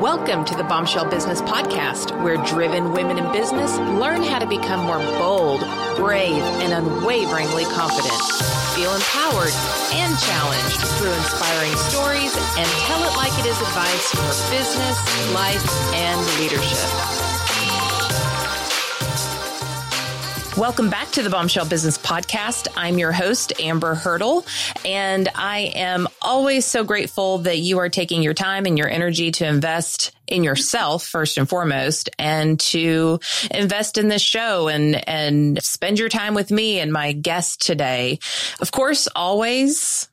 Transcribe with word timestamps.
Welcome 0.00 0.44
to 0.44 0.54
the 0.54 0.62
Bombshell 0.62 1.08
Business 1.08 1.40
Podcast, 1.40 2.22
where 2.22 2.36
driven 2.44 2.92
women 2.92 3.16
in 3.16 3.32
business 3.32 3.78
learn 3.78 4.22
how 4.22 4.38
to 4.38 4.46
become 4.46 4.84
more 4.84 4.98
bold, 4.98 5.60
brave, 5.96 6.42
and 6.60 6.74
unwaveringly 6.74 7.64
confident. 7.64 8.12
Feel 8.76 8.92
empowered 8.92 9.54
and 9.96 10.18
challenged 10.18 10.80
through 10.98 11.14
inspiring 11.14 11.74
stories 11.76 12.36
and 12.58 12.68
tell 12.84 13.02
it 13.04 13.16
like 13.16 13.32
it 13.38 13.46
is 13.46 13.58
advice 13.58 14.10
for 14.10 14.50
business, 14.50 15.32
life, 15.32 15.64
and 15.94 16.20
leadership. 16.38 17.25
Welcome 20.56 20.88
back 20.88 21.10
to 21.10 21.22
the 21.22 21.28
Bombshell 21.28 21.66
Business 21.66 21.98
Podcast. 21.98 22.66
I'm 22.78 22.98
your 22.98 23.12
host, 23.12 23.52
Amber 23.60 23.94
Hurdle, 23.94 24.46
and 24.86 25.28
I 25.34 25.70
am 25.74 26.08
always 26.22 26.64
so 26.64 26.82
grateful 26.82 27.36
that 27.38 27.58
you 27.58 27.78
are 27.78 27.90
taking 27.90 28.22
your 28.22 28.32
time 28.32 28.64
and 28.64 28.78
your 28.78 28.88
energy 28.88 29.32
to 29.32 29.46
invest 29.46 30.16
in 30.26 30.42
yourself 30.42 31.04
first 31.04 31.36
and 31.36 31.46
foremost 31.46 32.08
and 32.18 32.58
to 32.60 33.20
invest 33.50 33.98
in 33.98 34.08
this 34.08 34.22
show 34.22 34.68
and 34.68 35.06
and 35.06 35.62
spend 35.62 35.98
your 35.98 36.08
time 36.08 36.32
with 36.32 36.50
me 36.50 36.80
and 36.80 36.90
my 36.90 37.12
guest 37.12 37.60
today. 37.60 38.18
Of 38.58 38.72
course, 38.72 39.08
always 39.14 40.08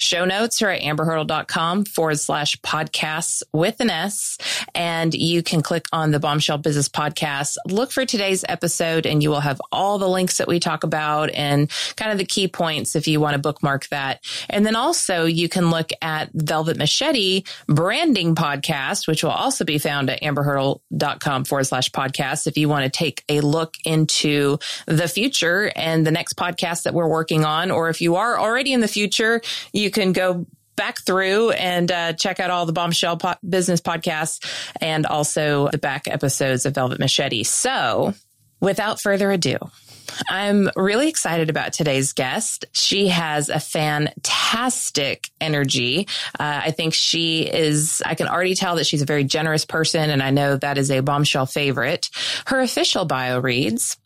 Show 0.00 0.24
notes 0.24 0.62
are 0.62 0.70
at 0.70 0.80
amberhurdle.com 0.80 1.84
forward 1.84 2.18
slash 2.18 2.58
podcasts 2.62 3.42
with 3.52 3.80
an 3.80 3.90
S. 3.90 4.38
And 4.74 5.12
you 5.12 5.42
can 5.42 5.60
click 5.60 5.84
on 5.92 6.10
the 6.10 6.18
Bombshell 6.18 6.56
Business 6.56 6.88
Podcast. 6.88 7.58
Look 7.66 7.92
for 7.92 8.06
today's 8.06 8.42
episode 8.48 9.04
and 9.04 9.22
you 9.22 9.28
will 9.28 9.40
have 9.40 9.60
all 9.70 9.98
the 9.98 10.08
links 10.08 10.38
that 10.38 10.48
we 10.48 10.58
talk 10.58 10.84
about 10.84 11.30
and 11.34 11.70
kind 11.96 12.12
of 12.12 12.16
the 12.16 12.24
key 12.24 12.48
points 12.48 12.96
if 12.96 13.06
you 13.06 13.20
want 13.20 13.34
to 13.34 13.38
bookmark 13.38 13.88
that. 13.88 14.24
And 14.48 14.64
then 14.64 14.74
also 14.74 15.26
you 15.26 15.50
can 15.50 15.68
look 15.68 15.90
at 16.00 16.30
Velvet 16.32 16.78
Machete 16.78 17.44
branding 17.66 18.34
podcast, 18.34 19.06
which 19.06 19.22
will 19.22 19.30
also 19.32 19.66
be 19.66 19.76
found 19.76 20.08
at 20.08 20.22
amberhurdle.com 20.22 21.44
forward 21.44 21.64
slash 21.64 21.90
podcast. 21.90 22.46
If 22.46 22.56
you 22.56 22.70
want 22.70 22.84
to 22.84 22.90
take 22.90 23.22
a 23.28 23.42
look 23.42 23.74
into 23.84 24.58
the 24.86 25.08
future 25.08 25.70
and 25.76 26.06
the 26.06 26.10
next 26.10 26.38
podcast 26.38 26.84
that 26.84 26.94
we're 26.94 27.06
working 27.06 27.44
on, 27.44 27.70
or 27.70 27.90
if 27.90 28.00
you 28.00 28.16
are 28.16 28.40
already 28.40 28.72
in 28.72 28.80
the 28.80 28.88
future, 28.88 29.42
you 29.74 29.89
you 29.90 30.02
can 30.02 30.12
go 30.12 30.46
back 30.76 31.00
through 31.00 31.50
and 31.50 31.90
uh, 31.90 32.12
check 32.12 32.38
out 32.38 32.50
all 32.50 32.64
the 32.64 32.72
Bombshell 32.72 33.16
po- 33.16 33.34
Business 33.46 33.80
podcasts 33.80 34.46
and 34.80 35.04
also 35.04 35.68
the 35.68 35.78
back 35.78 36.06
episodes 36.06 36.64
of 36.64 36.74
Velvet 36.74 37.00
Machete. 37.00 37.42
So, 37.42 38.14
without 38.60 39.00
further 39.00 39.32
ado, 39.32 39.58
I'm 40.28 40.70
really 40.76 41.08
excited 41.08 41.50
about 41.50 41.72
today's 41.72 42.12
guest. 42.12 42.66
She 42.72 43.08
has 43.08 43.48
a 43.48 43.58
fantastic 43.58 45.28
energy. 45.40 46.06
Uh, 46.38 46.62
I 46.64 46.70
think 46.70 46.94
she 46.94 47.42
is, 47.42 48.00
I 48.06 48.14
can 48.14 48.28
already 48.28 48.54
tell 48.54 48.76
that 48.76 48.86
she's 48.86 49.02
a 49.02 49.06
very 49.06 49.24
generous 49.24 49.64
person, 49.64 50.08
and 50.08 50.22
I 50.22 50.30
know 50.30 50.56
that 50.56 50.78
is 50.78 50.90
a 50.90 51.00
bombshell 51.00 51.46
favorite. 51.46 52.10
Her 52.46 52.60
official 52.60 53.04
bio 53.04 53.40
reads, 53.40 53.96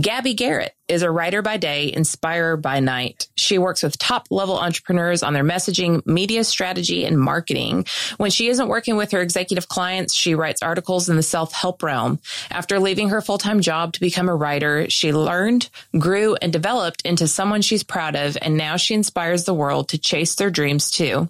Gabby 0.00 0.34
Garrett 0.34 0.74
is 0.88 1.02
a 1.02 1.10
writer 1.10 1.42
by 1.42 1.56
day, 1.56 1.92
inspirer 1.92 2.56
by 2.56 2.80
night. 2.80 3.28
She 3.36 3.58
works 3.58 3.82
with 3.82 3.98
top 3.98 4.28
level 4.30 4.58
entrepreneurs 4.58 5.22
on 5.22 5.32
their 5.32 5.44
messaging, 5.44 6.04
media 6.06 6.44
strategy, 6.44 7.04
and 7.04 7.18
marketing. 7.18 7.86
When 8.16 8.30
she 8.30 8.48
isn't 8.48 8.68
working 8.68 8.96
with 8.96 9.10
her 9.12 9.20
executive 9.20 9.68
clients, 9.68 10.14
she 10.14 10.34
writes 10.34 10.62
articles 10.62 11.08
in 11.08 11.16
the 11.16 11.22
self 11.22 11.52
help 11.52 11.82
realm. 11.82 12.20
After 12.50 12.78
leaving 12.78 13.08
her 13.08 13.20
full 13.20 13.38
time 13.38 13.60
job 13.60 13.92
to 13.94 14.00
become 14.00 14.28
a 14.28 14.36
writer, 14.36 14.88
she 14.88 15.12
learned, 15.12 15.68
grew, 15.98 16.36
and 16.36 16.52
developed 16.52 17.02
into 17.02 17.26
someone 17.26 17.62
she's 17.62 17.82
proud 17.82 18.14
of, 18.14 18.36
and 18.40 18.56
now 18.56 18.76
she 18.76 18.94
inspires 18.94 19.44
the 19.44 19.54
world 19.54 19.88
to 19.88 19.98
chase 19.98 20.34
their 20.36 20.50
dreams 20.50 20.90
too. 20.90 21.28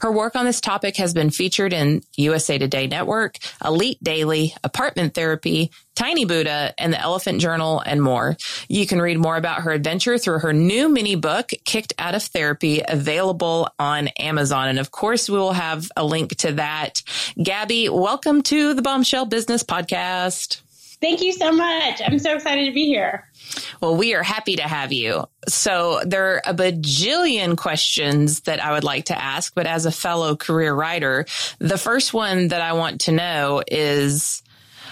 Her 0.00 0.10
work 0.10 0.36
on 0.36 0.44
this 0.44 0.60
topic 0.60 0.96
has 0.96 1.12
been 1.14 1.30
featured 1.30 1.72
in 1.72 2.02
USA 2.16 2.58
Today 2.58 2.86
Network, 2.86 3.38
Elite 3.64 4.02
Daily, 4.02 4.54
Apartment 4.62 5.14
Therapy, 5.14 5.70
Tiny 5.94 6.24
Buddha, 6.24 6.74
and 6.76 6.92
the 6.92 7.00
Elephant 7.00 7.40
Journal, 7.40 7.80
and 7.80 8.02
more. 8.02 8.36
You 8.68 8.86
can 8.86 8.93
read 9.00 9.18
more 9.18 9.36
about 9.36 9.62
her 9.62 9.72
adventure 9.72 10.18
through 10.18 10.40
her 10.40 10.52
new 10.52 10.88
mini 10.88 11.14
book, 11.14 11.50
Kicked 11.64 11.94
Out 11.98 12.14
of 12.14 12.22
Therapy, 12.22 12.82
available 12.86 13.68
on 13.78 14.08
Amazon. 14.18 14.68
And 14.68 14.78
of 14.78 14.90
course, 14.90 15.28
we 15.28 15.38
will 15.38 15.52
have 15.52 15.90
a 15.96 16.04
link 16.04 16.36
to 16.36 16.52
that. 16.52 17.02
Gabby, 17.42 17.88
welcome 17.88 18.42
to 18.44 18.74
the 18.74 18.82
Bombshell 18.82 19.26
Business 19.26 19.62
Podcast. 19.62 20.60
Thank 21.00 21.20
you 21.20 21.32
so 21.32 21.52
much. 21.52 22.00
I'm 22.06 22.18
so 22.18 22.34
excited 22.34 22.66
to 22.66 22.72
be 22.72 22.86
here. 22.86 23.28
Well, 23.82 23.96
we 23.96 24.14
are 24.14 24.22
happy 24.22 24.56
to 24.56 24.62
have 24.62 24.90
you. 24.90 25.26
So 25.46 26.00
there 26.06 26.36
are 26.36 26.42
a 26.46 26.54
bajillion 26.54 27.58
questions 27.58 28.40
that 28.42 28.64
I 28.64 28.72
would 28.72 28.84
like 28.84 29.06
to 29.06 29.20
ask, 29.20 29.54
but 29.54 29.66
as 29.66 29.84
a 29.84 29.92
fellow 29.92 30.34
career 30.34 30.72
writer, 30.72 31.26
the 31.58 31.76
first 31.76 32.14
one 32.14 32.48
that 32.48 32.62
I 32.62 32.72
want 32.72 33.02
to 33.02 33.12
know 33.12 33.62
is, 33.66 34.42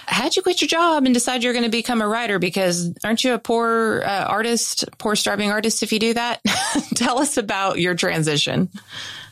how'd 0.05 0.35
you 0.35 0.41
quit 0.41 0.61
your 0.61 0.67
job 0.67 1.05
and 1.05 1.13
decide 1.13 1.43
you're 1.43 1.53
going 1.53 1.65
to 1.65 1.71
become 1.71 2.01
a 2.01 2.07
writer? 2.07 2.39
Because 2.39 2.93
aren't 3.03 3.23
you 3.23 3.33
a 3.33 3.39
poor 3.39 4.03
uh, 4.05 4.25
artist, 4.25 4.85
poor 4.97 5.15
starving 5.15 5.51
artist 5.51 5.83
if 5.83 5.91
you 5.91 5.99
do 5.99 6.13
that? 6.13 6.41
Tell 6.95 7.19
us 7.19 7.37
about 7.37 7.79
your 7.79 7.95
transition. 7.95 8.69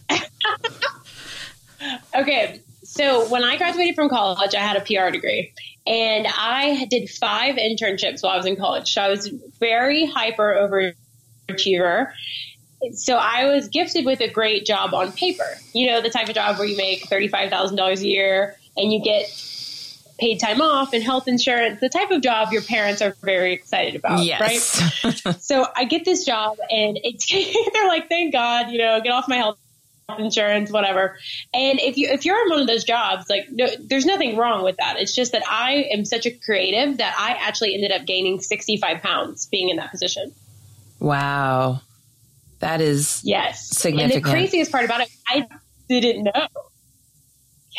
okay. 2.16 2.62
So 2.84 3.28
when 3.30 3.44
I 3.44 3.58
graduated 3.58 3.96
from 3.96 4.10
college, 4.10 4.54
I 4.54 4.60
had 4.60 4.76
a 4.76 4.82
PR 4.82 5.12
degree 5.12 5.54
and 5.88 6.28
I 6.28 6.86
did 6.90 7.10
five 7.10 7.56
internships 7.56 8.22
while 8.22 8.34
I 8.34 8.38
was 8.38 8.46
in 8.46 8.56
college. 8.56 8.94
So 8.94 9.02
I 9.02 9.10
was 9.10 9.28
very 9.60 10.06
hyper 10.06 10.94
overachiever. 11.50 12.12
So 12.94 13.16
I 13.16 13.46
was 13.46 13.68
gifted 13.68 14.06
with 14.06 14.22
a 14.22 14.30
great 14.30 14.66
job 14.66 14.94
on 14.94 15.12
paper. 15.12 15.48
You 15.74 15.88
know, 15.88 16.02
the 16.02 16.10
type 16.10 16.28
of 16.30 16.36
job 16.36 16.58
where 16.58 16.68
you 16.68 16.78
make 16.78 17.08
$35,000 17.08 18.02
a 18.02 18.08
year 18.08 18.58
and 18.76 18.92
you 18.92 19.02
get 19.04 19.28
paid 20.22 20.40
time 20.40 20.62
off 20.62 20.94
and 20.94 21.04
health 21.04 21.28
insurance, 21.28 21.80
the 21.82 21.90
type 21.90 22.12
of 22.12 22.22
job 22.22 22.54
your 22.54 22.62
parents 22.62 23.02
are 23.02 23.16
very 23.24 23.54
excited 23.54 23.96
about, 23.96 24.24
yes. 24.24 24.40
right? 25.04 25.40
so 25.42 25.66
I 25.76 25.86
get 25.86 26.06
this 26.06 26.24
job 26.24 26.58
and 26.70 27.00
it's 27.04 27.26
they're 27.74 27.88
like, 27.88 28.08
thank 28.08 28.32
God, 28.32 28.70
you 28.70 28.78
know, 28.78 29.02
get 29.02 29.12
off 29.12 29.28
my 29.28 29.38
health 29.38 29.58
insurance, 30.20 30.72
whatever. 30.72 31.18
And 31.54 31.80
if 31.80 31.98
you 31.98 32.10
if 32.10 32.24
you're 32.24 32.40
in 32.44 32.50
one 32.50 32.62
of 32.62 32.68
those 32.68 32.84
jobs, 32.84 33.30
like 33.30 33.48
no, 33.50 33.68
there's 33.80 34.06
nothing 34.06 34.38
wrong 34.38 34.64
with 34.64 34.78
that. 34.78 34.98
It's 35.00 35.16
just 35.16 35.32
that 35.32 35.44
I 35.50 35.88
am 35.92 36.06
such 36.06 36.28
a 36.28 36.32
creative 36.32 36.98
that 36.98 37.16
I 37.18 37.32
actually 37.48 37.74
ended 37.74 37.92
up 37.92 38.06
gaining 38.06 38.42
65 38.42 39.02
pounds 39.02 39.48
being 39.48 39.70
in 39.70 39.78
that 39.78 39.90
position. 39.90 40.34
Wow. 41.00 41.82
That 42.60 42.80
is 42.80 43.22
yes 43.24 43.70
significant. 43.70 44.14
And 44.14 44.24
the 44.24 44.30
craziest 44.30 44.72
part 44.72 44.86
about 44.86 45.02
it, 45.02 45.10
I 45.28 45.48
didn't 45.90 46.26
know. 46.26 46.48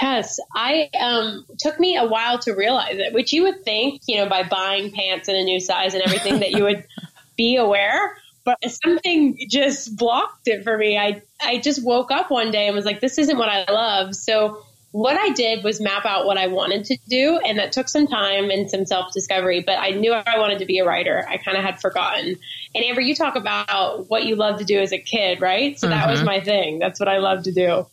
Yes, 0.03 0.41
I 0.55 0.91
um 1.01 1.47
took 1.59 1.79
me 1.79 1.97
a 1.97 2.05
while 2.05 2.39
to 2.41 2.53
realize 2.53 2.97
it, 2.99 3.13
which 3.13 3.33
you 3.33 3.45
would 3.45 3.65
think, 3.65 4.03
you 4.07 4.17
know, 4.17 4.29
by 4.29 4.43
buying 4.43 4.91
pants 4.91 5.29
in 5.29 5.37
a 5.37 5.45
new 5.45 5.61
size 5.61 5.95
and 5.95 6.03
everything 6.03 6.41
that 6.41 6.51
you 6.51 6.65
would 6.65 6.85
be 7.37 7.57
aware, 7.57 8.17
but 8.45 8.59
something 8.69 9.39
just 9.49 9.97
blocked 9.97 10.49
it 10.49 10.65
for 10.65 10.77
me. 10.77 10.99
I 10.99 11.23
I 11.41 11.59
just 11.59 11.85
woke 11.85 12.11
up 12.11 12.31
one 12.31 12.51
day 12.51 12.67
and 12.67 12.75
was 12.75 12.85
like, 12.85 13.01
this 13.01 13.19
isn't 13.19 13.39
what 13.39 13.49
I 13.49 13.71
love. 13.71 14.17
So 14.17 14.65
what 14.91 15.17
I 15.17 15.31
did 15.31 15.65
was 15.65 15.81
map 15.81 16.05
out 16.05 16.27
what 16.27 16.37
I 16.37 16.49
wanted 16.49 16.85
to 16.87 16.99
do, 17.09 17.39
and 17.39 17.59
that 17.59 17.73
took 17.73 17.89
some 17.89 18.07
time 18.07 18.51
and 18.51 18.71
some 18.71 18.85
self 18.85 19.13
discovery. 19.13 19.63
But 19.65 19.79
I 19.79 19.91
knew 19.91 20.13
I 20.13 20.39
wanted 20.39 20.59
to 20.59 20.67
be 20.67 20.79
a 20.81 20.85
writer. 20.85 21.25
I 21.29 21.39
kind 21.39 21.57
of 21.57 21.65
had 21.65 21.81
forgotten. 21.81 22.37
And 22.75 22.85
Amber, 22.85 23.01
you 23.01 23.15
talk 23.15 23.37
about 23.37 24.11
what 24.11 24.25
you 24.25 24.35
love 24.37 24.59
to 24.59 24.65
do 24.65 24.81
as 24.81 24.93
a 24.93 24.99
kid, 24.99 25.41
right? 25.41 25.79
So 25.79 25.87
mm-hmm. 25.87 25.97
that 25.97 26.11
was 26.11 26.19
mm-hmm. 26.19 26.27
my 26.27 26.41
thing. 26.41 26.79
That's 26.79 26.99
what 26.99 27.09
I 27.09 27.19
love 27.19 27.45
to 27.45 27.53
do. 27.53 27.87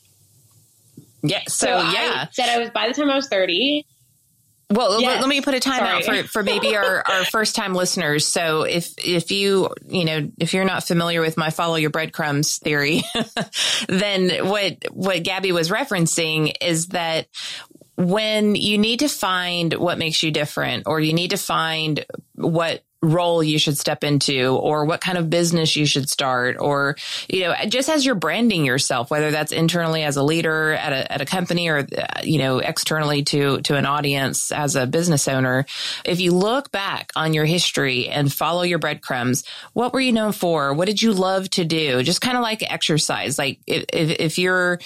Yeah. 1.22 1.42
So, 1.48 1.68
so 1.68 1.68
yeah. 1.68 2.26
I 2.26 2.28
said 2.32 2.50
I 2.50 2.60
was 2.60 2.70
by 2.70 2.88
the 2.88 2.94
time 2.94 3.10
I 3.10 3.16
was 3.16 3.28
30. 3.28 3.86
Well, 4.72 5.02
yes. 5.02 5.20
let, 5.20 5.28
me 5.28 5.42
put 5.42 5.56
a 5.56 5.60
time 5.60 5.80
Sorry. 5.80 6.20
out 6.20 6.28
for, 6.28 6.28
for 6.28 6.44
maybe 6.44 6.76
our, 6.78 7.04
our 7.08 7.26
first 7.26 7.56
time 7.56 7.74
listeners. 7.74 8.28
So 8.28 8.64
if, 8.64 8.94
if 9.00 9.32
you, 9.32 9.74
you 9.88 10.06
know, 10.06 10.32
if 10.38 10.54
you're 10.54 10.66
not 10.66 10.84
familiar 10.84 11.22
with 11.22 11.38
my 11.38 11.50
follow 11.50 11.76
your 11.76 11.90
breadcrumbs 11.90 12.60
theory, 12.60 13.02
then 13.88 14.48
what, 14.48 14.86
what 14.92 15.24
Gabby 15.24 15.52
was 15.52 15.72
referencing 15.72 16.54
is 16.62 16.88
that 16.88 17.28
when 17.98 18.56
you 18.56 18.78
need 18.78 19.00
to 19.00 19.10
find 19.10 19.74
what 19.74 19.98
makes 19.98 20.22
you 20.22 20.32
different 20.32 20.84
or 20.86 21.00
you 21.00 21.14
need 21.14 21.32
to 21.32 21.38
find 21.38 22.06
what 22.36 22.84
role 23.02 23.42
you 23.42 23.58
should 23.58 23.78
step 23.78 24.04
into 24.04 24.58
or 24.58 24.86
what 24.86 25.00
kind 25.00 25.18
of 25.18 25.30
business 25.30 25.76
you 25.76 25.86
should 25.86 26.10
start 26.10 26.58
or 26.60 26.98
you 27.30 27.42
know 27.42 27.56
just 27.70 27.88
as 27.88 28.06
you're 28.06 28.14
branding 28.14 28.66
yourself 28.66 29.10
whether 29.10 29.32
that's 29.32 29.54
internally 29.54 30.04
as 30.04 30.18
a 30.18 30.24
leader 30.24 30.74
at 30.74 30.92
a, 30.92 31.12
at 31.14 31.22
a 31.22 31.26
company 31.26 31.70
or 31.70 31.88
you 32.24 32.40
know 32.40 32.60
externally 32.60 33.24
to 33.24 33.62
to 33.62 33.76
an 33.76 33.86
audience 33.86 34.52
as 34.52 34.76
a 34.76 34.86
business 34.86 35.28
owner. 35.28 35.66
If 36.04 36.20
you 36.20 36.34
look 36.34 36.72
back 36.72 37.12
on 37.16 37.34
your 37.34 37.46
history 37.46 38.08
and 38.08 38.32
follow 38.32 38.64
your 38.64 38.80
breadcrumbs 38.80 39.44
what 39.74 39.94
were 39.94 40.00
you 40.00 40.12
known 40.12 40.32
for? 40.32 40.74
What 40.74 40.88
did 40.88 41.02
you 41.02 41.14
love 41.14 41.50
to 41.52 41.66
do? 41.66 42.04
Just 42.04 42.22
kind 42.22 42.38
of 42.38 42.44
like 42.44 42.64
exercise. 42.70 43.38
Like 43.38 43.60
if, 43.68 43.86
if, 43.94 44.20
if 44.20 44.38
you're 44.38 44.80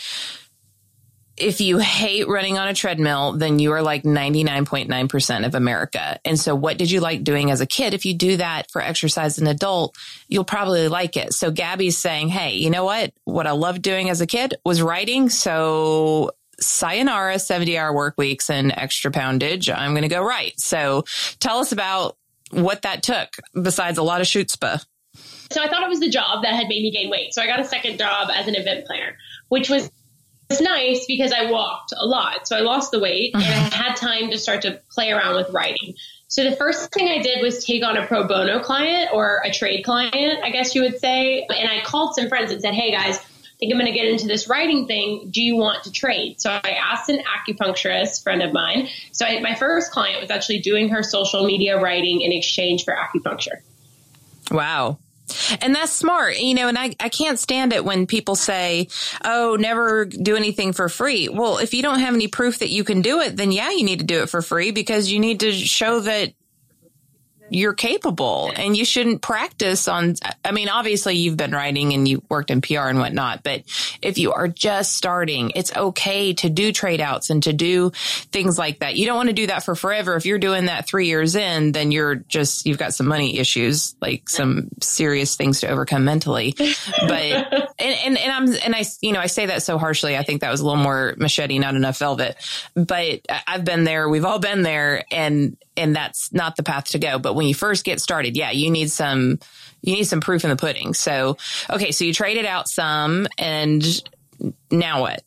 if 1.35 1.61
you 1.61 1.79
hate 1.79 2.27
running 2.27 2.57
on 2.57 2.67
a 2.67 2.73
treadmill, 2.73 3.33
then 3.33 3.57
you 3.57 3.71
are 3.71 3.81
like 3.81 4.03
99.9% 4.03 5.45
of 5.45 5.55
America. 5.55 6.19
And 6.23 6.39
so 6.39 6.53
what 6.53 6.77
did 6.77 6.91
you 6.91 6.99
like 6.99 7.23
doing 7.23 7.49
as 7.49 7.59
a 7.59 7.65
kid? 7.65 7.93
If 7.93 8.05
you 8.05 8.13
do 8.13 8.37
that 8.37 8.69
for 8.71 8.81
exercise 8.81 9.33
as 9.33 9.39
an 9.39 9.47
adult, 9.47 9.97
you'll 10.27 10.43
probably 10.43 10.87
like 10.87 11.17
it. 11.17 11.33
So 11.33 11.49
Gabby's 11.49 11.97
saying, 11.97 12.29
Hey, 12.29 12.53
you 12.53 12.69
know 12.69 12.85
what? 12.85 13.13
What 13.23 13.47
I 13.47 13.51
loved 13.51 13.81
doing 13.81 14.09
as 14.09 14.21
a 14.21 14.27
kid 14.27 14.55
was 14.63 14.81
writing. 14.81 15.29
So 15.29 16.31
sayonara 16.59 17.39
70 17.39 17.77
hour 17.77 17.93
work 17.93 18.15
weeks 18.17 18.49
and 18.49 18.71
extra 18.75 19.11
poundage. 19.11 19.69
I'm 19.69 19.93
going 19.93 20.03
to 20.03 20.07
go 20.07 20.23
write. 20.23 20.59
So 20.59 21.03
tell 21.39 21.57
us 21.57 21.71
about 21.71 22.15
what 22.51 22.83
that 22.83 23.01
took 23.01 23.29
besides 23.59 23.97
a 23.97 24.03
lot 24.03 24.21
of 24.21 24.27
chutzpah. 24.27 24.85
So 25.51 25.61
I 25.61 25.67
thought 25.67 25.83
it 25.83 25.89
was 25.89 25.99
the 25.99 26.09
job 26.09 26.43
that 26.43 26.53
had 26.53 26.67
made 26.67 26.81
me 26.81 26.91
gain 26.91 27.09
weight. 27.09 27.33
So 27.33 27.41
I 27.41 27.47
got 27.47 27.59
a 27.59 27.65
second 27.65 27.97
job 27.97 28.29
as 28.31 28.47
an 28.47 28.55
event 28.55 28.85
planner, 28.85 29.17
which 29.49 29.69
was 29.69 29.89
was 30.49 30.61
nice 30.61 31.05
because 31.05 31.31
I 31.31 31.49
walked 31.49 31.93
a 31.97 32.05
lot. 32.05 32.47
So 32.47 32.55
I 32.55 32.61
lost 32.61 32.91
the 32.91 32.99
weight 32.99 33.33
and 33.33 33.43
uh-huh. 33.43 33.69
I 33.71 33.75
had 33.75 33.95
time 33.95 34.31
to 34.31 34.37
start 34.37 34.63
to 34.63 34.79
play 34.91 35.11
around 35.11 35.35
with 35.35 35.49
writing. 35.51 35.95
So 36.27 36.49
the 36.49 36.55
first 36.55 36.91
thing 36.91 37.09
I 37.09 37.21
did 37.21 37.41
was 37.41 37.63
take 37.63 37.83
on 37.83 37.95
a 37.95 38.07
pro 38.07 38.27
bono 38.27 38.59
client 38.59 39.11
or 39.13 39.41
a 39.43 39.51
trade 39.51 39.83
client, 39.83 40.43
I 40.43 40.49
guess 40.49 40.73
you 40.73 40.81
would 40.81 40.99
say. 40.99 41.45
And 41.47 41.69
I 41.69 41.81
called 41.83 42.15
some 42.15 42.27
friends 42.27 42.51
and 42.51 42.61
said, 42.61 42.73
Hey 42.73 42.91
guys, 42.91 43.17
I 43.17 43.55
think 43.59 43.71
I'm 43.71 43.79
going 43.79 43.91
to 43.91 43.97
get 43.97 44.07
into 44.07 44.25
this 44.25 44.47
writing 44.49 44.87
thing. 44.87 45.29
Do 45.29 45.41
you 45.41 45.55
want 45.55 45.83
to 45.83 45.91
trade? 45.91 46.41
So 46.41 46.49
I 46.49 46.71
asked 46.71 47.07
an 47.09 47.19
acupuncturist 47.19 48.23
friend 48.23 48.41
of 48.41 48.51
mine. 48.51 48.89
So 49.11 49.25
I, 49.25 49.39
my 49.41 49.53
first 49.53 49.91
client 49.91 50.21
was 50.21 50.31
actually 50.31 50.59
doing 50.59 50.89
her 50.89 51.03
social 51.03 51.45
media 51.45 51.79
writing 51.79 52.21
in 52.21 52.31
exchange 52.31 52.83
for 52.83 52.95
acupuncture. 52.95 53.61
Wow. 54.49 54.97
And 55.61 55.73
that's 55.75 55.91
smart, 55.91 56.37
you 56.37 56.53
know, 56.53 56.67
and 56.67 56.77
I, 56.77 56.95
I 56.99 57.09
can't 57.09 57.39
stand 57.39 57.73
it 57.73 57.85
when 57.85 58.07
people 58.07 58.35
say, 58.35 58.87
oh, 59.23 59.57
never 59.59 60.05
do 60.05 60.35
anything 60.35 60.73
for 60.73 60.89
free. 60.89 61.29
Well, 61.29 61.57
if 61.57 61.73
you 61.73 61.81
don't 61.81 61.99
have 61.99 62.13
any 62.13 62.27
proof 62.27 62.59
that 62.59 62.69
you 62.69 62.83
can 62.83 63.01
do 63.01 63.19
it, 63.21 63.37
then 63.37 63.51
yeah, 63.51 63.71
you 63.71 63.83
need 63.83 63.99
to 63.99 64.05
do 64.05 64.21
it 64.21 64.29
for 64.29 64.41
free 64.41 64.71
because 64.71 65.11
you 65.11 65.19
need 65.19 65.41
to 65.41 65.51
show 65.51 65.99
that 66.01 66.33
you're 67.53 67.73
capable 67.73 68.51
and 68.55 68.75
you 68.75 68.83
shouldn't 68.83 69.21
practice 69.21 69.87
on, 69.87 70.15
I 70.43 70.51
mean, 70.51 70.69
obviously 70.69 71.15
you've 71.15 71.37
been 71.37 71.51
writing 71.51 71.93
and 71.93 72.07
you 72.07 72.23
worked 72.29 72.49
in 72.49 72.61
PR 72.61 72.87
and 72.87 72.99
whatnot, 72.99 73.43
but 73.43 73.63
if 74.01 74.17
you 74.17 74.33
are 74.33 74.47
just 74.47 74.97
starting, 74.97 75.51
it's 75.55 75.75
okay 75.75 76.33
to 76.33 76.49
do 76.49 76.71
trade 76.71 76.99
outs 76.99 77.29
and 77.29 77.43
to 77.43 77.53
do 77.53 77.91
things 78.31 78.57
like 78.57 78.79
that. 78.79 78.95
You 78.95 79.05
don't 79.05 79.17
want 79.17 79.29
to 79.29 79.33
do 79.33 79.47
that 79.47 79.63
for 79.63 79.75
forever. 79.75 80.15
If 80.15 80.25
you're 80.25 80.39
doing 80.39 80.65
that 80.65 80.87
three 80.87 81.07
years 81.07 81.35
in, 81.35 81.71
then 81.71 81.91
you're 81.91 82.15
just, 82.15 82.65
you've 82.65 82.79
got 82.79 82.93
some 82.93 83.07
money 83.07 83.37
issues, 83.37 83.95
like 84.01 84.29
some 84.29 84.69
serious 84.81 85.35
things 85.35 85.61
to 85.61 85.67
overcome 85.67 86.05
mentally. 86.05 86.55
But, 87.07 87.72
and, 87.83 87.95
and, 88.05 88.17
and 88.17 88.31
I'm, 88.31 88.55
and 88.63 88.75
I, 88.75 88.85
you 89.01 89.11
know, 89.11 89.19
I 89.19 89.27
say 89.27 89.47
that 89.47 89.61
so 89.61 89.77
harshly. 89.77 90.17
I 90.17 90.23
think 90.23 90.41
that 90.41 90.49
was 90.49 90.61
a 90.61 90.65
little 90.65 90.81
more 90.81 91.15
machete, 91.17 91.59
not 91.59 91.75
enough 91.75 91.99
velvet, 91.99 92.37
but 92.73 93.21
I've 93.47 93.65
been 93.65 93.83
there. 93.83 94.07
We've 94.07 94.25
all 94.25 94.39
been 94.39 94.61
there 94.61 95.03
and, 95.11 95.57
and 95.75 95.95
that's 95.95 96.31
not 96.31 96.55
the 96.55 96.63
path 96.63 96.85
to 96.91 96.99
go. 96.99 97.19
But 97.19 97.33
when 97.33 97.47
you 97.47 97.53
first 97.53 97.83
get 97.83 97.99
started, 97.99 98.37
yeah, 98.37 98.51
you 98.51 98.71
need 98.71 98.89
some, 98.89 99.39
you 99.81 99.95
need 99.95 100.05
some 100.05 100.21
proof 100.21 100.43
in 100.43 100.49
the 100.49 100.55
pudding. 100.55 100.93
So, 100.93 101.37
okay. 101.69 101.91
So 101.91 102.05
you 102.05 102.13
traded 102.13 102.45
out 102.45 102.69
some 102.69 103.27
and 103.37 103.83
now 104.71 105.01
what? 105.01 105.23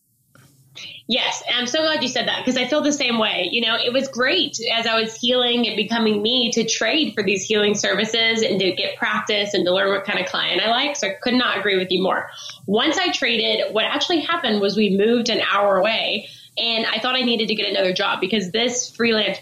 Yes, 1.08 1.40
I'm 1.48 1.68
so 1.68 1.82
glad 1.82 2.02
you 2.02 2.08
said 2.08 2.26
that 2.26 2.44
because 2.44 2.56
I 2.56 2.66
feel 2.66 2.80
the 2.80 2.92
same 2.92 3.18
way. 3.18 3.48
You 3.52 3.60
know, 3.60 3.76
it 3.76 3.92
was 3.92 4.08
great 4.08 4.58
as 4.74 4.86
I 4.86 5.00
was 5.00 5.14
healing 5.14 5.66
and 5.68 5.76
becoming 5.76 6.20
me 6.20 6.50
to 6.52 6.64
trade 6.64 7.14
for 7.14 7.22
these 7.22 7.44
healing 7.44 7.76
services 7.76 8.42
and 8.42 8.58
to 8.58 8.72
get 8.72 8.96
practice 8.96 9.54
and 9.54 9.64
to 9.66 9.72
learn 9.72 9.90
what 9.90 10.04
kind 10.04 10.18
of 10.18 10.26
client 10.26 10.60
I 10.60 10.68
like. 10.68 10.96
So 10.96 11.06
I 11.06 11.12
could 11.12 11.34
not 11.34 11.58
agree 11.58 11.78
with 11.78 11.92
you 11.92 12.02
more. 12.02 12.28
Once 12.66 12.98
I 12.98 13.12
traded, 13.12 13.72
what 13.72 13.84
actually 13.84 14.20
happened 14.20 14.60
was 14.60 14.76
we 14.76 14.96
moved 14.96 15.28
an 15.28 15.40
hour 15.40 15.76
away 15.76 16.28
and 16.58 16.86
I 16.86 16.98
thought 16.98 17.14
I 17.14 17.22
needed 17.22 17.48
to 17.48 17.54
get 17.54 17.70
another 17.70 17.92
job 17.92 18.20
because 18.20 18.50
this 18.50 18.90
freelance 18.90 19.38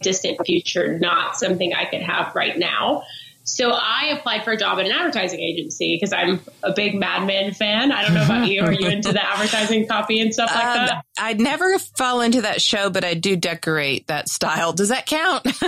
distant 0.00 0.38
future, 0.46 0.96
not 0.98 1.36
something 1.36 1.74
I 1.74 1.86
could 1.86 2.02
have 2.02 2.36
right 2.36 2.56
now. 2.56 3.02
So 3.48 3.70
I 3.70 4.14
applied 4.16 4.44
for 4.44 4.52
a 4.52 4.56
job 4.56 4.78
at 4.78 4.86
an 4.86 4.92
advertising 4.92 5.40
agency 5.40 5.96
because 5.96 6.12
I'm 6.12 6.40
a 6.62 6.72
big 6.72 6.94
Mad 6.94 7.26
Men 7.26 7.54
fan. 7.54 7.92
I 7.92 8.04
don't 8.04 8.14
know 8.14 8.24
about 8.24 8.48
you. 8.48 8.62
Are 8.62 8.72
you 8.72 8.88
into 8.88 9.12
the 9.12 9.24
advertising 9.24 9.86
copy 9.88 10.20
and 10.20 10.32
stuff 10.34 10.54
like 10.54 10.64
um, 10.64 10.86
that? 10.86 11.04
I 11.18 11.32
never 11.32 11.78
fall 11.78 12.20
into 12.20 12.42
that 12.42 12.60
show, 12.60 12.90
but 12.90 13.04
I 13.04 13.14
do 13.14 13.36
decorate 13.36 14.06
that 14.08 14.28
style. 14.28 14.72
Does 14.72 14.90
that 14.90 15.06
count? 15.06 15.46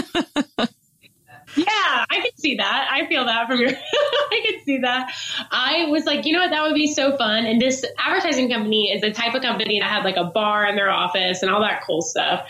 yeah, 1.56 2.05
I 2.11 2.21
can 2.21 2.37
see 2.37 2.56
that. 2.56 2.88
I 2.93 3.06
feel 3.06 3.25
that 3.25 3.49
from 3.49 3.61
your, 3.61 3.71
I 4.31 4.43
can 4.44 4.65
see 4.65 4.79
that. 4.79 5.12
I 5.50 5.87
was 5.87 6.05
like, 6.05 6.26
you 6.26 6.33
know 6.33 6.41
what, 6.41 6.50
that 6.50 6.62
would 6.62 6.75
be 6.75 6.87
so 6.87 7.17
fun. 7.17 7.47
And 7.47 7.61
this 7.61 7.85
advertising 7.99 8.50
company 8.50 8.93
is 8.93 9.00
the 9.00 9.11
type 9.11 9.35
of 9.35 9.43
company 9.43 9.81
that 9.81 9.88
had 9.88 10.05
like 10.05 10.17
a 10.17 10.25
bar 10.25 10.67
in 10.67 10.76
their 10.76 10.91
office 10.91 11.43
and 11.43 11.50
all 11.50 11.62
that 11.62 11.83
cool 11.87 12.03
stuff. 12.03 12.47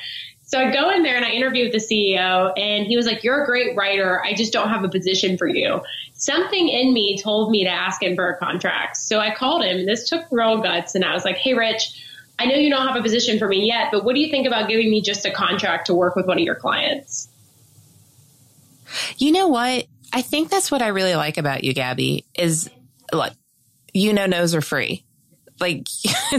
So 0.51 0.59
I 0.59 0.73
go 0.73 0.91
in 0.91 1.05
there 1.05 1.15
and 1.15 1.25
I 1.25 1.31
interview 1.31 1.71
with 1.71 1.73
the 1.73 1.79
CEO, 1.79 2.53
and 2.57 2.85
he 2.85 2.97
was 2.97 3.07
like, 3.07 3.23
You're 3.23 3.45
a 3.45 3.47
great 3.47 3.77
writer. 3.77 4.21
I 4.25 4.35
just 4.35 4.53
don't 4.53 4.69
have 4.69 4.83
a 4.83 4.89
position 4.89 5.39
for 5.39 5.47
you. 5.47 5.81
Something 6.15 6.69
in 6.69 6.93
me 6.93 7.17
told 7.23 7.53
me 7.53 7.63
to 7.63 7.71
ask 7.71 8.03
him 8.03 8.17
for 8.17 8.29
a 8.29 8.37
contract. 8.37 8.97
So 8.97 9.21
I 9.21 9.33
called 9.33 9.63
him. 9.63 9.79
And 9.79 9.89
this 9.89 10.09
took 10.09 10.25
real 10.33 10.61
guts, 10.61 10.97
and 10.97 11.05
I 11.05 11.15
was 11.15 11.25
like, 11.25 11.37
Hey, 11.37 11.55
Rich, 11.55 12.05
I 12.37 12.47
know 12.47 12.57
you 12.57 12.69
don't 12.69 12.85
have 12.85 12.97
a 12.97 13.03
position 13.03 13.39
for 13.39 13.47
me 13.47 13.65
yet, 13.65 13.91
but 13.93 14.05
what 14.05 14.17
do 14.17 14.21
you 14.21 14.29
think 14.29 14.49
about 14.49 14.69
giving 14.69 14.91
me 14.91 15.03
just 15.03 15.25
a 15.25 15.31
contract 15.31 15.87
to 15.87 15.95
work 15.95 16.17
with 16.17 16.27
one 16.27 16.39
of 16.39 16.43
your 16.43 16.57
clients? 16.57 17.29
You 19.19 19.31
know 19.31 19.47
what? 19.47 19.87
I 20.13 20.23
think 20.23 20.51
that's 20.51 20.73
what 20.73 20.83
I 20.83 20.89
really 20.89 21.15
like 21.15 21.39
about 21.39 21.63
you, 21.63 21.73
Gabby, 21.75 22.27
is 22.35 22.69
like, 23.13 23.35
you 23.93 24.13
know, 24.13 24.27
no's 24.27 24.57
are 24.57 24.61
free 24.61 25.05
like 25.61 25.87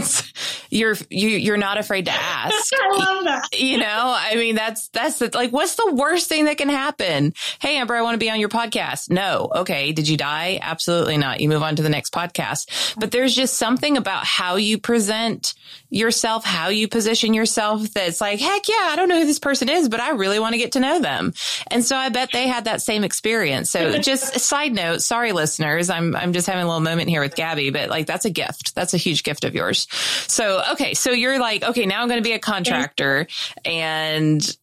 you're 0.70 0.96
you 1.10 1.28
you're 1.28 1.56
not 1.56 1.78
afraid 1.78 2.06
to 2.06 2.12
ask. 2.12 2.72
I 2.82 2.96
love 2.96 3.24
that. 3.24 3.58
You 3.58 3.78
know, 3.78 4.14
I 4.16 4.34
mean 4.34 4.54
that's 4.54 4.88
that's 4.88 5.18
the, 5.18 5.30
like 5.34 5.52
what's 5.52 5.76
the 5.76 5.92
worst 5.94 6.28
thing 6.28 6.46
that 6.46 6.58
can 6.58 6.68
happen? 6.68 7.32
Hey 7.60 7.76
Amber, 7.76 7.94
I 7.94 8.02
want 8.02 8.14
to 8.14 8.18
be 8.18 8.30
on 8.30 8.40
your 8.40 8.48
podcast. 8.48 9.10
No. 9.10 9.50
Okay, 9.54 9.92
did 9.92 10.08
you 10.08 10.16
die? 10.16 10.58
Absolutely 10.60 11.16
not. 11.16 11.40
You 11.40 11.48
move 11.48 11.62
on 11.62 11.76
to 11.76 11.82
the 11.82 11.88
next 11.88 12.12
podcast. 12.12 12.96
But 12.98 13.10
there's 13.10 13.34
just 13.34 13.54
something 13.54 13.96
about 13.96 14.24
how 14.24 14.56
you 14.56 14.78
present 14.78 15.54
yourself, 15.92 16.42
how 16.42 16.68
you 16.68 16.88
position 16.88 17.34
yourself 17.34 17.92
that's 17.92 18.20
like, 18.20 18.40
heck 18.40 18.66
yeah, 18.66 18.88
I 18.88 18.96
don't 18.96 19.10
know 19.10 19.20
who 19.20 19.26
this 19.26 19.38
person 19.38 19.68
is, 19.68 19.90
but 19.90 20.00
I 20.00 20.12
really 20.12 20.38
want 20.38 20.54
to 20.54 20.58
get 20.58 20.72
to 20.72 20.80
know 20.80 21.00
them. 21.00 21.34
And 21.70 21.84
so 21.84 21.96
I 21.96 22.08
bet 22.08 22.30
they 22.32 22.48
had 22.48 22.64
that 22.64 22.80
same 22.80 23.04
experience. 23.04 23.70
So 23.70 23.98
just 23.98 24.34
a 24.34 24.38
side 24.38 24.72
note, 24.72 25.02
sorry 25.02 25.32
listeners, 25.32 25.90
I'm 25.90 26.16
I'm 26.16 26.32
just 26.32 26.46
having 26.46 26.62
a 26.62 26.66
little 26.66 26.80
moment 26.80 27.10
here 27.10 27.20
with 27.20 27.34
Gabby, 27.34 27.70
but 27.70 27.90
like 27.90 28.06
that's 28.06 28.24
a 28.24 28.30
gift. 28.30 28.74
That's 28.74 28.94
a 28.94 28.96
huge 28.96 29.22
gift 29.22 29.44
of 29.44 29.54
yours. 29.54 29.86
So, 30.28 30.62
okay. 30.72 30.94
So 30.94 31.10
you're 31.10 31.38
like, 31.38 31.62
okay, 31.62 31.84
now 31.84 32.00
I'm 32.00 32.08
going 32.08 32.22
to 32.22 32.26
be 32.28 32.32
a 32.32 32.38
contractor 32.38 33.26
and 33.66 34.56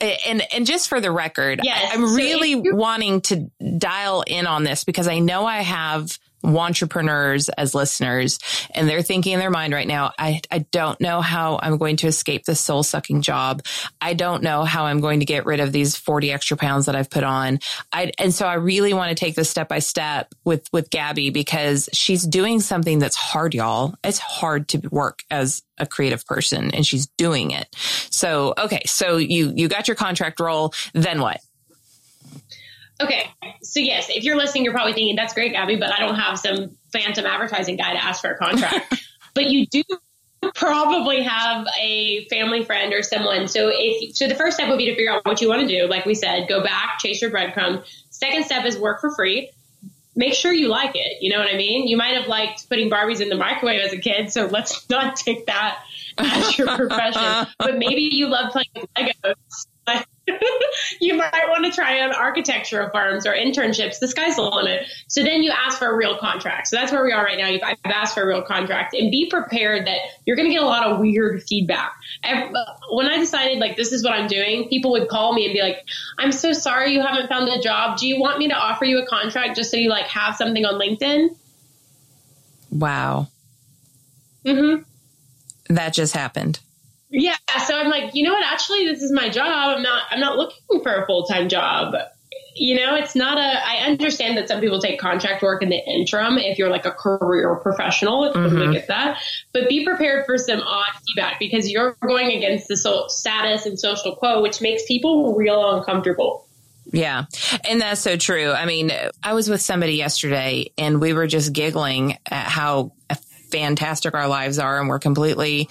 and 0.00 0.42
and 0.52 0.66
just 0.66 0.88
for 0.88 1.00
the 1.00 1.12
record, 1.12 1.60
yes. 1.62 1.92
I'm 1.94 2.14
really 2.14 2.54
so 2.54 2.74
wanting 2.74 3.20
to 3.22 3.50
dial 3.78 4.24
in 4.26 4.46
on 4.46 4.64
this 4.64 4.82
because 4.84 5.06
I 5.06 5.20
know 5.20 5.46
I 5.46 5.60
have 5.62 6.18
entrepreneurs 6.44 7.48
as 7.50 7.74
listeners 7.74 8.38
and 8.74 8.88
they're 8.88 9.02
thinking 9.02 9.32
in 9.32 9.40
their 9.40 9.50
mind 9.50 9.72
right 9.72 9.86
now, 9.86 10.12
I, 10.18 10.40
I 10.50 10.60
don't 10.70 11.00
know 11.00 11.20
how 11.20 11.58
I'm 11.62 11.78
going 11.78 11.96
to 11.98 12.06
escape 12.06 12.44
this 12.44 12.60
soul 12.60 12.82
sucking 12.82 13.22
job. 13.22 13.62
I 14.00 14.14
don't 14.14 14.42
know 14.42 14.64
how 14.64 14.86
I'm 14.86 15.00
going 15.00 15.20
to 15.20 15.26
get 15.26 15.46
rid 15.46 15.60
of 15.60 15.72
these 15.72 15.96
40 15.96 16.32
extra 16.32 16.56
pounds 16.56 16.86
that 16.86 16.96
I've 16.96 17.10
put 17.10 17.24
on. 17.24 17.58
I, 17.92 18.12
and 18.18 18.32
so 18.32 18.46
I 18.46 18.54
really 18.54 18.94
want 18.94 19.10
to 19.10 19.14
take 19.14 19.34
this 19.34 19.50
step 19.50 19.68
by 19.68 19.78
step 19.80 20.34
with, 20.44 20.66
with 20.72 20.90
Gabby 20.90 21.30
because 21.30 21.88
she's 21.92 22.26
doing 22.26 22.60
something 22.60 22.98
that's 22.98 23.16
hard, 23.16 23.54
y'all. 23.54 23.94
It's 24.04 24.18
hard 24.18 24.68
to 24.68 24.88
work 24.90 25.22
as 25.30 25.62
a 25.78 25.86
creative 25.86 26.26
person 26.26 26.72
and 26.72 26.86
she's 26.86 27.06
doing 27.16 27.50
it. 27.50 27.68
So, 28.10 28.54
okay. 28.58 28.82
So 28.86 29.16
you, 29.16 29.52
you 29.54 29.68
got 29.68 29.88
your 29.88 29.94
contract 29.94 30.40
role. 30.40 30.72
Then 30.92 31.20
what? 31.20 31.40
Okay. 33.00 33.30
So 33.62 33.80
yes, 33.80 34.08
if 34.10 34.24
you're 34.24 34.36
listening, 34.36 34.64
you're 34.64 34.72
probably 34.72 34.92
thinking 34.92 35.16
that's 35.16 35.34
great, 35.34 35.52
Gabby, 35.52 35.76
but 35.76 35.92
I 35.92 36.00
don't 36.00 36.16
have 36.16 36.38
some 36.38 36.76
phantom 36.92 37.26
advertising 37.26 37.76
guy 37.76 37.92
to 37.92 38.02
ask 38.02 38.20
for 38.20 38.30
a 38.30 38.38
contract. 38.38 39.02
but 39.34 39.50
you 39.50 39.66
do 39.66 39.82
probably 40.54 41.22
have 41.22 41.66
a 41.80 42.26
family 42.28 42.64
friend 42.64 42.92
or 42.92 43.02
someone. 43.02 43.48
So 43.48 43.70
if 43.72 44.16
so 44.16 44.28
the 44.28 44.34
first 44.34 44.56
step 44.56 44.68
would 44.68 44.78
be 44.78 44.86
to 44.86 44.94
figure 44.94 45.12
out 45.12 45.24
what 45.24 45.40
you 45.40 45.48
want 45.48 45.62
to 45.62 45.68
do. 45.68 45.86
Like 45.86 46.06
we 46.06 46.14
said, 46.14 46.48
go 46.48 46.62
back, 46.62 46.98
chase 46.98 47.22
your 47.22 47.30
breadcrumb. 47.30 47.84
Second 48.10 48.44
step 48.44 48.64
is 48.64 48.78
work 48.78 49.00
for 49.00 49.14
free. 49.14 49.50
Make 50.16 50.34
sure 50.34 50.52
you 50.52 50.68
like 50.68 50.96
it. 50.96 51.22
You 51.22 51.30
know 51.30 51.38
what 51.38 51.52
I 51.52 51.56
mean? 51.56 51.86
You 51.86 51.96
might 51.96 52.16
have 52.16 52.26
liked 52.26 52.68
putting 52.68 52.90
Barbies 52.90 53.20
in 53.20 53.28
the 53.28 53.36
microwave 53.36 53.80
as 53.80 53.92
a 53.92 53.98
kid, 53.98 54.32
so 54.32 54.46
let's 54.46 54.88
not 54.90 55.16
take 55.16 55.46
that 55.46 55.80
as 56.18 56.58
your 56.58 56.66
profession. 56.66 57.46
but 57.58 57.78
maybe 57.78 58.08
you 58.10 58.26
love 58.26 58.50
playing 58.50 58.66
with 58.74 58.86
Legos. 58.96 59.66
you 61.00 61.14
might 61.14 61.48
want 61.48 61.64
to 61.64 61.70
try 61.70 62.00
on 62.00 62.12
architectural 62.12 62.90
firms 62.90 63.26
or 63.26 63.32
internships. 63.32 63.98
The 63.98 64.08
sky's 64.08 64.36
the 64.36 64.42
limit. 64.42 64.86
So 65.08 65.22
then 65.22 65.42
you 65.42 65.50
ask 65.50 65.78
for 65.78 65.88
a 65.88 65.96
real 65.96 66.18
contract. 66.18 66.68
So 66.68 66.76
that's 66.76 66.92
where 66.92 67.04
we 67.04 67.12
are 67.12 67.24
right 67.24 67.38
now. 67.38 67.46
I've 67.46 67.78
asked 67.84 68.14
for 68.14 68.22
a 68.22 68.26
real 68.26 68.42
contract 68.42 68.94
and 68.94 69.10
be 69.10 69.28
prepared 69.28 69.86
that 69.86 69.98
you're 70.24 70.36
going 70.36 70.48
to 70.48 70.54
get 70.54 70.62
a 70.62 70.66
lot 70.66 70.86
of 70.86 70.98
weird 70.98 71.42
feedback. 71.42 71.92
When 72.90 73.06
I 73.06 73.18
decided 73.18 73.58
like 73.58 73.76
this 73.76 73.92
is 73.92 74.04
what 74.04 74.12
I'm 74.12 74.26
doing, 74.26 74.68
people 74.68 74.92
would 74.92 75.08
call 75.08 75.32
me 75.34 75.44
and 75.46 75.54
be 75.54 75.62
like, 75.62 75.84
I'm 76.18 76.32
so 76.32 76.52
sorry 76.52 76.92
you 76.92 77.02
haven't 77.02 77.28
found 77.28 77.48
a 77.48 77.60
job. 77.60 77.98
Do 77.98 78.06
you 78.06 78.20
want 78.20 78.38
me 78.38 78.48
to 78.48 78.54
offer 78.54 78.84
you 78.84 78.98
a 79.02 79.06
contract 79.06 79.56
just 79.56 79.70
so 79.70 79.76
you 79.76 79.90
like 79.90 80.06
have 80.06 80.36
something 80.36 80.64
on 80.64 80.74
LinkedIn? 80.74 81.36
Wow. 82.70 83.28
Mm-hmm. 84.44 84.82
That 85.74 85.92
just 85.92 86.14
happened. 86.14 86.60
Yeah. 87.10 87.36
So 87.66 87.74
I'm 87.74 87.88
like, 87.88 88.14
you 88.14 88.24
know 88.24 88.32
what? 88.32 88.44
Actually, 88.44 88.86
this 88.86 89.02
is 89.02 89.12
my 89.12 89.28
job. 89.28 89.76
I'm 89.76 89.82
not, 89.82 90.02
I'm 90.10 90.20
not 90.20 90.36
looking 90.36 90.82
for 90.82 90.94
a 90.94 91.06
full 91.06 91.24
time 91.24 91.48
job. 91.48 91.94
You 92.54 92.74
know, 92.74 92.96
it's 92.96 93.14
not 93.14 93.38
a, 93.38 93.66
I 93.66 93.86
understand 93.86 94.36
that 94.36 94.48
some 94.48 94.60
people 94.60 94.80
take 94.80 94.98
contract 94.98 95.42
work 95.42 95.62
in 95.62 95.68
the 95.68 95.76
interim 95.76 96.38
if 96.38 96.58
you're 96.58 96.70
like 96.70 96.86
a 96.86 96.90
career 96.90 97.54
professional. 97.56 98.24
It's 98.24 98.36
mm-hmm. 98.36 98.72
get 98.72 98.88
that. 98.88 99.20
But 99.52 99.68
be 99.68 99.84
prepared 99.84 100.26
for 100.26 100.36
some 100.38 100.60
odd 100.60 100.90
feedback 101.06 101.38
because 101.38 101.70
you're 101.70 101.96
going 102.02 102.36
against 102.36 102.66
the 102.68 102.76
so- 102.76 103.06
status 103.08 103.64
and 103.64 103.78
social 103.78 104.16
quo, 104.16 104.42
which 104.42 104.60
makes 104.60 104.84
people 104.86 105.36
real 105.36 105.76
uncomfortable. 105.76 106.46
Yeah. 106.92 107.26
And 107.68 107.80
that's 107.80 108.00
so 108.00 108.16
true. 108.16 108.50
I 108.50 108.64
mean, 108.64 108.90
I 109.22 109.34
was 109.34 109.48
with 109.48 109.60
somebody 109.60 109.94
yesterday 109.94 110.72
and 110.76 111.00
we 111.00 111.12
were 111.12 111.26
just 111.26 111.52
giggling 111.52 112.18
at 112.26 112.48
how 112.48 112.92
fantastic 113.50 114.14
our 114.14 114.28
lives 114.28 114.58
are 114.58 114.80
and 114.80 114.88
we're 114.88 114.98
completely 114.98 115.68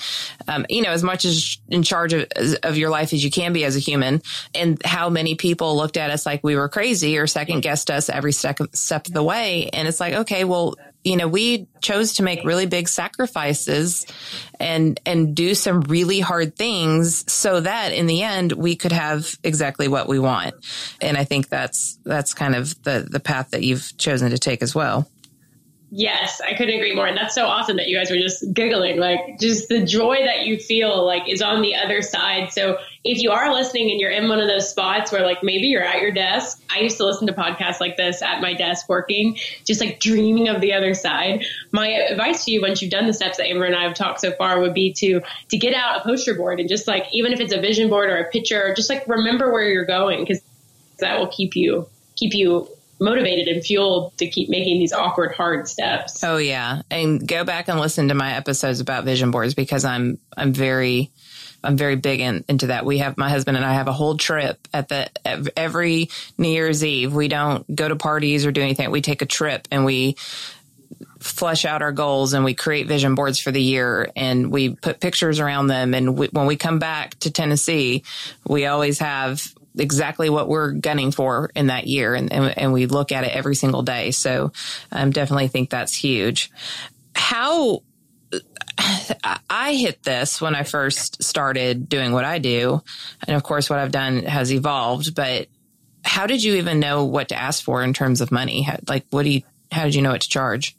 um, 0.48 0.65
you 0.69 0.81
know 0.81 0.91
as 0.91 1.03
much 1.03 1.25
as 1.25 1.57
in 1.69 1.84
charge 1.84 2.13
of, 2.13 2.27
of 2.63 2.77
your 2.77 2.89
life 2.89 3.13
as 3.13 3.24
you 3.24 3.31
can 3.31 3.53
be 3.53 3.63
as 3.63 3.75
a 3.75 3.79
human 3.79 4.22
and 4.53 4.81
how 4.86 5.10
many 5.10 5.36
people 5.36 5.75
looked 5.75 5.98
at 5.98 6.10
us 6.10 6.25
like 6.25 6.43
we 6.43 6.55
were 6.55 6.69
crazy 6.69 7.17
or 7.17 7.27
second 7.27 7.62
guessed 7.62 7.89
us 7.89 8.10
every 8.10 8.31
step, 8.31 8.60
step 8.74 9.07
of 9.07 9.13
the 9.13 9.24
way 9.24 9.69
and 9.74 9.88
it's 9.88 10.00
like 10.00 10.13
okay 10.13 10.43
well 10.43 10.75
you 11.07 11.15
know, 11.15 11.27
we 11.27 11.67
chose 11.81 12.15
to 12.15 12.24
make 12.24 12.43
really 12.43 12.65
big 12.65 12.89
sacrifices 12.89 14.05
and, 14.60 15.00
and 15.05 15.36
do 15.36 15.55
some 15.55 15.81
really 15.81 16.19
hard 16.19 16.57
things 16.57 17.31
so 17.31 17.62
that 17.62 17.93
in 17.93 18.07
the 18.07 18.24
end 18.24 18.51
we 18.51 18.75
could 18.75 18.91
have 18.91 19.38
exactly 19.41 19.88
what 19.88 20.10
we 20.10 20.19
want. 20.19 20.53
And 21.00 21.15
I 21.17 21.24
think 21.24 21.48
that's, 21.48 21.98
that's 22.03 22.34
kind 22.34 22.55
of 22.55 22.81
the, 22.84 23.07
the 23.10 23.22
path 23.22 23.51
that 23.51 23.63
you've 23.63 23.96
chosen 23.98 24.31
to 24.31 24.38
take 24.38 24.62
as 24.62 24.75
well. 24.75 25.10
Yes, 25.89 26.41
I 26.41 26.53
couldn't 26.53 26.75
agree 26.75 26.94
more. 26.94 27.08
And 27.08 27.17
that's 27.17 27.34
so 27.34 27.46
awesome 27.46 27.77
that 27.77 27.88
you 27.88 27.98
guys 27.98 28.12
were 28.12 28.17
just 28.17 28.53
giggling. 28.53 29.00
Like, 29.00 29.39
just 29.39 29.70
the 29.70 29.86
joy 29.86 30.17
that 30.25 30.46
you 30.46 30.58
feel 30.58 31.06
like 31.06 31.29
is 31.29 31.41
on 31.41 31.62
the 31.62 31.75
other 31.75 32.01
side. 32.01 32.51
So, 32.51 32.77
if 33.06 33.24
you 33.24 33.32
are 33.32 33.53
listening 33.53 33.91
and 33.91 34.00
you're 34.01 34.12
in 34.12 34.27
one 34.27 34.41
of 34.41 34.50
those 34.50 34.70
spots 34.70 35.13
where, 35.13 35.25
like, 35.25 35.44
maybe 35.44 35.67
you're 35.67 35.84
at 35.84 36.01
your 36.01 36.12
desk, 36.12 36.62
I 36.70 36.82
used 36.82 36.98
to 36.98 37.06
listen 37.06 37.25
to 37.27 37.34
podcasts 37.34 37.79
like 37.79 37.96
this 37.96 38.22
at 38.22 38.41
my 38.41 38.53
desk 38.53 38.89
working, 38.89 39.38
just 39.65 39.79
like 39.79 40.01
dreaming 40.01 40.50
of 40.50 40.60
the 40.60 40.74
other 40.74 40.94
side. 40.94 41.46
My 41.72 41.88
advice 41.88 42.44
to 42.46 42.51
you, 42.51 42.62
once 42.62 42.82
you've 42.82 42.91
done 42.91 43.08
the 43.08 43.13
steps 43.13 43.38
that 43.38 43.48
Amber 43.48 43.63
and 43.63 43.75
I 43.75 43.84
have 43.84 43.94
talked 43.94 44.20
so 44.20 44.34
far, 44.34 44.60
would 44.60 44.74
be 44.74 44.91
to 44.94 45.22
to 45.51 45.58
get 45.58 45.74
out 45.74 46.01
a 46.01 46.03
poster 46.03 46.36
board 46.36 46.60
and 46.60 46.67
just 46.67 46.86
like, 46.86 47.06
even 47.13 47.32
if 47.32 47.39
it's 47.39 47.53
a 47.53 47.62
vision 47.62 47.89
board 47.89 48.10
or 48.10 48.17
a 48.17 48.29
picture, 48.29 48.74
just 48.75 48.89
like 48.89 49.08
remember 49.08 49.53
where 49.53 49.70
you're 49.70 49.86
going 49.86 50.20
because 50.20 50.41
that 51.00 51.17
will 51.17 51.27
keep 51.27 51.56
you 51.56 51.88
keep 52.17 52.34
you 52.34 52.67
motivated 52.99 53.47
and 53.47 53.63
fueled 53.63 54.17
to 54.17 54.27
keep 54.27 54.49
making 54.49 54.79
these 54.79 54.93
awkward, 54.93 55.33
hard 55.33 55.67
steps. 55.67 56.23
Oh 56.23 56.37
yeah. 56.37 56.81
And 56.89 57.27
go 57.27 57.43
back 57.43 57.67
and 57.67 57.79
listen 57.79 58.07
to 58.07 58.15
my 58.15 58.33
episodes 58.33 58.79
about 58.79 59.05
vision 59.05 59.31
boards 59.31 59.53
because 59.53 59.85
I'm, 59.85 60.19
I'm 60.35 60.53
very, 60.53 61.11
I'm 61.63 61.77
very 61.77 61.95
big 61.95 62.21
in, 62.21 62.43
into 62.47 62.67
that. 62.67 62.85
We 62.85 62.99
have 62.99 63.17
my 63.17 63.29
husband 63.29 63.57
and 63.57 63.65
I 63.65 63.73
have 63.73 63.87
a 63.87 63.93
whole 63.93 64.17
trip 64.17 64.67
at 64.73 64.89
the 64.89 65.09
every 65.57 66.09
New 66.37 66.49
Year's 66.49 66.83
Eve. 66.83 67.13
We 67.13 67.27
don't 67.27 67.75
go 67.75 67.87
to 67.87 67.95
parties 67.95 68.45
or 68.45 68.51
do 68.51 68.61
anything. 68.61 68.89
We 68.91 69.01
take 69.01 69.21
a 69.21 69.25
trip 69.25 69.67
and 69.71 69.85
we 69.85 70.15
flesh 71.19 71.65
out 71.65 71.81
our 71.81 71.91
goals 71.91 72.33
and 72.33 72.45
we 72.45 72.53
create 72.53 72.87
vision 72.87 73.15
boards 73.15 73.39
for 73.39 73.51
the 73.51 73.61
year 73.61 74.09
and 74.15 74.51
we 74.51 74.69
put 74.69 74.99
pictures 74.99 75.39
around 75.39 75.67
them. 75.67 75.93
And 75.93 76.17
we, 76.17 76.27
when 76.27 76.45
we 76.45 76.55
come 76.55 76.79
back 76.79 77.15
to 77.19 77.31
Tennessee, 77.31 78.03
we 78.47 78.65
always 78.65 78.99
have 78.99 79.53
exactly 79.77 80.29
what 80.29 80.48
we're 80.48 80.72
gunning 80.72 81.12
for 81.12 81.51
in 81.55 81.67
that 81.67 81.88
year. 81.88 82.15
And, 82.15 82.31
and, 82.31 82.57
and 82.57 82.74
we 82.74 82.86
look 82.86 83.12
at 83.12 83.24
it 83.24 83.36
every 83.36 83.55
single 83.55 83.84
day. 83.84 84.12
So 84.12 84.51
I 84.91 85.01
um, 85.01 85.12
definitely 85.12 85.48
think 85.48 85.69
that's 85.69 85.96
huge. 85.96 86.51
How 87.15 87.84
I 89.50 89.74
hit 89.74 90.03
this 90.03 90.39
when 90.39 90.55
I 90.55 90.63
first 90.63 91.24
started 91.24 91.89
doing 91.89 92.12
what 92.12 92.25
I 92.25 92.39
do. 92.39 92.81
And 93.27 93.36
of 93.36 93.43
course, 93.43 93.69
what 93.69 93.79
I've 93.79 93.91
done 93.91 94.24
has 94.24 94.53
evolved, 94.53 95.15
but 95.15 95.48
how 96.03 96.27
did 96.27 96.43
you 96.43 96.55
even 96.55 96.79
know 96.79 97.05
what 97.05 97.29
to 97.29 97.36
ask 97.36 97.63
for 97.63 97.84
in 97.84 97.93
terms 97.93 98.22
of 98.22 98.31
money? 98.31 98.62
How, 98.62 98.77
like, 98.88 99.05
what 99.10 99.24
do 99.24 99.29
you, 99.29 99.41
how 99.72 99.84
did 99.84 99.96
you 99.96 100.01
know 100.01 100.12
what 100.12 100.22
to 100.22 100.29
charge? 100.29 100.75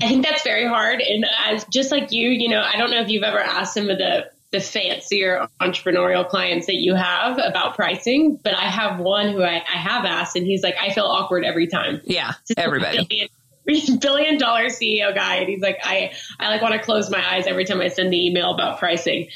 I 0.00 0.08
think 0.08 0.24
that's 0.24 0.42
very 0.42 0.66
hard. 0.66 1.00
And 1.00 1.24
as 1.46 1.64
just 1.66 1.90
like 1.90 2.12
you, 2.12 2.28
you 2.28 2.48
know, 2.48 2.60
I 2.60 2.76
don't 2.76 2.90
know 2.90 3.00
if 3.00 3.08
you've 3.08 3.22
ever 3.22 3.38
asked 3.38 3.74
some 3.74 3.88
of 3.88 3.98
the 3.98 4.30
the 4.52 4.60
fancier 4.60 5.48
entrepreneurial 5.60 6.28
clients 6.28 6.66
that 6.66 6.76
you 6.76 6.94
have 6.94 7.38
about 7.38 7.74
pricing, 7.74 8.38
but 8.42 8.54
I 8.54 8.68
have 8.68 9.00
one 9.00 9.32
who 9.32 9.42
I, 9.42 9.56
I 9.56 9.76
have 9.76 10.04
asked 10.04 10.36
and 10.36 10.46
he's 10.46 10.62
like, 10.62 10.76
I 10.80 10.92
feel 10.92 11.04
awkward 11.04 11.44
every 11.44 11.66
time. 11.66 12.00
Yeah. 12.04 12.32
Everybody. 12.56 13.28
Billion, 13.64 13.98
billion 13.98 14.38
dollar 14.38 14.66
CEO 14.66 15.14
guy. 15.14 15.36
And 15.36 15.48
he's 15.48 15.60
like, 15.60 15.78
I, 15.82 16.12
I 16.38 16.48
like 16.48 16.62
want 16.62 16.74
to 16.74 16.80
close 16.80 17.10
my 17.10 17.34
eyes 17.34 17.46
every 17.46 17.64
time 17.64 17.80
I 17.80 17.88
send 17.88 18.12
the 18.12 18.26
email 18.26 18.54
about 18.54 18.78
pricing. 18.78 19.28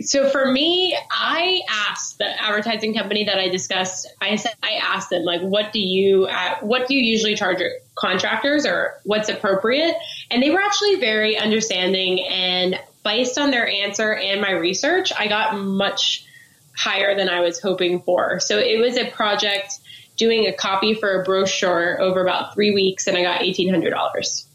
So 0.00 0.28
for 0.30 0.50
me, 0.50 0.98
I 1.10 1.60
asked 1.68 2.18
the 2.18 2.42
advertising 2.42 2.94
company 2.94 3.24
that 3.24 3.38
I 3.38 3.48
discussed. 3.48 4.08
I 4.20 4.36
said 4.36 4.52
I 4.62 4.80
asked 4.82 5.10
them 5.10 5.22
like, 5.22 5.42
what 5.42 5.72
do 5.72 5.80
you 5.80 6.26
uh, 6.26 6.56
what 6.60 6.88
do 6.88 6.94
you 6.94 7.02
usually 7.02 7.36
charge 7.36 7.60
your 7.60 7.70
contractors, 7.94 8.66
or 8.66 9.00
what's 9.04 9.28
appropriate? 9.28 9.94
And 10.30 10.42
they 10.42 10.50
were 10.50 10.60
actually 10.60 10.96
very 10.96 11.36
understanding. 11.38 12.26
And 12.26 12.80
based 13.04 13.38
on 13.38 13.50
their 13.50 13.66
answer 13.66 14.14
and 14.14 14.40
my 14.40 14.52
research, 14.52 15.12
I 15.16 15.28
got 15.28 15.56
much 15.58 16.26
higher 16.76 17.14
than 17.14 17.28
I 17.28 17.40
was 17.40 17.60
hoping 17.60 18.02
for. 18.02 18.40
So 18.40 18.58
it 18.58 18.78
was 18.80 18.96
a 18.96 19.10
project 19.10 19.78
doing 20.16 20.46
a 20.46 20.52
copy 20.52 20.94
for 20.94 21.20
a 21.20 21.24
brochure 21.24 22.00
over 22.00 22.22
about 22.22 22.54
three 22.54 22.72
weeks, 22.72 23.06
and 23.06 23.16
I 23.16 23.22
got 23.22 23.42
eighteen 23.42 23.68
hundred 23.68 23.90
dollars. 23.90 24.46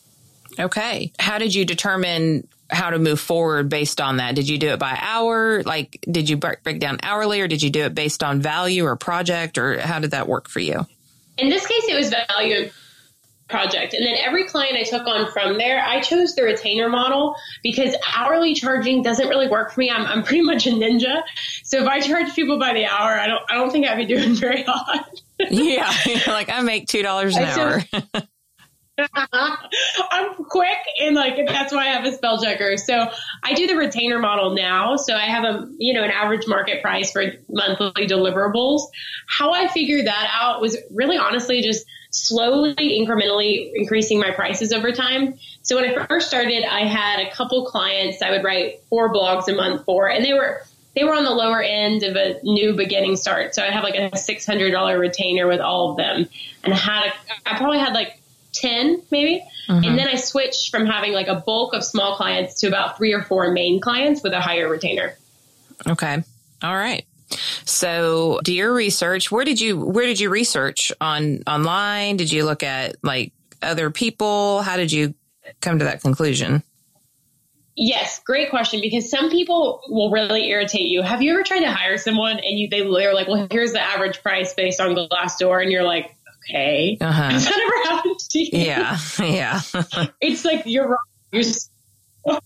Okay. 0.60 1.12
How 1.20 1.38
did 1.38 1.54
you 1.54 1.66
determine 1.66 2.48
how 2.70 2.90
to 2.90 3.00
move 3.00 3.20
forward 3.20 3.70
based 3.70 4.02
on 4.02 4.18
that? 4.18 4.36
Did 4.36 4.50
you 4.50 4.58
do 4.58 4.70
it 4.70 4.80
by 4.80 4.98
hour? 5.00 5.64
Like, 5.64 6.04
did 6.10 6.30
you 6.30 6.38
break 6.38 6.80
down 6.80 6.98
hourly 7.04 7.42
or 7.42 7.48
did 7.48 7.62
you 7.62 7.70
do 7.70 7.84
it 7.84 7.96
based 7.96 8.24
on 8.24 8.42
value 8.42 8.86
or 8.86 8.96
project 8.96 9.58
or 9.58 9.80
how 9.80 10.00
did 10.00 10.12
that 10.12 10.28
work 10.28 10.50
for 10.50 10.60
you? 10.60 10.86
In 11.38 11.50
this 11.50 11.66
case, 11.66 11.84
it 11.88 11.96
was 11.96 12.14
value 12.36 12.70
project. 13.48 13.94
And 13.94 14.06
then 14.06 14.16
every 14.20 14.46
client 14.46 14.76
I 14.78 14.84
took 14.84 15.08
on 15.08 15.32
from 15.32 15.58
there, 15.58 15.82
I 15.84 16.02
chose 16.02 16.36
the 16.36 16.44
retainer 16.44 16.90
model 16.90 17.36
because 17.64 17.96
hourly 18.16 18.54
charging 18.54 19.02
doesn't 19.02 19.28
really 19.28 19.48
work 19.48 19.72
for 19.72 19.80
me. 19.80 19.90
I'm, 19.90 20.06
I'm 20.06 20.24
pretty 20.24 20.42
much 20.42 20.68
a 20.68 20.72
ninja. 20.72 21.24
So 21.64 21.82
if 21.82 21.88
I 21.88 22.00
charge 22.00 22.34
people 22.34 22.60
by 22.60 22.74
the 22.74 22.86
hour, 22.86 23.20
I 23.20 23.28
don't, 23.28 23.42
I 23.50 23.56
don't 23.56 23.72
think 23.72 23.88
I'd 23.88 23.98
be 23.98 24.06
doing 24.06 24.36
very 24.36 24.64
hot. 24.64 25.10
yeah. 25.40 25.94
Like 26.28 26.50
I 26.50 26.62
make 26.62 26.88
$2 26.88 27.38
an 27.38 27.44
hour. 27.44 28.24
I'm 30.12 30.34
quick 30.46 30.78
and 31.00 31.16
like 31.16 31.36
that's 31.48 31.72
why 31.72 31.88
I 31.88 31.90
have 31.90 32.06
a 32.06 32.12
spell 32.12 32.42
checker. 32.42 32.78
So 32.78 33.08
I 33.44 33.54
do 33.54 33.68
the 33.68 33.76
retainer 33.76 34.18
model 34.18 34.56
now. 34.56 34.96
So 34.96 35.16
I 35.16 35.26
have 35.26 35.44
a 35.44 35.68
you 35.78 35.94
know 35.94 36.04
an 36.04 36.10
average 36.10 36.48
market 36.48 36.82
price 36.82 37.12
for 37.12 37.24
monthly 37.48 38.08
deliverables. 38.08 38.82
How 39.28 39.54
I 39.54 39.68
figured 39.68 40.08
that 40.08 40.30
out 40.34 40.62
was 40.62 40.78
really 40.92 41.18
honestly 41.18 41.62
just 41.62 41.86
slowly 42.10 42.76
incrementally 42.76 43.72
increasing 43.76 44.20
my 44.20 44.32
prices 44.32 44.72
over 44.72 44.92
time. 44.92 45.38
So 45.62 45.76
when 45.76 45.86
I 45.86 46.06
first 46.06 46.28
started, 46.28 46.64
I 46.64 46.86
had 46.86 47.20
a 47.20 47.32
couple 47.32 47.66
clients 47.66 48.22
I 48.22 48.32
would 48.32 48.44
write 48.44 48.82
four 48.90 49.14
blogs 49.14 49.48
a 49.48 49.54
month 49.54 49.86
for 49.86 50.10
and 50.10 50.24
they 50.24 50.34
were 50.34 50.64
they 50.96 51.04
were 51.04 51.14
on 51.14 51.24
the 51.24 51.32
lower 51.32 51.62
end 51.62 52.02
of 52.02 52.16
a 52.16 52.40
new 52.44 52.74
beginning 52.74 53.18
start. 53.18 53.54
So 53.54 53.62
I 53.62 53.70
have 53.70 53.84
like 53.84 53.94
a 53.94 54.10
$600 54.10 55.00
retainer 55.00 55.48
with 55.48 55.60
all 55.60 55.92
of 55.92 55.98
them 55.98 56.28
and 56.64 56.74
I 56.74 56.78
had 56.78 57.06
a, 57.06 57.14
I 57.46 57.58
probably 57.58 57.78
had 57.80 57.94
like 57.94 58.20
10 58.54 59.04
maybe. 59.12 59.44
Mm-hmm. 59.68 59.84
And 59.84 60.00
then 60.00 60.08
I 60.08 60.16
switched 60.16 60.72
from 60.72 60.86
having 60.86 61.14
like 61.14 61.28
a 61.28 61.36
bulk 61.36 61.74
of 61.74 61.84
small 61.84 62.16
clients 62.16 62.62
to 62.62 62.68
about 62.68 62.98
three 62.98 63.14
or 63.14 63.22
four 63.22 63.52
main 63.52 63.80
clients 63.80 64.24
with 64.24 64.34
a 64.34 64.42
higher 64.42 64.68
retainer. 64.68 65.16
Okay. 65.86 66.24
All 66.64 66.76
right. 66.76 67.06
So, 67.66 68.40
do 68.44 68.54
your 68.54 68.74
research. 68.74 69.32
Where 69.32 69.44
did 69.44 69.60
you 69.60 69.78
where 69.78 70.06
did 70.06 70.20
you 70.20 70.30
research 70.30 70.92
on 71.02 71.44
online? 71.48 72.18
Did 72.18 72.32
you 72.32 72.46
look 72.46 72.64
at 72.64 72.96
like 73.04 73.34
other 73.62 73.90
people? 73.90 74.62
How 74.62 74.78
did 74.78 74.92
you 74.92 75.14
come 75.62 75.80
to 75.80 75.86
that 75.86 76.02
conclusion? 76.02 76.64
Yes, 77.76 78.20
great 78.26 78.50
question. 78.50 78.82
Because 78.82 79.10
some 79.10 79.30
people 79.30 79.82
will 79.88 80.10
really 80.10 80.50
irritate 80.50 80.88
you. 80.88 81.04
Have 81.04 81.22
you 81.22 81.32
ever 81.34 81.44
tried 81.44 81.60
to 81.60 81.72
hire 81.72 81.98
someone 81.98 82.40
and 82.40 82.58
you 82.58 82.70
they 82.70 82.82
they're 82.82 83.14
like, 83.14 83.28
well, 83.28 83.48
here's 83.52 83.74
the 83.74 83.82
average 83.82 84.24
price 84.24 84.54
based 84.54 84.80
on 84.80 84.96
Glassdoor, 84.96 85.62
and 85.62 85.72
you're 85.72 85.84
like, 85.84 86.16
okay. 86.50 86.98
Uh-huh. 87.00 87.30
Has 87.30 87.46
that 87.46 87.54
ever 87.54 87.96
happened 87.96 88.20
to 88.20 88.40
you? 88.40 88.50
Yeah. 88.52 88.98
Yeah. 89.20 89.62
it's 90.22 90.44
like 90.44 90.64
you're 90.66 90.88
wrong. 90.88 90.98
You're 91.32 91.44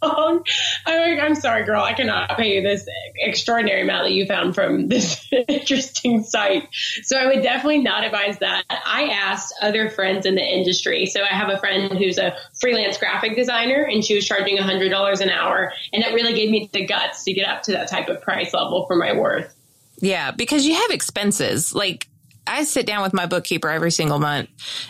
I'm, 0.02 0.44
like, 0.86 1.20
I'm 1.20 1.36
sorry, 1.36 1.64
girl. 1.64 1.82
I 1.84 1.94
cannot 1.94 2.38
pay 2.38 2.56
you 2.56 2.62
this 2.62 2.88
extraordinary 3.16 3.82
amount 3.82 4.06
that 4.06 4.14
you 4.14 4.26
found 4.26 4.56
from 4.56 4.88
this 4.88 5.28
interesting 5.48 6.24
site. 6.24 6.68
So 7.04 7.18
I 7.18 7.26
would 7.26 7.42
definitely 7.42 7.82
not 7.82 8.04
advise 8.04 8.40
that. 8.40 8.64
I 8.70 9.10
asked 9.12 9.54
other 9.62 9.90
friends 9.90 10.26
in 10.26 10.36
the 10.36 10.44
industry. 10.44 11.06
So 11.06 11.24
I 11.24 11.34
have 11.34 11.50
a 11.50 11.58
friend 11.58 11.92
who's 11.98 12.18
a 12.18 12.36
freelance 12.60 12.98
graphic 12.98 13.36
designer 13.36 13.84
and 13.84 14.04
she 14.04 14.16
was 14.16 14.26
charging 14.26 14.58
$100 14.58 15.22
an 15.22 15.30
hour. 15.30 15.74
And 15.94 16.04
that 16.04 16.14
really 16.14 16.34
gave 16.34 16.50
me 16.50 16.70
the 16.72 16.86
guts 16.86 17.24
to 17.24 17.34
get 17.34 17.48
up 17.48 17.64
to 17.64 17.72
that 17.72 17.90
type 17.90 18.10
of 18.10 18.22
price 18.22 18.54
level 18.54 18.86
for 18.88 18.96
my 18.96 19.14
worth. 19.14 19.54
Yeah, 20.00 20.32
because 20.32 20.66
you 20.66 20.76
have 20.76 20.92
expenses. 20.92 21.74
Like 21.74 22.08
I 22.48 22.64
sit 22.64 22.86
down 22.86 23.04
with 23.04 23.14
my 23.14 23.28
bookkeeper 23.28 23.70
every 23.70 23.92
single 23.92 24.20
month 24.20 24.50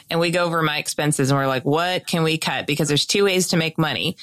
and 0.09 0.19
we 0.19 0.31
go 0.31 0.45
over 0.45 0.61
my 0.61 0.77
expenses 0.77 1.29
and 1.29 1.39
we're 1.39 1.47
like, 1.47 1.65
what 1.65 2.07
can 2.07 2.23
we 2.23 2.37
cut? 2.37 2.65
Because 2.65 2.87
there's 2.87 3.05
two 3.05 3.25
ways 3.25 3.49
to 3.49 3.57
make 3.57 3.77
money. 3.77 4.15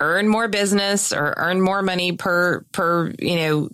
Earn 0.00 0.28
more 0.28 0.48
business 0.48 1.12
or 1.12 1.34
earn 1.36 1.60
more 1.60 1.82
money 1.82 2.12
per 2.12 2.64
per 2.72 3.12
you 3.18 3.36
know 3.36 3.68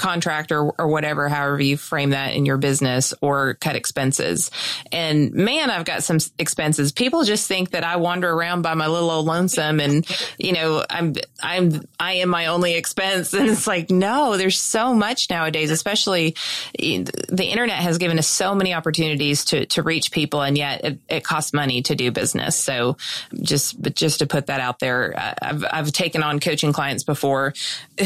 contract 0.00 0.50
or, 0.50 0.72
or 0.78 0.88
whatever, 0.88 1.28
however 1.28 1.60
you 1.60 1.76
frame 1.76 2.10
that 2.10 2.34
in 2.34 2.46
your 2.46 2.56
business 2.56 3.12
or 3.20 3.54
cut 3.54 3.76
expenses. 3.76 4.50
And 4.90 5.32
man, 5.34 5.70
I've 5.70 5.84
got 5.84 6.02
some 6.02 6.18
expenses. 6.38 6.90
People 6.90 7.22
just 7.24 7.46
think 7.46 7.70
that 7.70 7.84
I 7.84 7.96
wander 7.96 8.30
around 8.30 8.62
by 8.62 8.72
my 8.72 8.86
little 8.86 9.10
old 9.10 9.26
lonesome 9.26 9.78
and, 9.78 10.06
you 10.38 10.52
know, 10.52 10.84
I'm, 10.88 11.14
I'm, 11.42 11.82
I 12.00 12.14
am 12.14 12.30
my 12.30 12.46
only 12.46 12.74
expense. 12.74 13.34
And 13.40 13.48
it's 13.48 13.66
like, 13.66 13.90
no, 13.90 14.36
there's 14.36 14.60
so 14.60 14.92
much 14.92 15.30
nowadays, 15.30 15.70
especially 15.70 16.36
eh, 16.78 17.04
the 17.28 17.44
internet 17.44 17.78
has 17.78 17.96
given 17.96 18.18
us 18.18 18.26
so 18.26 18.54
many 18.54 18.74
opportunities 18.74 19.46
to, 19.46 19.64
to 19.66 19.82
reach 19.82 20.12
people. 20.12 20.42
And 20.42 20.58
yet 20.58 20.84
it, 20.84 20.98
it 21.08 21.24
costs 21.24 21.54
money 21.54 21.80
to 21.82 21.94
do 21.94 22.10
business. 22.10 22.56
So 22.56 22.98
just, 23.42 23.80
but 23.80 23.94
just 23.94 24.18
to 24.18 24.26
put 24.26 24.46
that 24.46 24.60
out 24.60 24.78
there, 24.78 25.14
I've, 25.40 25.64
I've 25.70 25.92
taken 25.92 26.22
on 26.22 26.38
coaching 26.38 26.72
clients 26.72 27.02
before 27.02 27.54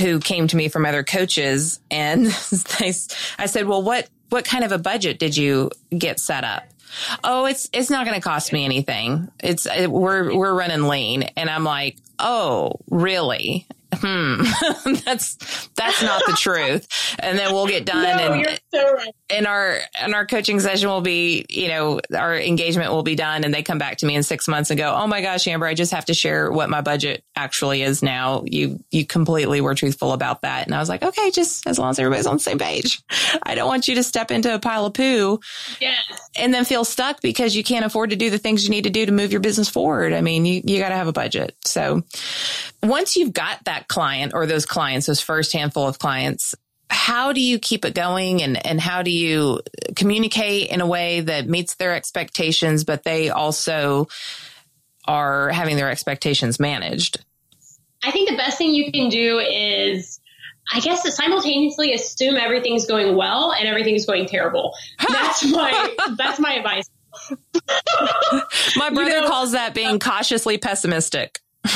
who 0.00 0.20
came 0.20 0.46
to 0.48 0.56
me 0.56 0.68
from 0.68 0.86
other 0.86 1.02
coaches 1.02 1.80
and 1.90 2.26
I, 2.80 2.92
I 3.38 3.46
said, 3.46 3.66
well, 3.66 3.82
what, 3.82 4.08
what 4.30 4.44
kind 4.44 4.64
of 4.64 4.72
a 4.72 4.78
budget 4.78 5.18
did 5.18 5.36
you 5.36 5.70
get 5.96 6.18
set 6.20 6.44
up? 6.44 6.64
Oh, 7.24 7.46
it's, 7.46 7.68
it's 7.72 7.90
not 7.90 8.06
going 8.06 8.14
to 8.14 8.22
cost 8.22 8.52
me 8.52 8.64
anything. 8.64 9.30
It's, 9.40 9.66
it, 9.66 9.90
we're, 9.90 10.34
we're 10.34 10.54
running 10.54 10.84
lean. 10.84 11.24
And 11.36 11.50
I'm 11.50 11.64
like, 11.64 11.96
oh, 12.18 12.80
really? 12.88 13.66
hmm, 14.00 14.42
that's 15.04 15.68
that's 15.76 16.02
not 16.02 16.22
the 16.26 16.32
truth. 16.32 17.16
And 17.18 17.38
then 17.38 17.52
we'll 17.52 17.66
get 17.66 17.84
done, 17.84 18.02
no, 18.02 18.32
and 18.32 18.60
so 18.72 18.92
right. 18.92 19.14
And 19.34 19.46
our 19.46 19.78
and 20.00 20.14
our 20.14 20.26
coaching 20.26 20.60
session 20.60 20.88
will 20.88 21.00
be, 21.00 21.44
you 21.48 21.68
know, 21.68 22.00
our 22.16 22.36
engagement 22.36 22.92
will 22.92 23.02
be 23.02 23.14
done, 23.14 23.44
and 23.44 23.52
they 23.52 23.62
come 23.62 23.78
back 23.78 23.98
to 23.98 24.06
me 24.06 24.14
in 24.14 24.22
six 24.22 24.46
months 24.46 24.70
and 24.70 24.78
go, 24.78 24.94
"Oh 24.94 25.06
my 25.06 25.20
gosh, 25.20 25.46
Amber, 25.46 25.66
I 25.66 25.74
just 25.74 25.92
have 25.92 26.04
to 26.06 26.14
share 26.14 26.50
what 26.50 26.70
my 26.70 26.80
budget 26.80 27.24
actually 27.36 27.82
is 27.82 28.02
now. 28.02 28.44
You 28.46 28.80
you 28.90 29.04
completely 29.04 29.60
were 29.60 29.74
truthful 29.74 30.12
about 30.12 30.42
that." 30.42 30.66
And 30.66 30.74
I 30.74 30.78
was 30.78 30.88
like, 30.88 31.02
"Okay, 31.02 31.30
just 31.30 31.66
as 31.66 31.78
long 31.78 31.90
as 31.90 31.98
everybody's 31.98 32.26
on 32.26 32.36
the 32.36 32.42
same 32.42 32.58
page, 32.58 33.02
I 33.42 33.54
don't 33.54 33.68
want 33.68 33.88
you 33.88 33.96
to 33.96 34.02
step 34.02 34.30
into 34.30 34.54
a 34.54 34.58
pile 34.58 34.86
of 34.86 34.94
poo, 34.94 35.40
yes. 35.80 35.96
and 36.36 36.54
then 36.54 36.64
feel 36.64 36.84
stuck 36.84 37.20
because 37.20 37.56
you 37.56 37.64
can't 37.64 37.84
afford 37.84 38.10
to 38.10 38.16
do 38.16 38.30
the 38.30 38.38
things 38.38 38.64
you 38.64 38.70
need 38.70 38.84
to 38.84 38.90
do 38.90 39.04
to 39.06 39.12
move 39.12 39.32
your 39.32 39.40
business 39.40 39.68
forward. 39.68 40.12
I 40.12 40.20
mean, 40.20 40.44
you 40.44 40.62
you 40.64 40.78
got 40.78 40.90
to 40.90 40.96
have 40.96 41.08
a 41.08 41.12
budget. 41.12 41.56
So 41.64 42.02
once 42.82 43.16
you've 43.16 43.32
got 43.32 43.64
that 43.64 43.88
client 43.88 44.32
or 44.34 44.46
those 44.46 44.66
clients, 44.66 45.06
those 45.06 45.20
first 45.20 45.52
handful 45.52 45.88
of 45.88 45.98
clients, 45.98 46.54
how 46.90 47.32
do 47.32 47.40
you 47.40 47.58
keep 47.58 47.84
it 47.84 47.94
going 47.94 48.42
and, 48.42 48.64
and 48.66 48.80
how 48.80 49.02
do 49.02 49.10
you 49.10 49.60
communicate 49.96 50.70
in 50.70 50.80
a 50.80 50.86
way 50.86 51.20
that 51.20 51.48
meets 51.48 51.74
their 51.74 51.94
expectations, 51.94 52.84
but 52.84 53.04
they 53.04 53.30
also 53.30 54.08
are 55.06 55.50
having 55.50 55.76
their 55.76 55.90
expectations 55.90 56.60
managed? 56.60 57.24
I 58.02 58.10
think 58.10 58.28
the 58.28 58.36
best 58.36 58.58
thing 58.58 58.74
you 58.74 58.92
can 58.92 59.08
do 59.08 59.38
is 59.38 60.20
I 60.72 60.80
guess 60.80 61.02
to 61.02 61.12
simultaneously 61.12 61.92
assume 61.92 62.36
everything's 62.36 62.86
going 62.86 63.16
well 63.16 63.52
and 63.52 63.68
everything's 63.68 64.06
going 64.06 64.26
terrible. 64.26 64.74
That's 65.08 65.44
my 65.44 65.94
that's 66.16 66.40
my 66.40 66.54
advice. 66.54 66.88
my 68.76 68.90
brother 68.90 69.10
you 69.10 69.20
know, 69.20 69.28
calls 69.28 69.52
that 69.52 69.72
being 69.74 69.98
cautiously 69.98 70.58
pessimistic. 70.58 71.40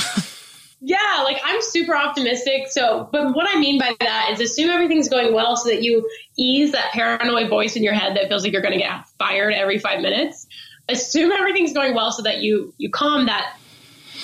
Yeah, 0.80 1.22
like 1.24 1.38
I'm 1.44 1.60
super 1.60 1.96
optimistic. 1.96 2.68
So, 2.68 3.08
but 3.10 3.34
what 3.34 3.48
I 3.48 3.58
mean 3.58 3.80
by 3.80 3.96
that 3.98 4.30
is 4.32 4.40
assume 4.40 4.70
everything's 4.70 5.08
going 5.08 5.34
well 5.34 5.56
so 5.56 5.70
that 5.70 5.82
you 5.82 6.08
ease 6.36 6.72
that 6.72 6.92
paranoid 6.92 7.48
voice 7.48 7.74
in 7.74 7.82
your 7.82 7.94
head 7.94 8.16
that 8.16 8.28
feels 8.28 8.44
like 8.44 8.52
you're 8.52 8.62
going 8.62 8.74
to 8.74 8.78
get 8.78 9.08
fired 9.18 9.54
every 9.54 9.78
five 9.78 10.00
minutes. 10.00 10.46
Assume 10.88 11.32
everything's 11.32 11.72
going 11.72 11.94
well 11.94 12.12
so 12.12 12.22
that 12.22 12.38
you 12.38 12.72
you 12.78 12.90
calm 12.90 13.26
that 13.26 13.56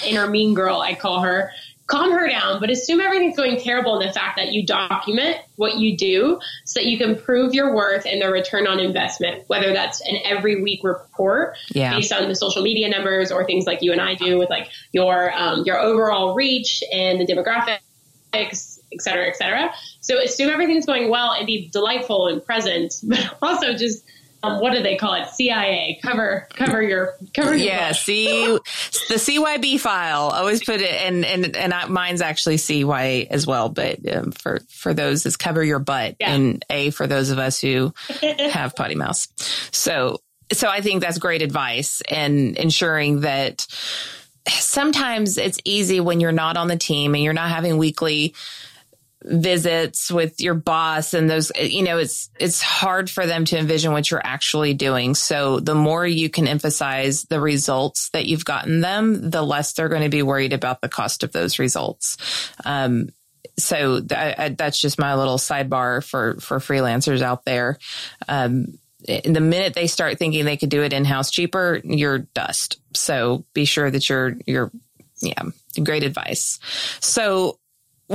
inner 0.04 0.28
mean 0.28 0.54
girl 0.54 0.80
I 0.80 0.94
call 0.94 1.20
her 1.20 1.50
calm 1.87 2.12
her 2.12 2.29
down, 2.29 2.61
but 2.61 2.71
assume 2.71 3.00
everything's 3.00 3.37
going 3.37 3.61
terrible 3.61 4.00
in 4.00 4.07
the 4.07 4.12
fact 4.12 4.37
that 4.38 4.53
you 4.53 4.64
document 4.64 5.37
what 5.57 5.76
you 5.76 5.97
do 5.97 6.41
so 6.65 6.80
that 6.80 6.87
you 6.87 6.97
can 6.97 7.17
prove 7.17 7.52
your 7.52 7.75
worth 7.75 8.06
and 8.06 8.23
the 8.23 8.30
return 8.30 8.67
on 8.67 8.80
investment, 8.80 9.45
whether 9.49 9.73
that's 9.73 10.00
an 10.00 10.17
every 10.25 10.63
week 10.63 10.82
report 10.82 11.56
yeah. 11.71 11.95
based 11.95 12.13
on 12.13 12.26
the 12.28 12.35
social 12.35 12.63
media 12.63 12.89
numbers 12.89 13.30
or 13.30 13.45
things 13.45 13.67
like 13.67 13.82
you 13.82 13.93
and 13.93 14.00
I 14.00 14.15
do 14.15 14.39
with 14.39 14.49
like 14.49 14.69
your, 14.93 15.32
um, 15.35 15.65
your 15.67 15.78
overall 15.78 16.35
reach 16.35 16.82
and 16.91 17.21
the 17.21 17.26
demographics, 17.26 17.78
et 18.32 19.02
cetera, 19.02 19.28
et 19.28 19.37
cetera. 19.37 19.73
So 20.00 20.23
assume 20.23 20.50
everything's 20.50 20.87
going 20.87 21.11
well 21.11 21.32
and 21.32 21.47
be 21.47 21.69
delightful 21.69 22.28
and 22.28 22.45
present, 22.45 22.95
but 23.02 23.37
also 23.43 23.75
just 23.75 24.04
um, 24.45 24.61
what 24.61 24.73
do 24.73 24.83
they 24.83 24.97
call 24.97 25.15
it? 25.15 25.28
CIA. 25.28 25.99
Cover, 26.02 26.49
cover 26.54 26.83
your, 26.83 27.15
cover 27.35 27.54
your. 27.54 27.67
Yeah, 27.67 27.93
see 27.93 28.47
the 28.47 29.15
CYB 29.15 29.80
file. 29.80 30.30
Always 30.30 30.63
put 30.63 30.80
it, 30.80 30.91
and 30.91 31.25
and 31.25 31.57
and 31.57 31.73
I, 31.73 31.87
mine's 31.87 32.21
actually 32.21 32.59
CY 32.59 33.28
as 33.30 33.47
well. 33.47 33.69
But 33.69 33.99
um, 34.15 34.33
for 34.33 34.61
for 34.69 34.95
those 34.95 35.26
is 35.26 35.37
cover 35.37 35.63
your 35.63 35.78
butt, 35.78 36.17
yeah. 36.21 36.35
and 36.35 36.65
A 36.71 36.91
for 36.91 37.07
those 37.07 37.30
of 37.30 37.39
us 37.39 37.61
who 37.61 37.93
have 38.50 38.76
potty 38.76 38.95
mouths. 38.95 39.28
So 39.73 40.21
so 40.52 40.69
I 40.69 40.80
think 40.80 41.02
that's 41.02 41.19
great 41.19 41.43
advice, 41.43 42.02
and 42.09 42.57
ensuring 42.57 43.21
that 43.21 43.67
sometimes 44.49 45.39
it's 45.39 45.59
easy 45.65 46.00
when 46.00 46.21
you're 46.21 46.33
not 46.33 46.57
on 46.57 46.69
the 46.69 46.76
team 46.76 47.15
and 47.15 47.25
you're 47.25 47.33
not 47.33 47.49
having 47.49 47.78
weekly 47.78 48.35
visits 49.25 50.10
with 50.10 50.41
your 50.41 50.54
boss 50.54 51.15
and 51.15 51.30
those 51.30 51.50
you 51.58 51.82
know 51.82 51.97
it's 51.97 52.28
it's 52.39 52.60
hard 52.60 53.08
for 53.08 53.25
them 53.26 53.47
to 53.47 53.58
envision 53.58 53.93
what 53.93 54.10
you're 54.10 54.25
actually 54.25 54.75
doing. 54.75 55.15
So 55.15 55.60
the 55.60 55.75
more 55.75 56.06
you 56.06 56.28
can 56.28 56.47
emphasize 56.47 57.25
the 57.25 57.41
results 57.41 58.10
that 58.10 58.26
you've 58.26 58.45
gotten 58.45 58.80
them 58.80 59.30
the 59.30 59.43
less 59.43 59.73
they're 59.73 59.89
going 59.89 60.02
to 60.02 60.08
be 60.08 60.23
worried 60.23 60.52
about 60.52 60.80
the 60.80 60.89
cost 60.89 61.23
of 61.23 61.32
those 61.32 61.58
results. 61.58 62.17
Um, 62.65 63.08
so 63.58 64.00
th- 64.00 64.13
I, 64.39 64.49
that's 64.50 64.80
just 64.80 64.99
my 64.99 65.15
little 65.15 65.39
sidebar 65.39 66.04
for 66.04 66.37
for 66.41 66.58
freelancers 66.58 67.23
out 67.23 67.45
there. 67.45 67.78
Um, 68.28 68.78
the 69.06 69.41
minute 69.41 69.75
they 69.75 69.87
start 69.87 70.19
thinking 70.19 70.45
they 70.45 70.56
could 70.56 70.71
do 70.71 70.82
it 70.82 70.93
in 70.93 71.04
house 71.04 71.30
cheaper 71.30 71.80
you're 71.84 72.19
dust. 72.19 72.78
So 72.95 73.45
be 73.54 73.65
sure 73.65 73.91
that 73.91 74.08
you're 74.08 74.37
you're 74.47 74.71
yeah 75.21 75.43
great 75.82 76.04
advice. 76.04 76.58
So 77.00 77.58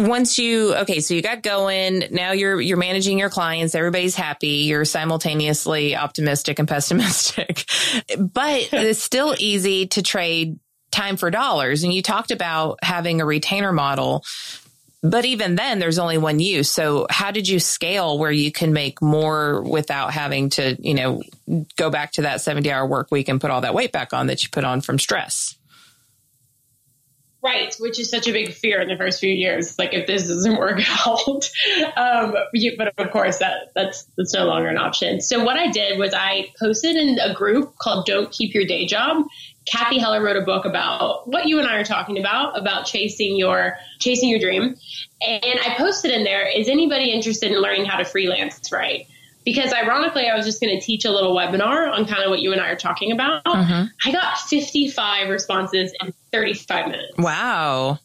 once 0.08 0.38
you 0.40 0.76
okay 0.76 1.00
so 1.00 1.14
you 1.14 1.22
got 1.22 1.44
going. 1.44 2.06
Now 2.12 2.32
you're 2.32 2.60
you're 2.60 2.78
managing 2.78 3.20
your 3.20 3.30
clients. 3.30 3.76
Everybody's 3.76 4.16
happy. 4.16 4.66
You're 4.68 4.86
simultaneously 4.86 5.96
optimistic 5.96 6.60
and 6.60 6.68
pessimistic. 6.68 7.66
But 8.18 8.70
it's 8.72 9.04
still 9.04 9.36
easy 9.38 9.88
to 9.88 10.02
trade 10.02 10.60
time 10.92 11.18
for 11.18 11.30
dollars. 11.30 11.84
And 11.84 11.94
you 11.94 12.02
talked 12.02 12.32
about 12.32 12.80
having 12.84 13.22
a 13.22 13.26
retainer 13.26 13.72
model. 13.72 14.24
But 15.02 15.24
even 15.24 15.56
then 15.56 15.80
there's 15.80 15.98
only 15.98 16.18
one 16.18 16.40
use. 16.40 16.70
So 16.70 17.08
how 17.10 17.32
did 17.32 17.48
you 17.48 17.60
scale 17.60 18.20
where 18.20 18.32
you 18.32 18.52
can 18.52 18.74
make 18.74 19.02
more 19.02 19.62
without 19.62 20.12
having 20.12 20.50
to 20.52 20.76
you 20.80 20.94
know 20.94 21.22
go 21.78 21.90
back 21.90 22.14
to 22.14 22.24
that 22.24 22.42
70 22.42 22.72
hour 22.72 22.86
work 22.86 23.12
week 23.12 23.30
and 23.30 23.40
put 23.40 23.52
all 23.52 23.62
that 23.62 23.74
weight 23.74 23.92
back 23.92 24.14
on 24.14 24.28
that 24.28 24.44
you 24.44 24.50
put 24.50 24.64
on 24.64 24.82
from 24.82 25.00
stress 25.00 25.56
Right, 27.42 27.74
which 27.80 27.98
is 28.00 28.10
such 28.10 28.28
a 28.28 28.34
big 28.34 28.54
fear 28.54 28.82
in 28.82 28.90
the 28.90 28.98
first 28.98 29.22
few 29.22 29.32
years. 29.32 29.80
Like 29.80 29.94
if 29.94 30.08
this 30.08 30.28
doesn't 30.28 30.58
work 30.58 30.82
out, 31.08 31.50
um, 31.96 32.36
you, 32.54 32.76
but 32.78 32.94
of 32.98 33.12
course 33.12 33.38
that 33.38 33.72
that's 33.74 34.06
that's 34.18 34.34
no 34.34 34.46
longer 34.46 34.68
an 34.68 34.78
option. 34.78 35.22
So 35.22 35.44
what 35.44 35.56
I 35.58 35.72
did 35.72 35.98
was 35.98 36.14
I 36.14 36.48
posted 36.60 36.98
in 36.98 37.18
a 37.18 37.34
group 37.34 37.78
called 37.78 38.06
"Don't 38.06 38.30
Keep 38.32 38.54
Your 38.54 38.66
Day 38.66 38.86
Job." 38.86 39.26
Cathy 39.72 40.00
Heller 40.00 40.22
wrote 40.22 40.36
a 40.36 40.42
book 40.42 40.66
about 40.66 41.28
what 41.28 41.46
you 41.46 41.60
and 41.60 41.68
I 41.68 41.76
are 41.76 41.86
talking 41.86 42.18
about 42.18 42.60
about 42.60 42.86
chasing 42.86 43.38
your 43.38 43.78
chasing 44.00 44.28
your 44.28 44.40
dream, 44.40 44.76
and 45.22 45.60
I 45.66 45.76
posted 45.78 46.12
in 46.12 46.26
there: 46.26 46.46
Is 46.46 46.68
anybody 46.68 47.12
interested 47.12 47.54
in 47.54 47.62
learning 47.62 47.86
how 47.86 47.98
to 47.98 48.06
freelance? 48.06 48.70
Right 48.70 49.08
because 49.46 49.74
ironically, 49.74 50.28
I 50.28 50.36
was 50.36 50.46
just 50.46 50.62
going 50.62 50.78
to 50.78 50.86
teach 50.86 51.06
a 51.06 51.12
little 51.12 51.36
webinar 51.36 51.92
on 51.92 52.06
kind 52.06 52.24
of 52.24 52.30
what 52.30 52.40
you 52.40 52.52
and 52.52 52.62
I 52.62 52.70
are 52.70 52.76
talking 52.76 53.12
about. 53.12 53.44
Mm-hmm. 53.46 53.86
I 54.08 54.12
got 54.12 54.38
55 54.38 55.30
responses 55.30 55.94
in 56.02 56.14
35 56.32 56.88
minutes. 56.88 57.18
Wow. 57.18 58.00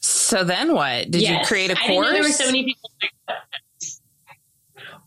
So 0.00 0.44
then 0.44 0.74
what? 0.74 1.10
Did 1.10 1.22
yes. 1.22 1.30
you 1.30 1.46
create 1.46 1.70
a 1.70 1.76
course? 1.76 2.10
there 2.10 2.22
were 2.22 2.28
so 2.28 2.46
many 2.46 2.64
people. 2.64 2.90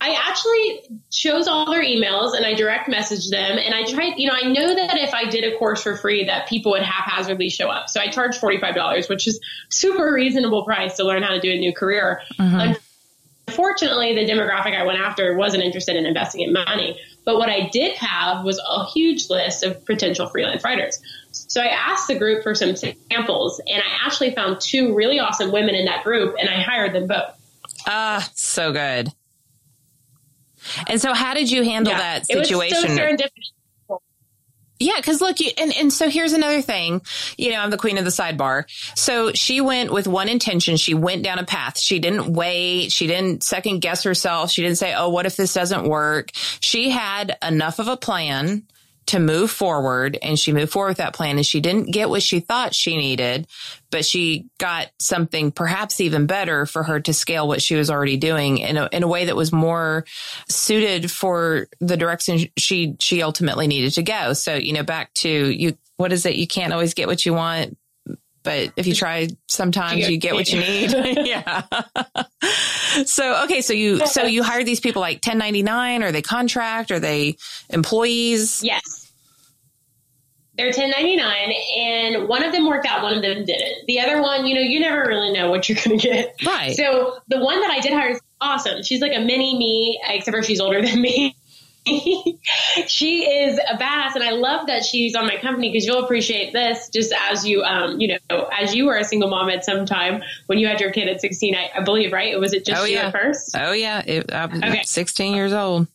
I 0.02 0.14
actually 0.28 1.00
chose 1.10 1.48
all 1.48 1.72
their 1.72 1.84
emails 1.84 2.36
and 2.36 2.46
I 2.46 2.54
direct 2.54 2.90
messaged 2.90 3.32
them 3.32 3.58
and 3.58 3.74
I 3.74 3.86
tried, 3.86 4.18
you 4.18 4.28
know, 4.28 4.36
I 4.40 4.48
know 4.48 4.76
that 4.76 4.98
if 4.98 5.14
I 5.14 5.26
did 5.30 5.44
a 5.52 5.58
course 5.58 5.82
for 5.82 5.98
free 5.98 6.26
that 6.26 6.48
people 6.48 6.74
would 6.74 6.84
haphazardly 6.84 7.50
show 7.50 7.70
up. 7.70 7.90
So 7.90 8.00
I 8.00 8.10
charged 8.10 8.40
$45, 8.40 9.10
which 9.10 9.28
is 9.28 9.40
super 9.70 10.14
reasonable 10.14 10.64
price 10.64 10.98
to 10.98 11.06
learn 11.06 11.24
how 11.24 11.32
to 11.32 11.40
do 11.40 11.50
a 11.50 11.58
new 11.58 11.74
career. 11.74 12.22
Mm-hmm. 12.38 12.74
Fortunately, 13.50 14.16
the 14.16 14.30
demographic 14.30 14.76
I 14.76 14.86
went 14.86 15.00
after 15.00 15.36
wasn't 15.36 15.64
interested 15.64 15.96
in 15.96 16.06
investing 16.06 16.42
in 16.42 16.54
money. 16.54 17.00
But 17.26 17.38
what 17.38 17.50
I 17.50 17.70
did 17.70 17.96
have 17.98 18.44
was 18.44 18.60
a 18.60 18.86
huge 18.86 19.30
list 19.30 19.64
of 19.64 19.84
potential 19.86 20.28
freelance 20.28 20.64
writers. 20.64 21.02
So 21.32 21.62
I 21.62 21.68
asked 21.68 22.08
the 22.08 22.18
group 22.18 22.44
for 22.44 22.54
some 22.56 22.76
samples, 22.76 23.60
and 23.68 23.82
I 23.82 24.06
actually 24.06 24.34
found 24.34 24.62
two 24.62 24.94
really 24.94 25.20
awesome 25.20 25.52
women 25.52 25.76
in 25.76 25.86
that 25.86 26.04
group, 26.04 26.36
and 26.40 26.50
I 26.50 26.62
hired 26.62 26.94
them 26.94 27.08
both. 27.08 27.34
Ah, 27.88 28.30
so 28.36 28.72
good. 28.72 29.10
And 30.88 31.00
so, 31.00 31.14
how 31.14 31.34
did 31.34 31.52
you 31.52 31.64
handle 31.64 31.94
yeah, 31.94 32.00
that 32.00 32.26
situation? 32.26 32.78
It 32.78 32.90
was 32.90 32.98
so 32.98 33.04
serendipitous 33.04 33.52
Yeah, 34.80 34.98
because 34.98 35.22
look, 35.22 35.40
you, 35.40 35.52
and 35.58 35.74
and 35.74 35.94
so 35.94 36.10
here's 36.10 36.34
another 36.34 36.62
thing. 36.62 37.02
You 37.38 37.52
know, 37.52 37.60
I'm 37.60 37.70
the 37.70 37.78
queen 37.78 37.98
of 37.98 38.04
the 38.04 38.12
sidebar. 38.12 38.66
So 38.98 39.32
she 39.32 39.62
went 39.62 39.92
with 39.94 40.08
one 40.08 40.28
intention. 40.28 40.76
She 40.76 40.94
went 40.94 41.24
down 41.24 41.40
a 41.40 41.46
path. 41.46 41.80
She 41.80 42.00
didn't 42.00 42.34
wait. 42.34 42.92
She 42.92 43.08
didn't 43.08 43.44
second 43.44 43.80
guess 43.80 44.04
herself. 44.04 44.52
She 44.52 44.62
didn't 44.62 44.78
say, 44.78 44.94
"Oh, 44.94 45.10
what 45.10 45.26
if 45.26 45.38
this 45.38 45.54
doesn't 45.54 45.88
work?" 45.88 46.32
She 46.60 46.90
had 46.90 47.38
enough 47.42 47.80
of 47.80 47.88
a 47.88 47.96
plan 47.96 48.64
to 49.08 49.20
move 49.20 49.52
forward 49.52 50.18
and 50.22 50.38
she 50.40 50.52
moved 50.52 50.72
forward 50.72 50.90
with 50.90 50.98
that 50.98 51.14
plan 51.14 51.38
and 51.38 51.46
she 51.46 51.62
didn't 51.62 51.92
get 51.92 52.10
what 52.10 52.24
she 52.24 52.40
thought 52.40 52.74
she 52.74 52.98
needed, 52.98 53.48
but 53.92 54.04
she 54.04 54.48
got 54.58 54.88
something 55.00 55.52
perhaps 55.52 56.02
even 56.02 56.26
better 56.26 56.66
for 56.66 56.84
her 56.84 57.00
to 57.00 57.14
scale 57.14 57.48
what 57.48 57.62
she 57.62 57.76
was 57.76 57.90
already 57.90 58.18
doing 58.18 58.58
in 58.58 58.78
a, 58.78 58.90
in 58.92 59.04
a 59.04 59.08
way 59.08 59.26
that 59.26 59.36
was 59.36 59.52
more 59.52 60.06
suited 60.50 61.12
for 61.12 61.68
the 61.80 61.98
direction 61.98 62.40
she, 62.58 62.96
she 63.00 63.22
ultimately 63.22 63.68
needed 63.68 63.94
to 63.94 64.04
go. 64.04 64.34
So, 64.34 64.56
you 64.56 64.74
know, 64.74 64.84
back 64.84 65.14
to 65.16 65.30
you, 65.30 65.78
what 65.98 66.12
is 66.12 66.26
it? 66.26 66.36
You 66.36 66.48
can't 66.48 66.74
always 66.74 66.94
get 66.94 67.08
what 67.08 67.26
you 67.26 67.34
want. 67.34 67.78
But 68.46 68.74
if 68.76 68.86
you 68.86 68.94
try, 68.94 69.28
sometimes 69.48 70.08
you 70.08 70.18
get 70.18 70.36
what 70.36 70.52
you 70.52 70.60
need. 70.60 70.92
yeah. 71.26 71.64
so, 73.06 73.44
okay. 73.44 73.62
So 73.62 73.74
you, 73.74 74.06
so 74.06 74.24
you 74.24 74.44
hire 74.44 74.64
these 74.64 74.80
people 74.80 75.02
like 75.02 75.18
1099 75.18 76.04
or 76.04 76.12
they 76.12 76.22
contract 76.22 76.92
or 76.92 77.00
they 77.00 77.38
employees? 77.70 78.64
Yes. 78.64 79.12
They're 80.58 80.68
1099 80.68 81.54
and 81.78 82.30
one 82.30 82.42
of 82.44 82.54
them 82.54 82.66
worked 82.68 82.86
out, 82.88 83.04
one 83.04 83.14
of 83.14 83.22
them 83.22 83.44
didn't. 83.44 83.88
The 83.88 84.00
other 84.00 84.22
one, 84.22 84.46
you 84.46 84.56
know, 84.56 84.62
you 84.62 84.80
never 84.80 85.04
really 85.06 85.34
know 85.34 85.50
what 85.50 85.68
you're 85.68 85.78
going 85.84 86.00
to 86.00 86.08
get. 86.08 86.36
Right. 86.46 86.76
So 86.76 87.20
the 87.28 87.40
one 87.40 87.60
that 87.62 87.72
I 87.72 87.82
did 87.82 87.92
hire 87.92 88.12
is 88.12 88.22
awesome. 88.40 88.84
She's 88.84 89.02
like 89.02 89.14
a 89.14 89.20
mini 89.20 89.58
me, 89.58 90.00
except 90.08 90.36
for 90.36 90.44
she's 90.44 90.62
older 90.62 90.82
than 90.82 91.02
me. 91.02 91.36
she 92.88 93.26
is 93.26 93.60
a 93.60 93.78
badass, 93.78 94.16
and 94.16 94.24
I 94.24 94.32
love 94.32 94.68
that 94.68 94.84
she's 94.84 95.16
on 95.16 95.28
my 95.28 95.38
company 95.38 95.72
because 95.72 95.86
you'll 95.86 96.04
appreciate 96.04 96.52
this 96.52 96.90
just 96.90 97.14
as 97.30 97.46
you, 97.46 97.62
um, 97.64 98.00
you 98.00 98.18
know, 98.30 98.50
as 98.52 98.74
you 98.74 98.86
were 98.86 98.98
a 98.98 99.04
single 99.04 99.30
mom 99.30 99.50
at 99.50 99.64
some 99.64 99.86
time 99.86 100.24
when 100.48 100.58
you 100.58 100.68
had 100.68 100.80
your 100.80 100.92
kid 100.92 101.08
at 101.08 101.22
16, 101.22 101.56
I, 101.56 101.70
I 101.76 101.84
believe, 101.84 102.12
right? 102.12 102.40
Was 102.40 102.54
it 102.54 102.66
just 102.66 102.82
oh, 102.82 102.86
you 102.86 102.96
yeah. 102.96 103.08
at 103.08 103.12
first? 103.12 103.56
Oh 103.56 103.72
yeah, 103.72 104.02
it, 104.06 104.34
I'm 104.34 104.64
okay. 104.64 104.82
16 104.84 105.36
years 105.36 105.54
old. 105.54 105.88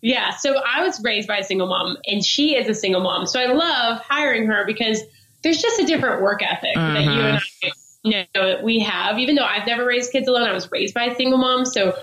Yeah, 0.00 0.30
so 0.30 0.54
I 0.56 0.82
was 0.82 1.02
raised 1.02 1.28
by 1.28 1.38
a 1.38 1.44
single 1.44 1.66
mom, 1.66 1.98
and 2.06 2.24
she 2.24 2.56
is 2.56 2.68
a 2.68 2.74
single 2.74 3.02
mom. 3.02 3.26
So 3.26 3.40
I 3.40 3.46
love 3.46 4.00
hiring 4.00 4.46
her 4.46 4.64
because 4.64 5.02
there's 5.42 5.60
just 5.60 5.80
a 5.80 5.86
different 5.86 6.22
work 6.22 6.42
ethic 6.42 6.76
mm-hmm. 6.76 6.94
that 6.94 7.02
you 7.02 7.20
and 7.20 7.36
I 7.36 7.72
you 8.04 8.24
know 8.34 8.60
we 8.62 8.78
have. 8.80 9.18
Even 9.18 9.34
though 9.34 9.44
I've 9.44 9.66
never 9.66 9.84
raised 9.84 10.12
kids 10.12 10.28
alone, 10.28 10.48
I 10.48 10.52
was 10.52 10.70
raised 10.70 10.94
by 10.94 11.04
a 11.04 11.14
single 11.14 11.38
mom, 11.38 11.64
so 11.64 11.94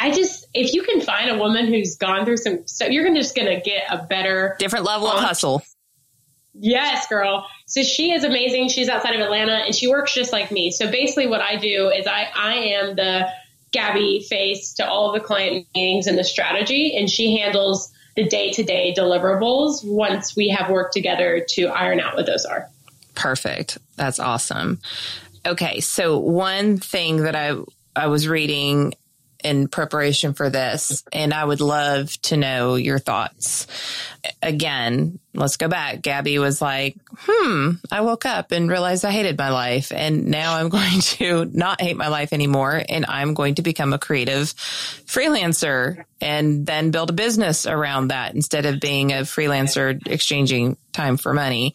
I 0.00 0.10
just, 0.10 0.46
if 0.54 0.72
you 0.72 0.82
can 0.82 1.00
find 1.00 1.30
a 1.30 1.38
woman 1.38 1.66
who's 1.66 1.96
gone 1.96 2.24
through 2.24 2.38
some, 2.38 2.66
so 2.66 2.86
you're 2.86 3.12
just 3.14 3.34
going 3.34 3.48
to 3.48 3.60
get 3.60 3.84
a 3.90 4.04
better, 4.06 4.56
different 4.58 4.84
level 4.84 5.08
of 5.08 5.20
hustle. 5.20 5.62
Yes, 6.54 7.06
girl. 7.06 7.46
So 7.66 7.82
she 7.82 8.12
is 8.12 8.24
amazing. 8.24 8.68
She's 8.68 8.88
outside 8.88 9.14
of 9.14 9.20
Atlanta 9.20 9.62
and 9.64 9.74
she 9.74 9.88
works 9.88 10.12
just 10.12 10.32
like 10.32 10.50
me. 10.50 10.70
So 10.70 10.90
basically 10.90 11.26
what 11.26 11.40
I 11.40 11.56
do 11.56 11.88
is 11.88 12.06
I, 12.06 12.28
I 12.34 12.54
am 12.54 12.96
the 12.96 13.28
Gabby 13.70 14.26
face 14.28 14.74
to 14.74 14.86
all 14.86 15.12
the 15.12 15.20
client 15.20 15.66
meetings 15.74 16.06
and 16.06 16.18
the 16.18 16.24
strategy 16.24 16.94
and 16.96 17.08
she 17.08 17.38
handles 17.38 17.90
the 18.16 18.24
day 18.24 18.52
to 18.52 18.62
day 18.62 18.94
deliverables 18.96 19.80
once 19.82 20.36
we 20.36 20.50
have 20.50 20.68
worked 20.68 20.92
together 20.92 21.44
to 21.50 21.68
iron 21.68 22.00
out 22.00 22.14
what 22.14 22.26
those 22.26 22.44
are. 22.44 22.68
Perfect. 23.14 23.78
That's 23.96 24.18
awesome. 24.18 24.78
Okay. 25.46 25.80
So 25.80 26.18
one 26.18 26.76
thing 26.78 27.22
that 27.22 27.34
I, 27.34 27.54
I 27.96 28.08
was 28.08 28.28
reading 28.28 28.92
in 29.44 29.68
preparation 29.68 30.34
for 30.34 30.50
this, 30.50 31.04
and 31.12 31.32
I 31.32 31.44
would 31.44 31.60
love 31.60 32.20
to 32.22 32.36
know 32.36 32.74
your 32.74 32.98
thoughts. 32.98 33.66
Again, 34.42 35.18
let's 35.34 35.56
go 35.56 35.68
back. 35.68 36.02
Gabby 36.02 36.38
was 36.38 36.60
like, 36.62 36.96
hmm, 37.12 37.72
I 37.90 38.02
woke 38.02 38.26
up 38.26 38.52
and 38.52 38.70
realized 38.70 39.04
I 39.04 39.10
hated 39.10 39.38
my 39.38 39.50
life. 39.50 39.92
And 39.92 40.26
now 40.26 40.56
I'm 40.56 40.68
going 40.70 41.00
to 41.00 41.44
not 41.46 41.80
hate 41.80 41.96
my 41.96 42.08
life 42.08 42.32
anymore. 42.32 42.82
And 42.88 43.06
I'm 43.08 43.34
going 43.34 43.56
to 43.56 43.62
become 43.62 43.92
a 43.92 43.98
creative 43.98 44.52
freelancer 45.06 46.04
and 46.20 46.66
then 46.66 46.90
build 46.90 47.10
a 47.10 47.14
business 47.14 47.66
around 47.66 48.08
that 48.08 48.34
instead 48.34 48.66
of 48.66 48.80
being 48.80 49.12
a 49.12 49.22
freelancer 49.22 50.00
exchanging 50.06 50.76
time 50.92 51.16
for 51.16 51.32
money 51.32 51.74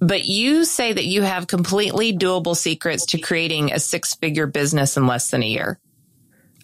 but 0.00 0.24
you 0.26 0.64
say 0.64 0.92
that 0.92 1.06
you 1.06 1.22
have 1.22 1.46
completely 1.46 2.12
doable 2.12 2.56
secrets 2.56 3.06
to 3.06 3.18
creating 3.18 3.72
a 3.72 3.78
six 3.78 4.14
figure 4.14 4.46
business 4.46 4.96
in 4.96 5.06
less 5.06 5.30
than 5.30 5.42
a 5.42 5.46
year. 5.46 5.78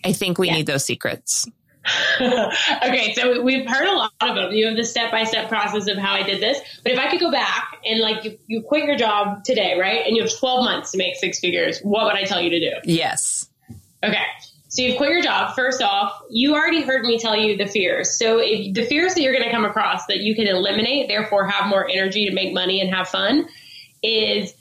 I 0.05 0.13
think 0.13 0.39
we 0.39 0.49
yeah. 0.49 0.57
need 0.57 0.67
those 0.67 0.85
secrets. 0.85 1.47
okay, 2.21 3.15
so 3.15 3.43
we've 3.43 3.67
heard 3.67 3.89
a 3.89 3.93
lot 3.93 4.13
of 4.21 4.35
them. 4.35 4.53
You 4.53 4.67
have 4.67 4.77
the 4.77 4.85
step 4.85 5.11
by 5.11 5.25
step 5.25 5.49
process 5.49 5.89
of 5.89 5.97
how 5.97 6.13
I 6.13 6.23
did 6.23 6.41
this. 6.41 6.61
But 6.83 6.93
if 6.93 6.99
I 6.99 7.11
could 7.11 7.21
go 7.21 7.31
back 7.31 7.79
and 7.85 8.01
like 8.01 8.25
you, 8.25 8.39
you 8.47 8.63
quit 8.63 8.85
your 8.85 8.97
job 8.97 9.45
today, 9.45 9.79
right? 9.79 10.07
And 10.07 10.15
you 10.15 10.23
have 10.23 10.33
12 10.39 10.65
months 10.65 10.93
to 10.93 10.99
make 10.99 11.17
six 11.17 11.41
figures, 11.41 11.81
what 11.81 12.05
would 12.05 12.17
I 12.17 12.25
tell 12.25 12.41
you 12.41 12.51
to 12.51 12.61
do? 12.61 12.77
Yes. 12.85 13.49
Okay. 14.03 14.25
So 14.69 14.83
you've 14.83 14.99
quit 14.99 15.11
your 15.11 15.23
job. 15.23 15.57
First 15.57 15.83
off, 15.83 16.23
you 16.31 16.55
already 16.55 16.83
heard 16.83 17.03
me 17.05 17.19
tell 17.19 17.37
you 17.37 17.57
the 17.57 17.67
fears. 17.67 18.17
So 18.17 18.39
if 18.39 18.73
the 18.75 18.85
fears 18.85 19.15
that 19.15 19.23
you're 19.23 19.33
going 19.33 19.45
to 19.45 19.51
come 19.51 19.65
across 19.65 20.07
that 20.07 20.19
you 20.19 20.37
can 20.37 20.47
eliminate, 20.47 21.09
therefore 21.09 21.47
have 21.49 21.69
more 21.69 21.89
energy 21.89 22.27
to 22.27 22.33
make 22.33 22.55
money 22.55 22.81
and 22.81 22.95
have 22.95 23.09
fun, 23.09 23.49
is 24.03 24.55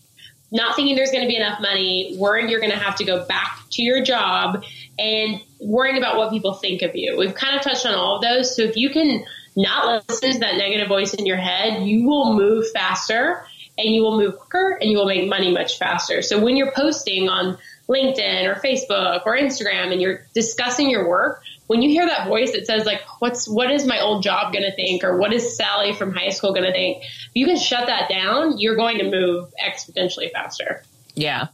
not 0.52 0.75
thinking 0.75 0.95
there's 0.95 1.12
going 1.12 1.23
to 1.23 1.28
be 1.28 1.36
enough 1.36 1.62
money, 1.62 2.15
worrying 2.17 2.49
you're 2.49 2.60
going 2.60 2.71
to 2.71 2.80
have 2.80 2.95
to 2.95 3.04
go 3.04 3.23
back 3.25 3.60
to 3.71 3.84
your 3.84 4.04
job, 4.04 4.63
and 4.99 5.41
worrying 5.62 5.97
about 5.97 6.17
what 6.17 6.29
people 6.29 6.53
think 6.53 6.81
of 6.81 6.95
you. 6.95 7.17
We've 7.17 7.33
kind 7.33 7.55
of 7.55 7.62
touched 7.62 7.85
on 7.85 7.95
all 7.95 8.17
of 8.17 8.21
those. 8.21 8.55
So 8.55 8.63
if 8.63 8.75
you 8.75 8.89
can 8.89 9.25
not 9.55 10.03
listen 10.09 10.33
to 10.33 10.39
that 10.39 10.57
negative 10.57 10.89
voice 10.89 11.13
in 11.13 11.25
your 11.25 11.38
head, 11.38 11.83
you 11.83 12.07
will 12.07 12.33
move 12.33 12.65
faster 12.71 13.45
and 13.77 13.95
you 13.95 14.01
will 14.01 14.17
move 14.17 14.38
quicker 14.38 14.77
and 14.79 14.91
you 14.91 14.97
will 14.97 15.05
make 15.05 15.29
money 15.29 15.51
much 15.51 15.77
faster. 15.77 16.21
So 16.21 16.43
when 16.43 16.57
you're 16.57 16.73
posting 16.73 17.29
on 17.29 17.57
LinkedIn 17.88 18.45
or 18.45 18.59
Facebook 18.59 19.25
or 19.25 19.38
Instagram 19.38 19.91
and 19.93 20.01
you're 20.01 20.25
discussing 20.35 20.89
your 20.89 21.07
work, 21.07 21.41
when 21.67 21.81
you 21.81 21.89
hear 21.89 22.05
that 22.05 22.27
voice 22.27 22.51
that 22.51 22.65
says 22.65 22.85
like, 22.85 23.01
what's, 23.19 23.47
what 23.47 23.71
is 23.71 23.85
my 23.85 24.01
old 24.01 24.21
job 24.21 24.51
going 24.51 24.65
to 24.65 24.75
think? 24.75 25.03
Or 25.03 25.17
what 25.17 25.31
is 25.31 25.55
Sally 25.55 25.93
from 25.93 26.13
high 26.13 26.29
school 26.29 26.51
going 26.51 26.65
to 26.65 26.73
think? 26.73 27.03
If 27.03 27.31
you 27.35 27.45
can 27.45 27.57
shut 27.57 27.88
that 27.88 28.09
down, 28.09 28.59
you're 28.59 28.75
going 28.75 28.97
to 28.97 29.09
move 29.09 29.53
exponentially 29.63 30.31
faster. 30.31 30.83
Yeah. 31.15 31.47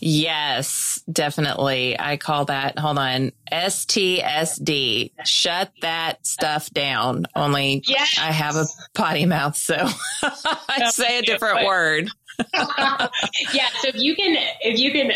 Yes, 0.00 1.02
definitely. 1.10 1.98
I 1.98 2.16
call 2.16 2.46
that, 2.46 2.78
hold 2.78 2.98
on, 2.98 3.32
STSD. 3.50 5.12
Shut 5.24 5.72
that 5.80 6.26
stuff 6.26 6.70
down. 6.70 7.26
Only 7.34 7.82
yes. 7.86 8.18
I 8.18 8.32
have 8.32 8.56
a 8.56 8.66
potty 8.94 9.26
mouth, 9.26 9.56
so 9.56 9.76
I 10.22 10.90
say 10.90 11.18
a 11.18 11.22
different 11.22 11.66
word. 11.66 12.08
yeah, 12.54 13.68
so 13.80 13.88
if 13.88 13.96
you 13.96 14.16
can, 14.16 14.36
if 14.60 14.78
you 14.78 14.90
can, 14.92 15.12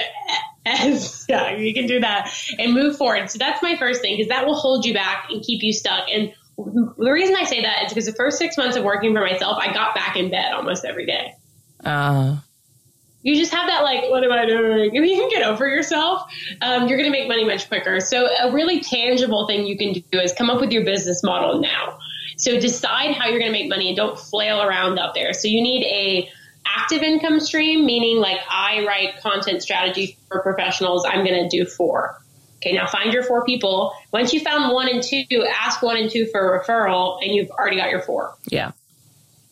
as, 0.67 1.27
yeah, 1.29 1.57
you 1.57 1.75
can 1.75 1.87
do 1.87 2.01
that 2.01 2.33
and 2.59 2.73
move 2.73 2.97
forward. 2.97 3.31
So 3.31 3.39
that's 3.39 3.63
my 3.63 3.77
first 3.77 4.01
thing 4.01 4.17
because 4.17 4.29
that 4.29 4.47
will 4.47 4.55
hold 4.55 4.85
you 4.85 4.95
back 4.95 5.27
and 5.31 5.43
keep 5.43 5.63
you 5.63 5.73
stuck. 5.73 6.09
And 6.11 6.33
the 6.57 7.11
reason 7.11 7.37
I 7.37 7.45
say 7.45 7.63
that 7.63 7.85
is 7.85 7.89
because 7.93 8.07
the 8.07 8.13
first 8.13 8.39
six 8.39 8.57
months 8.57 8.77
of 8.77 8.85
working 8.85 9.15
for 9.15 9.21
myself, 9.21 9.59
I 9.61 9.73
got 9.73 9.95
back 9.95 10.17
in 10.17 10.31
bed 10.31 10.53
almost 10.53 10.85
every 10.85 11.07
day. 11.07 11.35
Uh, 11.85 12.37
you 13.29 13.37
just 13.37 13.53
have 13.53 13.69
that 13.69 13.83
like, 13.83 14.09
what 14.11 14.25
am 14.25 14.33
I 14.33 14.47
doing? 14.47 14.95
If 14.95 15.05
you 15.09 15.17
can 15.17 15.29
get 15.29 15.43
over 15.47 15.69
yourself, 15.69 16.23
um, 16.63 16.89
you're 16.89 16.97
going 16.97 17.13
to 17.13 17.17
make 17.17 17.29
money 17.29 17.45
much 17.45 17.69
quicker. 17.69 18.01
So 18.01 18.27
a 18.27 18.51
really 18.53 18.81
tangible 18.81 19.47
thing 19.47 19.67
you 19.67 19.77
can 19.77 19.93
do 20.11 20.19
is 20.19 20.33
come 20.33 20.49
up 20.49 20.61
with 20.61 20.73
your 20.73 20.85
business 20.85 21.23
model 21.23 21.61
now. 21.61 21.99
So 22.39 22.59
decide 22.59 23.15
how 23.15 23.29
you're 23.29 23.41
going 23.41 23.53
to 23.53 23.59
make 23.59 23.69
money 23.69 23.89
and 23.89 23.97
don't 23.97 24.19
flail 24.19 24.63
around 24.63 24.99
out 24.99 25.15
there. 25.15 25.35
So 25.35 25.49
you 25.49 25.61
need 25.61 25.85
a 25.85 26.31
active 26.65 27.03
income 27.03 27.41
stream, 27.41 27.85
meaning 27.85 28.19
like 28.19 28.39
I 28.49 28.85
write 28.87 29.21
content 29.21 29.63
strategy 29.63 30.17
for 30.29 30.41
professionals. 30.41 31.05
I'm 31.05 31.25
going 31.25 31.49
to 31.49 31.49
do 31.49 31.69
four. 31.69 32.19
Okay, 32.57 32.73
now 32.73 32.87
find 32.87 33.13
your 33.13 33.23
four 33.23 33.45
people. 33.45 33.93
Once 34.13 34.33
you 34.33 34.41
found 34.41 34.73
one 34.73 34.89
and 34.89 35.03
two, 35.03 35.47
ask 35.49 35.83
one 35.83 35.97
and 35.97 36.11
two 36.11 36.27
for 36.27 36.55
a 36.55 36.65
referral, 36.65 37.23
and 37.23 37.33
you've 37.33 37.51
already 37.51 37.77
got 37.77 37.91
your 37.91 38.03
four. 38.03 38.35
Yeah. 38.47 38.73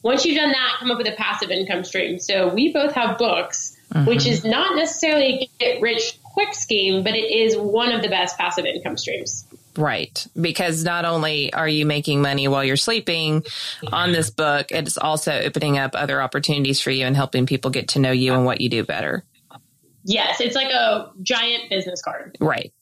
Once 0.06 0.24
you've 0.24 0.38
done 0.38 0.52
that, 0.52 0.76
come 0.78 0.88
up 0.92 0.98
with 0.98 1.08
a 1.08 1.16
passive 1.16 1.50
income 1.50 1.82
stream. 1.82 2.20
So 2.20 2.46
we 2.46 2.72
both 2.72 2.92
have 2.92 3.18
books, 3.18 3.76
mm-hmm. 3.92 4.06
which 4.06 4.24
is 4.24 4.44
not 4.44 4.76
necessarily 4.76 5.26
a 5.26 5.50
get 5.58 5.80
rich 5.80 6.20
quick 6.22 6.54
scheme, 6.54 7.02
but 7.02 7.16
it 7.16 7.28
is 7.28 7.56
one 7.56 7.90
of 7.90 8.02
the 8.02 8.08
best 8.08 8.38
passive 8.38 8.66
income 8.66 8.96
streams. 8.96 9.44
Right. 9.76 10.24
Because 10.40 10.84
not 10.84 11.04
only 11.04 11.52
are 11.52 11.68
you 11.68 11.86
making 11.86 12.22
money 12.22 12.46
while 12.46 12.62
you're 12.62 12.76
sleeping 12.76 13.44
on 13.92 14.12
this 14.12 14.30
book, 14.30 14.70
it's 14.70 14.96
also 14.96 15.32
opening 15.32 15.76
up 15.76 15.96
other 15.96 16.22
opportunities 16.22 16.80
for 16.80 16.92
you 16.92 17.04
and 17.04 17.16
helping 17.16 17.44
people 17.44 17.72
get 17.72 17.88
to 17.88 17.98
know 17.98 18.12
you 18.12 18.32
and 18.32 18.44
what 18.44 18.60
you 18.60 18.68
do 18.68 18.84
better. 18.84 19.24
Yes. 20.04 20.40
It's 20.40 20.54
like 20.54 20.70
a 20.70 21.10
giant 21.20 21.68
business 21.68 22.00
card. 22.00 22.36
Right. 22.40 22.72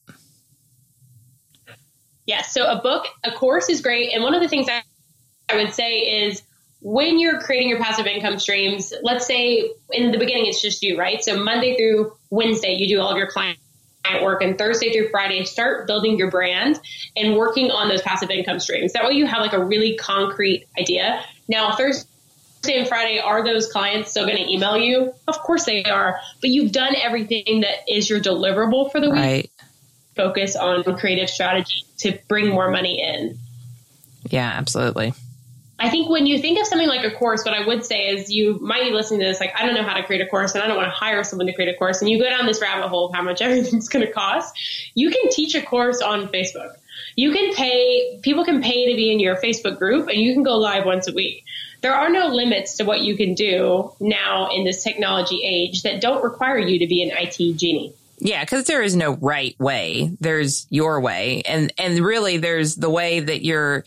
Yes. 2.27 2.53
So 2.53 2.67
a 2.67 2.79
book, 2.79 3.07
a 3.23 3.31
course 3.31 3.67
is 3.67 3.81
great. 3.81 4.13
And 4.13 4.21
one 4.21 4.35
of 4.35 4.43
the 4.43 4.47
things 4.47 4.67
I, 4.69 4.83
I 5.49 5.55
would 5.55 5.73
say 5.73 6.27
is 6.27 6.43
when 6.85 7.19
you're 7.19 7.41
creating 7.41 7.67
your 7.67 7.79
passive 7.79 8.05
income 8.05 8.37
streams, 8.37 8.93
let's 9.01 9.25
say 9.25 9.71
in 9.91 10.11
the 10.11 10.19
beginning 10.19 10.45
it's 10.45 10.61
just 10.61 10.83
you, 10.83 10.99
right? 10.99 11.23
So 11.23 11.43
Monday 11.43 11.75
through 11.75 12.13
Wednesday, 12.29 12.75
you 12.75 12.87
do 12.87 13.01
all 13.01 13.09
of 13.09 13.17
your 13.17 13.25
client 13.25 13.57
work 14.21 14.43
and 14.43 14.55
Thursday 14.55 14.93
through 14.93 15.09
Friday, 15.09 15.45
start 15.45 15.87
building 15.87 16.19
your 16.19 16.29
brand 16.29 16.79
and 17.15 17.35
working 17.37 17.71
on 17.71 17.89
those 17.89 18.03
passive 18.03 18.29
income 18.29 18.59
streams. 18.59 18.93
That 18.93 19.03
way 19.03 19.13
you 19.13 19.25
have 19.25 19.39
like 19.39 19.53
a 19.53 19.65
really 19.65 19.97
concrete 19.97 20.67
idea. 20.79 21.23
Now, 21.47 21.75
Thursday 21.75 22.05
and 22.67 22.87
Friday, 22.87 23.17
are 23.17 23.43
those 23.43 23.71
clients 23.71 24.11
still 24.11 24.27
going 24.27 24.37
to 24.37 24.53
email 24.53 24.77
you? 24.77 25.11
Of 25.27 25.39
course 25.39 25.65
they 25.65 25.85
are, 25.85 26.19
but 26.39 26.51
you've 26.51 26.71
done 26.71 26.95
everything 26.95 27.61
that 27.61 27.91
is 27.91 28.07
your 28.07 28.19
deliverable 28.19 28.91
for 28.91 29.01
the 29.01 29.09
week. 29.09 29.19
Right. 29.19 29.51
Focus 30.15 30.55
on 30.55 30.83
creative 30.99 31.31
strategy 31.31 31.83
to 31.97 32.19
bring 32.27 32.49
more 32.49 32.69
money 32.69 33.01
in. 33.01 33.39
Yeah, 34.29 34.51
absolutely. 34.55 35.15
I 35.77 35.89
think 35.89 36.09
when 36.09 36.25
you 36.25 36.39
think 36.39 36.59
of 36.59 36.67
something 36.67 36.87
like 36.87 37.03
a 37.03 37.11
course, 37.15 37.43
what 37.43 37.53
I 37.53 37.67
would 37.67 37.83
say 37.83 38.07
is 38.07 38.31
you 38.31 38.57
might 38.61 38.83
be 38.83 38.91
listening 38.91 39.19
to 39.19 39.25
this 39.25 39.41
like, 39.41 39.53
I 39.59 39.65
don't 39.65 39.75
know 39.75 39.83
how 39.83 39.95
to 39.95 40.03
create 40.03 40.21
a 40.21 40.27
course 40.27 40.53
and 40.55 40.63
I 40.63 40.67
don't 40.67 40.77
want 40.77 40.87
to 40.87 40.95
hire 40.95 41.23
someone 41.23 41.47
to 41.47 41.53
create 41.53 41.73
a 41.73 41.77
course. 41.77 42.01
And 42.01 42.09
you 42.09 42.17
go 42.17 42.29
down 42.29 42.45
this 42.45 42.61
rabbit 42.61 42.87
hole 42.87 43.07
of 43.07 43.15
how 43.15 43.21
much 43.21 43.41
everything's 43.41 43.89
going 43.89 44.05
to 44.05 44.11
cost. 44.11 44.57
You 44.93 45.09
can 45.09 45.29
teach 45.29 45.53
a 45.55 45.61
course 45.61 46.01
on 46.01 46.29
Facebook. 46.29 46.75
You 47.17 47.33
can 47.33 47.53
pay, 47.53 48.19
people 48.21 48.45
can 48.45 48.61
pay 48.61 48.89
to 48.89 48.95
be 48.95 49.11
in 49.11 49.19
your 49.19 49.35
Facebook 49.35 49.77
group 49.77 50.07
and 50.07 50.17
you 50.17 50.33
can 50.33 50.43
go 50.43 50.57
live 50.57 50.85
once 50.85 51.07
a 51.07 51.13
week. 51.13 51.43
There 51.81 51.93
are 51.93 52.09
no 52.09 52.27
limits 52.27 52.77
to 52.77 52.85
what 52.85 53.01
you 53.01 53.17
can 53.17 53.33
do 53.33 53.91
now 53.99 54.49
in 54.51 54.63
this 54.63 54.83
technology 54.83 55.43
age 55.43 55.83
that 55.83 56.01
don't 56.01 56.23
require 56.23 56.57
you 56.57 56.79
to 56.79 56.87
be 56.87 57.03
an 57.03 57.11
IT 57.15 57.57
genie. 57.57 57.93
Yeah, 58.17 58.43
because 58.43 58.65
there 58.65 58.81
is 58.81 58.95
no 58.95 59.15
right 59.17 59.59
way. 59.59 60.15
There's 60.21 60.67
your 60.69 61.01
way, 61.01 61.41
and 61.45 61.73
and 61.77 61.99
really, 61.99 62.37
there's 62.37 62.75
the 62.75 62.89
way 62.89 63.19
that 63.19 63.43
you're 63.43 63.83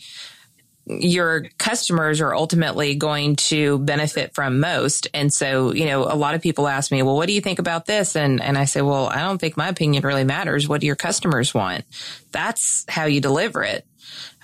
your 0.89 1.45
customers 1.59 2.19
are 2.19 2.33
ultimately 2.33 2.95
going 2.95 3.35
to 3.35 3.77
benefit 3.79 4.33
from 4.33 4.59
most. 4.59 5.07
And 5.13 5.31
so, 5.31 5.71
you 5.71 5.85
know, 5.85 6.03
a 6.03 6.15
lot 6.15 6.33
of 6.33 6.41
people 6.41 6.67
ask 6.67 6.91
me, 6.91 7.03
well, 7.03 7.15
what 7.15 7.27
do 7.27 7.33
you 7.33 7.41
think 7.41 7.59
about 7.59 7.85
this? 7.85 8.15
And, 8.15 8.41
and 8.41 8.57
I 8.57 8.65
say, 8.65 8.81
well, 8.81 9.07
I 9.07 9.19
don't 9.19 9.37
think 9.37 9.55
my 9.55 9.67
opinion 9.67 10.03
really 10.03 10.23
matters. 10.23 10.67
What 10.67 10.81
do 10.81 10.87
your 10.87 10.95
customers 10.95 11.53
want? 11.53 11.85
That's 12.31 12.85
how 12.89 13.05
you 13.05 13.21
deliver 13.21 13.63
it. 13.63 13.85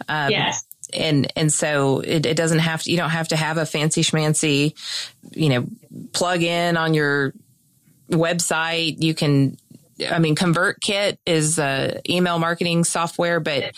Um, 0.07 0.29
yes. 0.29 0.63
And, 0.93 1.31
and 1.35 1.51
so 1.51 2.01
it, 2.01 2.27
it 2.27 2.37
doesn't 2.37 2.59
have 2.59 2.83
to, 2.83 2.91
you 2.91 2.97
don't 2.97 3.09
have 3.09 3.29
to 3.29 3.35
have 3.35 3.57
a 3.57 3.65
fancy 3.65 4.03
schmancy, 4.03 4.75
you 5.31 5.49
know, 5.49 5.65
plug 6.13 6.43
in 6.43 6.77
on 6.77 6.93
your 6.93 7.33
website. 8.11 9.01
You 9.01 9.15
can 9.15 9.57
I 10.09 10.19
mean, 10.19 10.35
ConvertKit 10.35 11.17
is 11.25 11.57
a 11.57 12.01
email 12.09 12.39
marketing 12.39 12.83
software, 12.83 13.39
but 13.39 13.73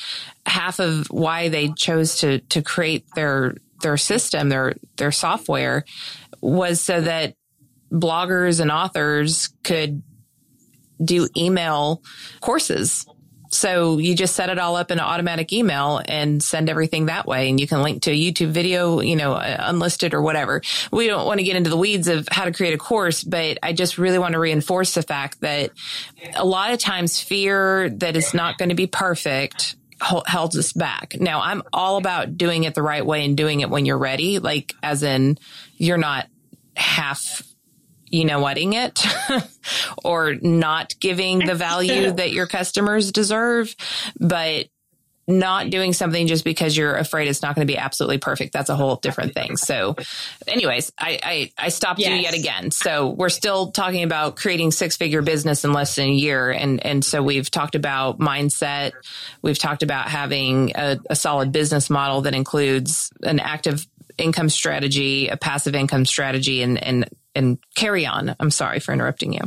half 0.45 0.79
of 0.79 1.07
why 1.07 1.49
they 1.49 1.69
chose 1.73 2.19
to 2.19 2.39
to 2.39 2.61
create 2.61 3.05
their 3.15 3.55
their 3.81 3.97
system, 3.97 4.49
their 4.49 4.73
their 4.97 5.11
software, 5.11 5.85
was 6.41 6.81
so 6.81 7.01
that 7.01 7.35
bloggers 7.91 8.59
and 8.59 8.71
authors 8.71 9.49
could 9.63 10.01
do 11.03 11.27
email 11.37 12.01
courses 12.41 13.05
so 13.57 13.97
you 13.97 14.15
just 14.15 14.35
set 14.35 14.49
it 14.49 14.59
all 14.59 14.75
up 14.75 14.91
in 14.91 14.99
an 14.99 15.03
automatic 15.03 15.51
email 15.51 15.99
and 16.05 16.41
send 16.41 16.69
everything 16.69 17.07
that 17.07 17.25
way. 17.25 17.49
And 17.49 17.59
you 17.59 17.67
can 17.67 17.81
link 17.81 18.03
to 18.03 18.11
a 18.11 18.13
YouTube 18.13 18.49
video, 18.49 19.01
you 19.01 19.15
know, 19.15 19.33
uh, 19.33 19.57
unlisted 19.59 20.13
or 20.13 20.21
whatever. 20.21 20.61
We 20.91 21.07
don't 21.07 21.25
want 21.25 21.39
to 21.39 21.43
get 21.43 21.55
into 21.55 21.69
the 21.69 21.77
weeds 21.77 22.07
of 22.07 22.27
how 22.29 22.45
to 22.45 22.51
create 22.51 22.73
a 22.73 22.77
course, 22.77 23.23
but 23.23 23.57
I 23.63 23.73
just 23.73 23.97
really 23.97 24.19
want 24.19 24.33
to 24.33 24.39
reinforce 24.39 24.93
the 24.93 25.01
fact 25.01 25.41
that 25.41 25.71
a 26.35 26.45
lot 26.45 26.71
of 26.71 26.79
times 26.79 27.19
fear 27.19 27.89
that 27.89 28.15
it's 28.15 28.33
not 28.33 28.57
going 28.57 28.69
to 28.69 28.75
be 28.75 28.87
perfect 28.87 29.75
held 29.99 30.55
us 30.55 30.73
back. 30.73 31.15
Now 31.19 31.41
I'm 31.41 31.63
all 31.73 31.97
about 31.97 32.37
doing 32.37 32.65
it 32.65 32.75
the 32.75 32.83
right 32.83 33.03
way 33.03 33.25
and 33.25 33.35
doing 33.35 33.61
it 33.61 33.69
when 33.71 33.85
you're 33.87 33.97
ready, 33.97 34.37
like 34.37 34.75
as 34.83 35.01
in 35.01 35.39
you're 35.75 35.97
not 35.97 36.27
half 36.75 37.41
you 38.09 38.25
know 38.25 38.39
whatting 38.39 38.73
it 38.73 39.05
or 40.03 40.35
not 40.35 40.95
giving 40.99 41.39
the 41.39 41.55
value 41.55 42.11
that 42.13 42.31
your 42.31 42.47
customers 42.47 43.11
deserve, 43.11 43.75
but 44.19 44.67
not 45.27 45.69
doing 45.69 45.91
something 45.91 46.25
just 46.25 46.45
because 46.45 46.77
you're 46.77 46.95
afraid 46.95 47.27
it's 47.27 47.41
not 47.41 47.53
going 47.53 47.67
to 47.67 47.71
be 47.71 47.77
absolutely 47.77 48.17
perfect. 48.17 48.53
That's 48.53 48.69
a 48.69 48.75
whole 48.75 48.95
different 48.95 49.33
thing. 49.33 49.57
So 49.57 49.95
anyways, 50.47 50.91
I, 50.97 51.19
I, 51.21 51.51
I 51.57 51.69
stopped 51.69 51.99
yes. 51.99 52.11
you 52.11 52.15
yet 52.15 52.33
again. 52.33 52.71
So 52.71 53.09
we're 53.09 53.27
still 53.27 53.71
talking 53.71 54.03
about 54.03 54.37
creating 54.37 54.71
six 54.71 54.95
figure 54.95 55.21
business 55.21 55.65
in 55.65 55.73
less 55.73 55.95
than 55.95 56.07
a 56.07 56.13
year. 56.13 56.49
And, 56.51 56.83
and 56.85 57.03
so 57.03 57.21
we've 57.21 57.51
talked 57.51 57.75
about 57.75 58.19
mindset. 58.19 58.93
We've 59.41 59.59
talked 59.59 59.83
about 59.83 60.07
having 60.07 60.71
a, 60.75 60.97
a 61.09 61.15
solid 61.15 61.51
business 61.51 61.89
model 61.89 62.21
that 62.21 62.33
includes 62.33 63.11
an 63.21 63.39
active 63.41 63.85
income 64.17 64.49
strategy, 64.49 65.27
a 65.27 65.35
passive 65.35 65.75
income 65.75 66.05
strategy, 66.05 66.63
and, 66.63 66.81
and 66.81 67.09
and 67.37 67.57
carry 67.75 68.05
on. 68.05 68.35
I'm 68.39 68.51
sorry 68.51 68.79
for 68.79 68.91
interrupting 68.91 69.33
you. 69.33 69.41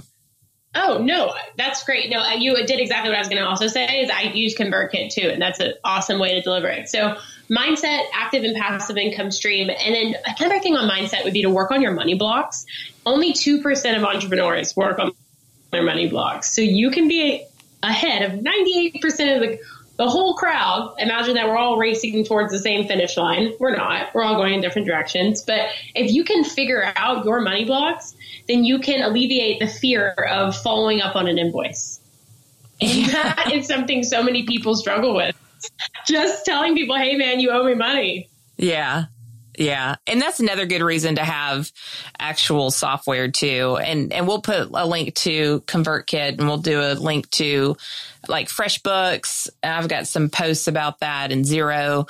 Oh 0.75 0.99
no, 1.03 1.35
that's 1.59 1.83
great. 1.83 2.11
No, 2.11 2.25
you 2.35 2.55
did 2.65 2.79
exactly 2.79 3.11
what 3.11 3.17
I 3.17 3.19
was 3.19 3.29
going 3.29 3.43
to 3.43 3.49
also 3.49 3.67
say. 3.67 4.03
Is 4.03 4.11
I 4.11 4.23
use 4.23 4.57
ConvertKit 4.57 5.13
too, 5.13 5.29
and 5.29 5.43
that's 5.43 5.59
an 5.59 5.75
awesome 5.83 6.21
way 6.21 6.35
to 6.35 6.43
deliver 6.43 6.69
it. 6.69 6.89
So 6.89 7.17
mindset, 7.51 8.05
active 8.15 8.45
and 8.45 8.57
passive 8.57 8.97
income 8.97 9.33
stream, 9.33 9.69
and 9.69 9.95
then 9.95 10.15
another 10.39 10.61
thing 10.61 10.77
on 10.77 10.89
mindset 10.89 11.25
would 11.25 11.33
be 11.33 11.43
to 11.43 11.51
work 11.51 11.73
on 11.73 11.83
your 11.83 11.91
money 11.91 12.15
blocks. 12.15 12.65
Only 13.05 13.33
two 13.33 13.61
percent 13.63 13.97
of 13.99 14.05
entrepreneurs 14.05 14.77
work 14.77 15.01
on 15.01 15.11
their 15.73 15.83
money 15.83 16.09
blocks, 16.09 16.55
so 16.55 16.63
you 16.63 16.93
can 16.93 17.09
be 17.09 17.45
ahead 17.83 18.23
of 18.23 18.41
ninety 18.41 18.79
eight 18.79 19.03
percent 19.03 19.43
of 19.43 19.51
the 19.51 19.59
the 20.01 20.09
whole 20.09 20.33
crowd, 20.33 20.95
imagine 20.97 21.35
that 21.35 21.47
we're 21.47 21.59
all 21.59 21.77
racing 21.77 22.25
towards 22.25 22.51
the 22.51 22.59
same 22.59 22.89
finish 22.89 23.19
line. 23.19 23.53
We're 23.61 23.77
not. 23.77 24.15
We're 24.15 24.23
all 24.23 24.37
going 24.37 24.55
in 24.55 24.63
different 24.63 24.89
directions. 24.89 25.43
But 25.43 25.67
if 25.95 26.11
you 26.11 26.25
can 26.25 26.43
figure 26.43 26.91
out 26.97 27.27
your 27.27 27.43
money 27.43 27.67
blocks, 27.67 28.17
then 28.49 28.65
you 28.65 28.79
can 28.79 29.03
alleviate 29.03 29.61
the 29.61 29.67
fear 29.67 30.13
of 30.13 30.57
following 30.57 31.03
up 31.03 31.17
on 31.17 31.29
an 31.29 31.39
invoice. 31.39 32.01
And 32.81 33.11
that 33.11 33.53
is 33.53 33.67
something 33.67 34.03
so 34.03 34.23
many 34.23 34.47
people 34.47 34.75
struggle 34.75 35.15
with. 35.15 35.37
Just 36.07 36.47
telling 36.47 36.75
people, 36.75 36.97
hey 36.97 37.17
man, 37.17 37.39
you 37.39 37.51
owe 37.51 37.65
me 37.65 37.75
money. 37.75 38.31
Yeah. 38.57 39.05
Yeah. 39.57 39.97
And 40.07 40.21
that's 40.21 40.41
another 40.41 40.67
good 40.67 40.83
reason 40.83 41.17
to 41.17 41.25
have 41.25 41.71
actual 42.19 42.71
software 42.71 43.31
too. 43.31 43.79
And, 43.83 44.13
and 44.13 44.27
we'll 44.27 44.43
put 44.43 44.71
a 44.73 44.87
link 44.87 45.15
to 45.17 45.61
ConvertKit 45.63 46.39
and 46.39 46.47
we'll 46.47 46.59
do 46.59 46.81
a 46.81 46.95
link 46.95 47.29
to 47.33 47.77
like 48.29 48.49
FreshBooks. 48.49 49.49
I've 49.63 49.89
got 49.89 50.07
some 50.07 50.29
posts 50.29 50.69
about 50.69 51.01
that 51.01 51.33
and 51.33 51.45
Xero 51.45 52.09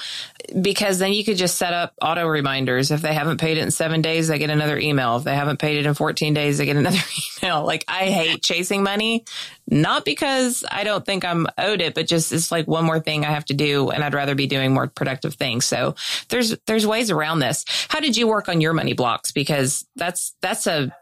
because 0.60 0.98
then 0.98 1.12
you 1.12 1.24
could 1.24 1.36
just 1.36 1.56
set 1.56 1.72
up 1.72 1.94
auto 2.02 2.26
reminders. 2.26 2.90
If 2.90 3.02
they 3.02 3.14
haven't 3.14 3.40
paid 3.40 3.56
it 3.56 3.62
in 3.62 3.70
seven 3.70 4.02
days, 4.02 4.28
they 4.28 4.38
get 4.38 4.50
another 4.50 4.78
email. 4.78 5.16
If 5.16 5.24
they 5.24 5.34
haven't 5.34 5.58
paid 5.58 5.78
it 5.78 5.86
in 5.86 5.94
14 5.94 6.34
days, 6.34 6.58
they 6.58 6.66
get 6.66 6.76
another 6.76 6.98
email. 7.42 7.64
Like 7.64 7.84
I 7.86 8.06
hate 8.06 8.42
chasing 8.42 8.82
money, 8.82 9.24
not 9.68 10.04
because 10.04 10.64
I 10.68 10.84
don't 10.84 11.06
think 11.06 11.24
I'm 11.24 11.46
owed 11.56 11.80
it, 11.80 11.94
but 11.94 12.06
just 12.06 12.32
it's 12.32 12.50
like 12.50 12.66
one 12.66 12.84
more 12.84 13.00
thing 13.00 13.24
I 13.24 13.30
have 13.30 13.44
to 13.46 13.54
do 13.54 13.90
and 13.90 14.02
I'd 14.02 14.14
rather 14.14 14.34
be 14.34 14.46
doing 14.46 14.74
more 14.74 14.88
productive 14.88 15.34
things. 15.34 15.64
So 15.64 15.94
there's, 16.28 16.56
there's 16.66 16.86
ways 16.86 17.10
around 17.10 17.29
this. 17.38 17.64
How 17.88 18.00
did 18.00 18.16
you 18.16 18.26
work 18.26 18.48
on 18.48 18.60
your 18.60 18.72
money 18.72 18.92
blocks? 18.92 19.32
Because 19.32 19.86
that's, 19.96 20.34
that's 20.40 20.66
a, 20.66 20.94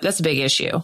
that's 0.00 0.20
a 0.20 0.22
big 0.22 0.38
issue. 0.38 0.80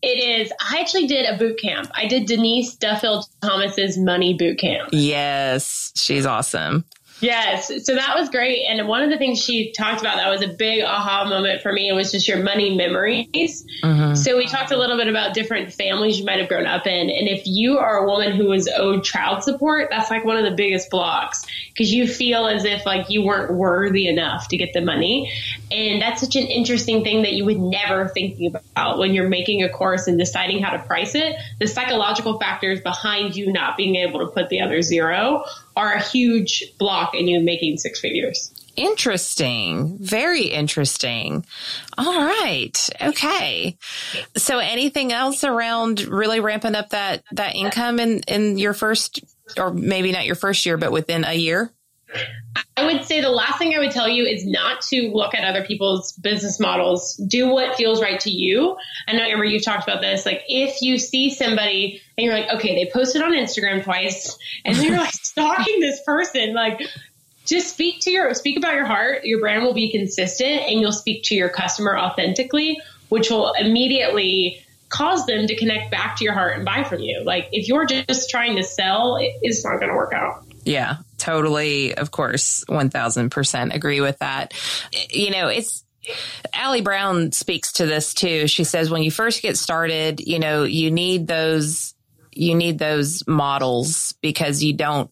It 0.00 0.18
is. 0.22 0.52
I 0.60 0.78
actually 0.80 1.08
did 1.08 1.26
a 1.26 1.36
boot 1.36 1.58
camp. 1.60 1.90
I 1.92 2.06
did 2.06 2.26
Denise 2.26 2.76
Duffield 2.76 3.24
Thomas's 3.42 3.98
money 3.98 4.34
boot 4.34 4.58
camp. 4.58 4.90
Yes, 4.92 5.92
she's 5.96 6.24
awesome. 6.24 6.84
Yes. 7.20 7.68
So 7.84 7.94
that 7.94 8.16
was 8.16 8.28
great. 8.28 8.64
And 8.68 8.86
one 8.86 9.02
of 9.02 9.10
the 9.10 9.18
things 9.18 9.42
she 9.42 9.72
talked 9.72 10.00
about 10.00 10.16
that 10.16 10.28
was 10.28 10.42
a 10.42 10.48
big 10.48 10.82
aha 10.84 11.24
moment 11.28 11.62
for 11.62 11.72
me 11.72 11.92
was 11.92 12.12
just 12.12 12.28
your 12.28 12.42
money 12.42 12.76
memories. 12.76 13.66
Mm-hmm. 13.82 14.14
So 14.14 14.36
we 14.36 14.46
talked 14.46 14.70
a 14.70 14.76
little 14.76 14.96
bit 14.96 15.08
about 15.08 15.34
different 15.34 15.72
families 15.72 16.18
you 16.18 16.24
might 16.24 16.38
have 16.38 16.48
grown 16.48 16.66
up 16.66 16.86
in. 16.86 17.10
And 17.10 17.28
if 17.28 17.46
you 17.46 17.78
are 17.78 17.98
a 17.98 18.06
woman 18.06 18.32
who 18.32 18.46
was 18.46 18.68
owed 18.68 19.04
child 19.04 19.42
support, 19.42 19.88
that's 19.90 20.10
like 20.10 20.24
one 20.24 20.36
of 20.36 20.44
the 20.44 20.52
biggest 20.52 20.90
blocks 20.90 21.44
because 21.72 21.92
you 21.92 22.06
feel 22.06 22.46
as 22.46 22.64
if 22.64 22.86
like 22.86 23.10
you 23.10 23.22
weren't 23.22 23.52
worthy 23.52 24.08
enough 24.08 24.48
to 24.48 24.56
get 24.56 24.72
the 24.72 24.80
money. 24.80 25.32
And 25.70 26.00
that's 26.00 26.20
such 26.20 26.36
an 26.36 26.44
interesting 26.44 27.02
thing 27.02 27.22
that 27.22 27.32
you 27.32 27.44
would 27.44 27.58
never 27.58 28.08
think 28.08 28.54
about 28.54 28.98
when 28.98 29.12
you're 29.12 29.28
making 29.28 29.62
a 29.62 29.68
course 29.68 30.06
and 30.06 30.18
deciding 30.18 30.62
how 30.62 30.76
to 30.76 30.82
price 30.84 31.14
it. 31.14 31.36
The 31.58 31.66
psychological 31.66 32.38
factors 32.38 32.80
behind 32.80 33.36
you 33.36 33.52
not 33.52 33.76
being 33.76 33.96
able 33.96 34.20
to 34.20 34.26
put 34.26 34.48
the 34.48 34.60
other 34.60 34.82
zero 34.82 35.44
are 35.78 35.94
a 35.94 36.02
huge 36.02 36.74
block 36.78 37.14
in 37.14 37.28
you 37.28 37.40
making 37.40 37.78
six 37.78 38.00
figures. 38.00 38.52
Interesting. 38.76 39.96
Very 39.98 40.42
interesting. 40.42 41.46
All 41.96 42.20
right. 42.20 42.90
Okay. 43.00 43.76
So 44.36 44.58
anything 44.58 45.12
else 45.12 45.42
around 45.44 46.02
really 46.02 46.40
ramping 46.40 46.74
up 46.74 46.90
that, 46.90 47.22
that 47.32 47.54
income 47.56 47.98
in, 47.98 48.20
in 48.28 48.58
your 48.58 48.74
first, 48.74 49.20
or 49.56 49.72
maybe 49.72 50.12
not 50.12 50.26
your 50.26 50.36
first 50.36 50.66
year, 50.66 50.76
but 50.76 50.92
within 50.92 51.24
a 51.24 51.32
year? 51.32 51.72
I 52.76 52.84
would 52.84 53.04
say 53.04 53.20
the 53.20 53.30
last 53.30 53.58
thing 53.58 53.74
I 53.74 53.78
would 53.80 53.90
tell 53.90 54.08
you 54.08 54.24
is 54.24 54.46
not 54.46 54.82
to 54.82 55.10
look 55.12 55.34
at 55.34 55.44
other 55.44 55.64
people's 55.64 56.12
business 56.12 56.60
models. 56.60 57.16
Do 57.16 57.48
what 57.48 57.76
feels 57.76 58.00
right 58.00 58.18
to 58.20 58.30
you. 58.30 58.76
I 59.06 59.12
know, 59.12 59.24
Amber, 59.24 59.44
you've 59.44 59.64
talked 59.64 59.82
about 59.82 60.00
this. 60.00 60.24
Like, 60.24 60.44
if 60.48 60.80
you 60.80 60.98
see 60.98 61.30
somebody 61.30 62.00
and 62.16 62.24
you're 62.24 62.34
like, 62.34 62.48
okay, 62.54 62.74
they 62.74 62.90
posted 62.90 63.22
on 63.22 63.32
Instagram 63.32 63.82
twice, 63.82 64.38
and 64.64 64.76
you're 64.76 64.96
like 64.96 65.12
stalking 65.22 65.80
this 65.80 66.00
person, 66.04 66.54
like, 66.54 66.80
just 67.46 67.72
speak 67.72 68.00
to 68.00 68.10
your 68.10 68.32
speak 68.34 68.56
about 68.56 68.74
your 68.74 68.84
heart. 68.84 69.24
Your 69.24 69.40
brand 69.40 69.64
will 69.64 69.74
be 69.74 69.90
consistent, 69.90 70.62
and 70.68 70.80
you'll 70.80 70.92
speak 70.92 71.24
to 71.24 71.34
your 71.34 71.48
customer 71.48 71.98
authentically, 71.98 72.80
which 73.08 73.30
will 73.30 73.52
immediately 73.54 74.64
cause 74.88 75.26
them 75.26 75.46
to 75.46 75.56
connect 75.56 75.90
back 75.90 76.16
to 76.16 76.24
your 76.24 76.32
heart 76.32 76.56
and 76.56 76.64
buy 76.64 76.84
from 76.84 77.00
you. 77.00 77.22
Like 77.24 77.48
if 77.52 77.68
you're 77.68 77.86
just 77.86 78.30
trying 78.30 78.56
to 78.56 78.62
sell, 78.62 79.18
it's 79.20 79.64
not 79.64 79.78
going 79.80 79.90
to 79.90 79.96
work 79.96 80.12
out. 80.12 80.44
Yeah, 80.64 80.98
totally. 81.18 81.94
Of 81.94 82.10
course, 82.10 82.64
1000% 82.68 83.74
agree 83.74 84.00
with 84.00 84.18
that. 84.20 84.54
You 85.10 85.30
know, 85.30 85.48
it's, 85.48 85.84
Ali 86.58 86.80
Brown 86.80 87.32
speaks 87.32 87.72
to 87.74 87.86
this 87.86 88.14
too. 88.14 88.48
She 88.48 88.64
says 88.64 88.90
when 88.90 89.02
you 89.02 89.10
first 89.10 89.42
get 89.42 89.58
started, 89.58 90.20
you 90.20 90.38
know, 90.38 90.64
you 90.64 90.90
need 90.90 91.26
those 91.26 91.94
you 92.38 92.54
need 92.54 92.78
those 92.78 93.26
models 93.26 94.14
because 94.22 94.62
you 94.62 94.72
don't 94.72 95.10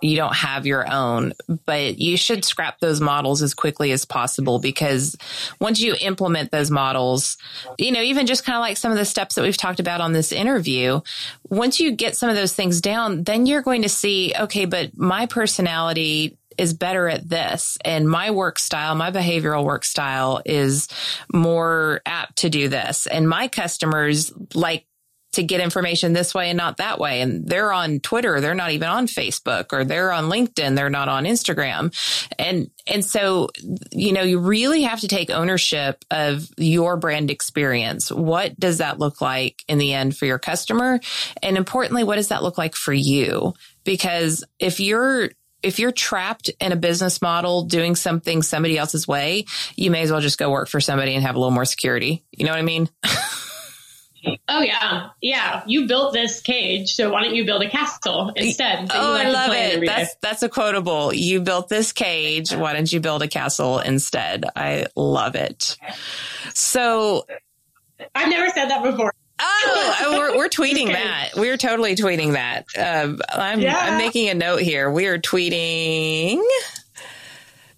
you 0.00 0.16
don't 0.16 0.34
have 0.34 0.66
your 0.66 0.90
own, 0.90 1.32
but 1.66 1.98
you 1.98 2.16
should 2.16 2.44
scrap 2.44 2.80
those 2.80 3.00
models 3.00 3.42
as 3.42 3.54
quickly 3.54 3.92
as 3.92 4.04
possible 4.04 4.58
because 4.58 5.16
once 5.60 5.80
you 5.80 5.94
implement 6.00 6.50
those 6.50 6.70
models, 6.70 7.36
you 7.78 7.92
know, 7.92 8.02
even 8.02 8.26
just 8.26 8.44
kind 8.44 8.56
of 8.56 8.60
like 8.60 8.76
some 8.76 8.92
of 8.92 8.98
the 8.98 9.04
steps 9.04 9.34
that 9.34 9.42
we've 9.42 9.56
talked 9.56 9.80
about 9.80 10.00
on 10.00 10.12
this 10.12 10.32
interview, 10.32 11.00
once 11.48 11.80
you 11.80 11.92
get 11.92 12.16
some 12.16 12.30
of 12.30 12.36
those 12.36 12.54
things 12.54 12.80
down, 12.80 13.24
then 13.24 13.46
you're 13.46 13.62
going 13.62 13.82
to 13.82 13.88
see, 13.88 14.32
okay, 14.38 14.64
but 14.64 14.96
my 14.96 15.26
personality 15.26 16.38
is 16.58 16.74
better 16.74 17.08
at 17.08 17.28
this 17.28 17.78
and 17.84 18.08
my 18.08 18.32
work 18.32 18.58
style, 18.58 18.94
my 18.96 19.10
behavioral 19.10 19.64
work 19.64 19.84
style 19.84 20.42
is 20.44 20.88
more 21.32 22.00
apt 22.04 22.36
to 22.36 22.50
do 22.50 22.68
this. 22.68 23.06
And 23.06 23.28
my 23.28 23.48
customers 23.48 24.32
like 24.54 24.84
to 25.32 25.42
get 25.42 25.60
information 25.60 26.12
this 26.12 26.34
way 26.34 26.50
and 26.50 26.56
not 26.56 26.78
that 26.78 26.98
way. 26.98 27.20
And 27.20 27.46
they're 27.46 27.72
on 27.72 28.00
Twitter. 28.00 28.40
They're 28.40 28.54
not 28.54 28.70
even 28.70 28.88
on 28.88 29.06
Facebook 29.06 29.66
or 29.72 29.84
they're 29.84 30.12
on 30.12 30.30
LinkedIn. 30.30 30.74
They're 30.74 30.90
not 30.90 31.08
on 31.08 31.24
Instagram. 31.24 31.94
And, 32.38 32.70
and 32.86 33.04
so, 33.04 33.48
you 33.92 34.12
know, 34.12 34.22
you 34.22 34.38
really 34.38 34.82
have 34.82 35.00
to 35.00 35.08
take 35.08 35.30
ownership 35.30 36.04
of 36.10 36.48
your 36.56 36.96
brand 36.96 37.30
experience. 37.30 38.10
What 38.10 38.58
does 38.58 38.78
that 38.78 38.98
look 38.98 39.20
like 39.20 39.62
in 39.68 39.78
the 39.78 39.92
end 39.92 40.16
for 40.16 40.24
your 40.24 40.38
customer? 40.38 40.98
And 41.42 41.56
importantly, 41.56 42.04
what 42.04 42.16
does 42.16 42.28
that 42.28 42.42
look 42.42 42.56
like 42.56 42.74
for 42.74 42.94
you? 42.94 43.52
Because 43.84 44.44
if 44.58 44.80
you're 44.80 45.30
if 45.60 45.80
you're 45.80 45.92
trapped 45.92 46.50
in 46.60 46.70
a 46.70 46.76
business 46.76 47.20
model 47.20 47.64
doing 47.64 47.96
something 47.96 48.42
somebody 48.42 48.78
else's 48.78 49.08
way, 49.08 49.44
you 49.74 49.90
may 49.90 50.02
as 50.02 50.12
well 50.12 50.20
just 50.20 50.38
go 50.38 50.50
work 50.50 50.68
for 50.68 50.80
somebody 50.80 51.14
and 51.14 51.24
have 51.24 51.34
a 51.34 51.38
little 51.38 51.50
more 51.50 51.64
security. 51.64 52.24
You 52.30 52.46
know 52.46 52.52
what 52.52 52.60
I 52.60 52.62
mean? 52.62 52.88
Oh 54.48 54.60
yeah, 54.60 55.10
yeah. 55.20 55.62
You 55.66 55.86
built 55.86 56.12
this 56.12 56.40
cage, 56.40 56.94
so 56.94 57.10
why 57.10 57.22
don't 57.22 57.34
you 57.34 57.44
build 57.44 57.62
a 57.62 57.70
castle 57.70 58.32
instead? 58.34 58.88
Oh, 58.92 59.14
I 59.14 59.28
love 59.28 59.52
it. 59.52 59.86
That's 59.86 60.14
that's 60.20 60.42
a 60.42 60.48
quotable. 60.48 61.12
You 61.14 61.40
built 61.40 61.68
this 61.68 61.92
cage. 61.92 62.52
Why 62.52 62.72
don't 62.72 62.92
you 62.92 63.00
build 63.00 63.22
a 63.22 63.28
castle 63.28 63.78
instead? 63.78 64.44
I 64.56 64.86
love 64.96 65.34
it. 65.34 65.76
So, 66.54 67.26
I've 68.14 68.28
never 68.28 68.50
said 68.50 68.68
that 68.70 68.82
before. 68.82 69.12
Oh, 69.40 70.06
we're, 70.18 70.36
we're 70.36 70.48
tweeting 70.48 70.88
that. 70.88 71.30
We're 71.36 71.56
totally 71.56 71.94
tweeting 71.94 72.32
that. 72.32 72.66
Uh, 72.76 73.16
I'm, 73.30 73.60
yeah. 73.60 73.78
I'm 73.78 73.98
making 73.98 74.28
a 74.28 74.34
note 74.34 74.60
here. 74.60 74.90
We 74.90 75.06
are 75.06 75.18
tweeting. 75.18 76.42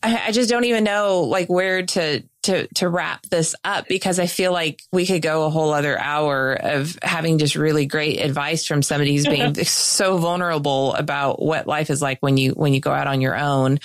I, 0.02 0.28
I 0.28 0.32
just 0.32 0.48
don't 0.48 0.64
even 0.64 0.84
know 0.84 1.22
like 1.22 1.48
where 1.48 1.84
to 1.84 2.22
to 2.42 2.66
to 2.68 2.88
wrap 2.88 3.26
this 3.26 3.54
up 3.64 3.86
because 3.88 4.18
I 4.18 4.26
feel 4.26 4.52
like 4.52 4.82
we 4.92 5.06
could 5.06 5.22
go 5.22 5.44
a 5.44 5.50
whole 5.50 5.72
other 5.72 5.98
hour 5.98 6.54
of 6.54 6.98
having 7.02 7.38
just 7.38 7.54
really 7.54 7.86
great 7.86 8.18
advice 8.18 8.66
from 8.66 8.82
somebody 8.82 9.14
who's 9.14 9.26
being 9.26 9.54
so 9.64 10.16
vulnerable 10.18 10.94
about 10.94 11.42
what 11.42 11.66
life 11.66 11.90
is 11.90 12.00
like 12.00 12.20
when 12.20 12.36
you 12.36 12.52
when 12.52 12.72
you 12.72 12.80
go 12.80 12.92
out 12.92 13.06
on 13.06 13.20
your 13.20 13.36
own. 13.36 13.78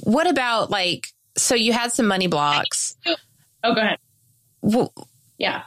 What 0.00 0.28
about 0.28 0.70
like 0.70 1.08
so 1.36 1.54
you 1.54 1.72
had 1.72 1.92
some 1.92 2.06
money 2.06 2.28
blocks? 2.28 2.96
Oh, 3.64 3.74
go 3.74 3.80
ahead. 3.80 3.98
Well, 4.60 4.92
yeah 5.38 5.62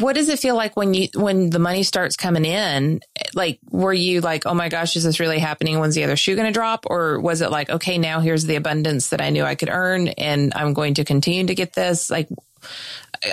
what 0.00 0.14
does 0.14 0.28
it 0.28 0.38
feel 0.38 0.56
like 0.56 0.76
when 0.76 0.94
you 0.94 1.08
when 1.14 1.50
the 1.50 1.58
money 1.58 1.82
starts 1.82 2.16
coming 2.16 2.44
in? 2.44 3.00
Like 3.34 3.58
were 3.70 3.92
you 3.92 4.20
like 4.20 4.46
oh 4.46 4.54
my 4.54 4.68
gosh 4.68 4.96
is 4.96 5.04
this 5.04 5.20
really 5.20 5.38
happening? 5.38 5.78
When's 5.78 5.94
the 5.94 6.04
other 6.04 6.16
shoe 6.16 6.34
going 6.34 6.46
to 6.46 6.52
drop? 6.52 6.84
Or 6.88 7.20
was 7.20 7.40
it 7.40 7.50
like 7.50 7.70
okay 7.70 7.98
now 7.98 8.20
here's 8.20 8.44
the 8.44 8.56
abundance 8.56 9.10
that 9.10 9.20
i 9.20 9.30
knew 9.30 9.44
i 9.44 9.54
could 9.54 9.68
earn 9.70 10.08
and 10.08 10.52
i'm 10.54 10.74
going 10.74 10.94
to 10.94 11.04
continue 11.04 11.46
to 11.46 11.54
get 11.54 11.74
this? 11.74 12.10
Like 12.10 12.28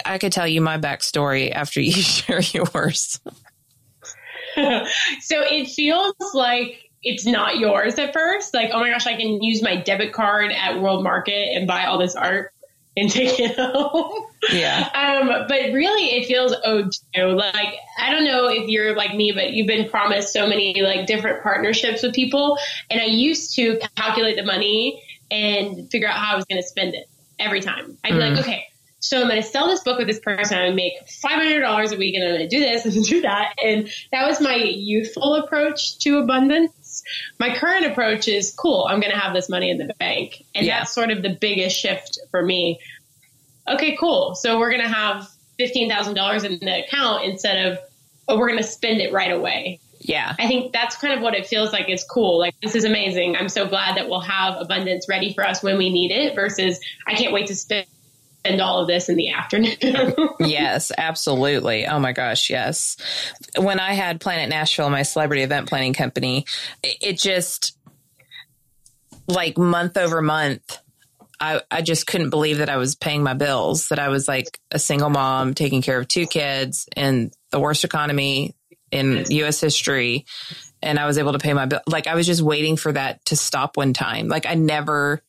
i 0.05 0.17
could 0.17 0.31
tell 0.31 0.47
you 0.47 0.61
my 0.61 0.77
backstory 0.77 1.51
after 1.51 1.81
you 1.81 1.91
share 1.93 2.41
yours. 2.41 3.19
So 4.53 5.37
it 5.39 5.69
feels 5.69 6.13
like 6.33 6.89
it's 7.01 7.25
not 7.25 7.57
yours 7.57 7.97
at 7.97 8.11
first. 8.11 8.53
Like 8.53 8.71
oh 8.73 8.81
my 8.81 8.89
gosh 8.89 9.07
i 9.07 9.15
can 9.15 9.41
use 9.41 9.63
my 9.63 9.77
debit 9.77 10.11
card 10.11 10.51
at 10.51 10.81
world 10.81 11.03
market 11.03 11.55
and 11.55 11.65
buy 11.65 11.85
all 11.85 11.97
this 11.97 12.15
art 12.15 12.53
and 12.97 13.09
take 13.09 13.39
it 13.39 13.55
home. 13.55 14.25
Yeah. 14.49 14.89
Um, 15.01 15.27
but 15.47 15.73
really 15.73 16.15
it 16.15 16.25
feels 16.25 16.53
owed 16.65 16.91
to. 17.13 17.27
Like, 17.27 17.75
I 17.99 18.11
don't 18.11 18.23
know 18.23 18.47
if 18.47 18.67
you're 18.69 18.95
like 18.95 19.13
me, 19.13 19.31
but 19.31 19.51
you've 19.51 19.67
been 19.67 19.89
promised 19.89 20.33
so 20.33 20.47
many 20.47 20.81
like 20.81 21.05
different 21.05 21.43
partnerships 21.43 22.01
with 22.01 22.13
people. 22.13 22.57
And 22.89 22.99
I 22.99 23.05
used 23.05 23.55
to 23.55 23.79
calculate 23.95 24.37
the 24.37 24.43
money 24.43 25.03
and 25.29 25.89
figure 25.91 26.07
out 26.07 26.17
how 26.17 26.33
I 26.33 26.35
was 26.35 26.45
going 26.45 26.61
to 26.61 26.67
spend 26.67 26.95
it 26.95 27.07
every 27.39 27.61
time. 27.61 27.97
I'd 28.03 28.13
be 28.13 28.17
mm. 28.17 28.31
like, 28.31 28.39
okay, 28.39 28.65
so 29.01 29.19
I'm 29.19 29.27
going 29.27 29.41
to 29.41 29.47
sell 29.47 29.67
this 29.67 29.81
book 29.81 29.97
with 29.97 30.07
this 30.07 30.19
person. 30.19 30.57
I'm 30.57 30.63
going 30.65 30.71
to 30.71 30.75
make 30.75 30.93
$500 31.07 31.93
a 31.93 31.97
week 31.97 32.15
and 32.15 32.23
I'm 32.23 32.35
going 32.35 32.47
to 32.47 32.55
do 32.55 32.59
this 32.59 32.85
and 32.95 33.03
do 33.03 33.21
that. 33.21 33.55
And 33.63 33.91
that 34.11 34.27
was 34.27 34.39
my 34.39 34.55
youthful 34.55 35.35
approach 35.35 35.97
to 35.99 36.19
abundance. 36.19 37.03
My 37.39 37.55
current 37.55 37.85
approach 37.87 38.27
is 38.27 38.53
cool. 38.53 38.85
I'm 38.87 38.99
going 39.01 39.11
to 39.11 39.19
have 39.19 39.33
this 39.33 39.49
money 39.49 39.71
in 39.71 39.79
the 39.79 39.93
bank. 39.99 40.45
And 40.53 40.65
yeah. 40.65 40.79
that's 40.79 40.93
sort 40.93 41.09
of 41.09 41.23
the 41.23 41.35
biggest 41.41 41.77
shift 41.77 42.19
for 42.29 42.43
me. 42.43 42.79
Okay, 43.71 43.95
cool. 43.97 44.35
So 44.35 44.59
we're 44.59 44.71
going 44.71 44.83
to 44.83 44.89
have 44.93 45.29
$15,000 45.59 46.45
in 46.45 46.59
the 46.59 46.85
account 46.85 47.25
instead 47.25 47.71
of, 47.71 47.79
oh, 48.27 48.37
we're 48.37 48.47
going 48.47 48.61
to 48.61 48.67
spend 48.67 49.01
it 49.01 49.13
right 49.13 49.31
away. 49.31 49.79
Yeah. 49.99 50.35
I 50.39 50.47
think 50.47 50.73
that's 50.73 50.97
kind 50.97 51.13
of 51.13 51.21
what 51.21 51.35
it 51.35 51.45
feels 51.45 51.71
like 51.71 51.87
It's 51.87 52.03
cool. 52.03 52.39
Like, 52.39 52.55
this 52.61 52.75
is 52.75 52.83
amazing. 52.83 53.35
I'm 53.35 53.49
so 53.49 53.67
glad 53.67 53.97
that 53.97 54.09
we'll 54.09 54.21
have 54.21 54.59
abundance 54.59 55.07
ready 55.07 55.33
for 55.33 55.45
us 55.45 55.61
when 55.61 55.77
we 55.77 55.91
need 55.91 56.11
it 56.11 56.35
versus 56.35 56.79
I 57.07 57.13
can't 57.13 57.33
wait 57.33 57.47
to 57.47 57.55
spend 57.55 57.85
spend 58.43 58.59
all 58.59 58.79
of 58.79 58.87
this 58.87 59.07
in 59.07 59.15
the 59.17 59.29
afternoon. 59.29 59.75
yes, 60.39 60.91
absolutely. 60.97 61.85
Oh 61.85 61.99
my 61.99 62.11
gosh, 62.11 62.49
yes. 62.49 62.97
When 63.55 63.79
I 63.79 63.93
had 63.93 64.19
Planet 64.19 64.49
Nashville, 64.49 64.89
my 64.89 65.03
celebrity 65.03 65.43
event 65.43 65.69
planning 65.69 65.93
company, 65.93 66.45
it 66.81 67.19
just 67.19 67.77
like 69.27 69.59
month 69.59 69.95
over 69.95 70.23
month, 70.23 70.79
I, 71.41 71.61
I 71.71 71.81
just 71.81 72.05
couldn't 72.05 72.29
believe 72.29 72.59
that 72.59 72.69
I 72.69 72.77
was 72.77 72.93
paying 72.93 73.23
my 73.23 73.33
bills, 73.33 73.89
that 73.89 73.97
I 73.97 74.09
was 74.09 74.27
like 74.27 74.59
a 74.69 74.77
single 74.77 75.09
mom 75.09 75.55
taking 75.55 75.81
care 75.81 75.99
of 75.99 76.07
two 76.07 76.27
kids 76.27 76.87
in 76.95 77.31
the 77.49 77.59
worst 77.59 77.83
economy 77.83 78.55
in 78.91 79.25
US 79.29 79.59
history. 79.59 80.25
And 80.83 80.99
I 80.99 81.07
was 81.07 81.17
able 81.17 81.33
to 81.33 81.39
pay 81.39 81.53
my 81.53 81.65
bill. 81.65 81.81
Like 81.87 82.05
I 82.05 82.13
was 82.13 82.27
just 82.27 82.41
waiting 82.41 82.77
for 82.77 82.91
that 82.91 83.25
to 83.25 83.35
stop 83.35 83.75
one 83.75 83.93
time. 83.93 84.27
Like 84.27 84.45
I 84.45 84.53
never 84.53 85.23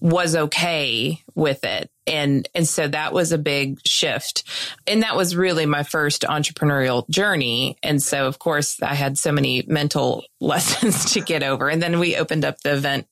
was 0.00 0.36
okay 0.36 1.22
with 1.34 1.64
it. 1.64 1.90
And, 2.06 2.48
and 2.54 2.66
so 2.66 2.88
that 2.88 3.12
was 3.12 3.32
a 3.32 3.38
big 3.38 3.78
shift. 3.86 4.44
And 4.86 5.02
that 5.02 5.16
was 5.16 5.36
really 5.36 5.66
my 5.66 5.82
first 5.82 6.22
entrepreneurial 6.22 7.08
journey. 7.08 7.76
And 7.82 8.02
so, 8.02 8.26
of 8.26 8.38
course, 8.38 8.82
I 8.82 8.94
had 8.94 9.16
so 9.16 9.32
many 9.32 9.64
mental 9.66 10.24
lessons 10.40 11.12
to 11.12 11.20
get 11.20 11.42
over. 11.42 11.68
And 11.68 11.82
then 11.82 11.98
we 11.98 12.16
opened 12.16 12.44
up 12.44 12.60
the 12.60 12.74
event, 12.74 13.06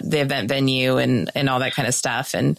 the 0.00 0.20
event 0.20 0.48
venue 0.48 0.98
and, 0.98 1.30
and 1.34 1.48
all 1.48 1.60
that 1.60 1.74
kind 1.74 1.88
of 1.88 1.94
stuff. 1.94 2.34
And, 2.34 2.58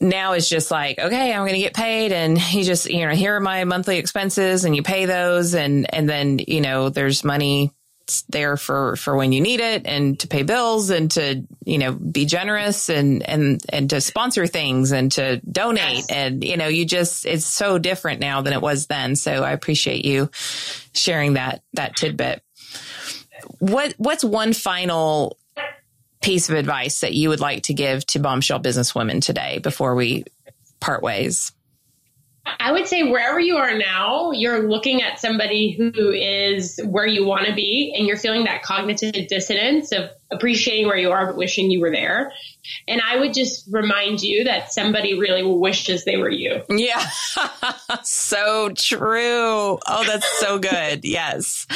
now 0.00 0.32
it's 0.32 0.48
just 0.48 0.70
like, 0.70 0.98
okay, 0.98 1.32
I'm 1.32 1.40
going 1.40 1.54
to 1.54 1.58
get 1.58 1.74
paid 1.74 2.12
and 2.12 2.38
you 2.52 2.62
just, 2.62 2.88
you 2.88 3.06
know, 3.06 3.14
here 3.14 3.34
are 3.34 3.40
my 3.40 3.64
monthly 3.64 3.98
expenses 3.98 4.64
and 4.64 4.76
you 4.76 4.82
pay 4.82 5.06
those. 5.06 5.54
And, 5.54 5.92
and 5.92 6.08
then, 6.08 6.38
you 6.46 6.60
know, 6.60 6.88
there's 6.88 7.24
money 7.24 7.72
it's 8.08 8.22
there 8.22 8.56
for 8.56 8.96
for 8.96 9.14
when 9.16 9.32
you 9.32 9.40
need 9.42 9.60
it 9.60 9.82
and 9.84 10.18
to 10.20 10.28
pay 10.28 10.42
bills 10.42 10.88
and 10.88 11.10
to 11.10 11.44
you 11.66 11.76
know 11.76 11.92
be 11.92 12.24
generous 12.24 12.88
and 12.88 13.22
and 13.28 13.60
and 13.68 13.90
to 13.90 14.00
sponsor 14.00 14.46
things 14.46 14.92
and 14.92 15.12
to 15.12 15.40
donate. 15.40 15.96
Yes. 15.96 16.10
and 16.10 16.42
you 16.42 16.56
know 16.56 16.68
you 16.68 16.86
just 16.86 17.26
it's 17.26 17.44
so 17.44 17.78
different 17.78 18.20
now 18.20 18.40
than 18.40 18.54
it 18.54 18.62
was 18.62 18.86
then. 18.86 19.14
So 19.14 19.44
i 19.44 19.52
appreciate 19.52 20.06
you 20.06 20.30
sharing 20.94 21.34
that 21.34 21.62
that 21.74 21.96
tidbit. 21.96 22.42
What 23.58 23.94
what's 23.98 24.24
one 24.24 24.54
final 24.54 25.36
piece 26.22 26.48
of 26.48 26.56
advice 26.56 27.00
that 27.00 27.12
you 27.12 27.28
would 27.28 27.40
like 27.40 27.64
to 27.64 27.74
give 27.74 28.06
to 28.06 28.20
bombshell 28.20 28.60
businesswomen 28.60 29.22
today 29.22 29.58
before 29.58 29.94
we 29.94 30.24
part 30.80 31.02
ways 31.02 31.52
I 32.60 32.72
would 32.72 32.86
say 32.86 33.04
wherever 33.10 33.40
you 33.40 33.56
are 33.56 33.76
now, 33.76 34.32
you're 34.32 34.68
looking 34.68 35.02
at 35.02 35.18
somebody 35.18 35.72
who 35.72 36.10
is 36.10 36.80
where 36.84 37.06
you 37.06 37.24
want 37.24 37.46
to 37.46 37.54
be 37.54 37.94
and 37.96 38.06
you're 38.06 38.16
feeling 38.16 38.44
that 38.44 38.62
cognitive 38.62 39.28
dissonance 39.28 39.92
of 39.92 40.10
appreciating 40.30 40.86
where 40.86 40.96
you 40.96 41.10
are 41.10 41.26
but 41.26 41.36
wishing 41.36 41.70
you 41.70 41.80
were 41.80 41.90
there. 41.90 42.32
And 42.86 43.00
I 43.00 43.18
would 43.18 43.34
just 43.34 43.66
remind 43.70 44.22
you 44.22 44.44
that 44.44 44.72
somebody 44.72 45.18
really 45.18 45.44
wishes 45.44 46.04
they 46.04 46.16
were 46.16 46.30
you. 46.30 46.62
Yeah. 46.68 47.04
so 48.02 48.70
true. 48.70 49.78
Oh, 49.86 50.04
that's 50.06 50.28
so 50.40 50.58
good. 50.58 51.04
yes. 51.04 51.66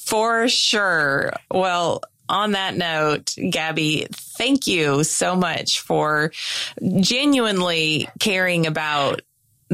For 0.00 0.48
sure. 0.48 1.32
Well, 1.50 2.02
on 2.28 2.52
that 2.52 2.76
note, 2.76 3.26
Gabi, 3.36 4.08
thank 4.08 4.66
you 4.66 5.04
so 5.04 5.36
much 5.36 5.80
for 5.80 6.32
genuinely 7.00 8.08
caring 8.18 8.66
about 8.66 9.20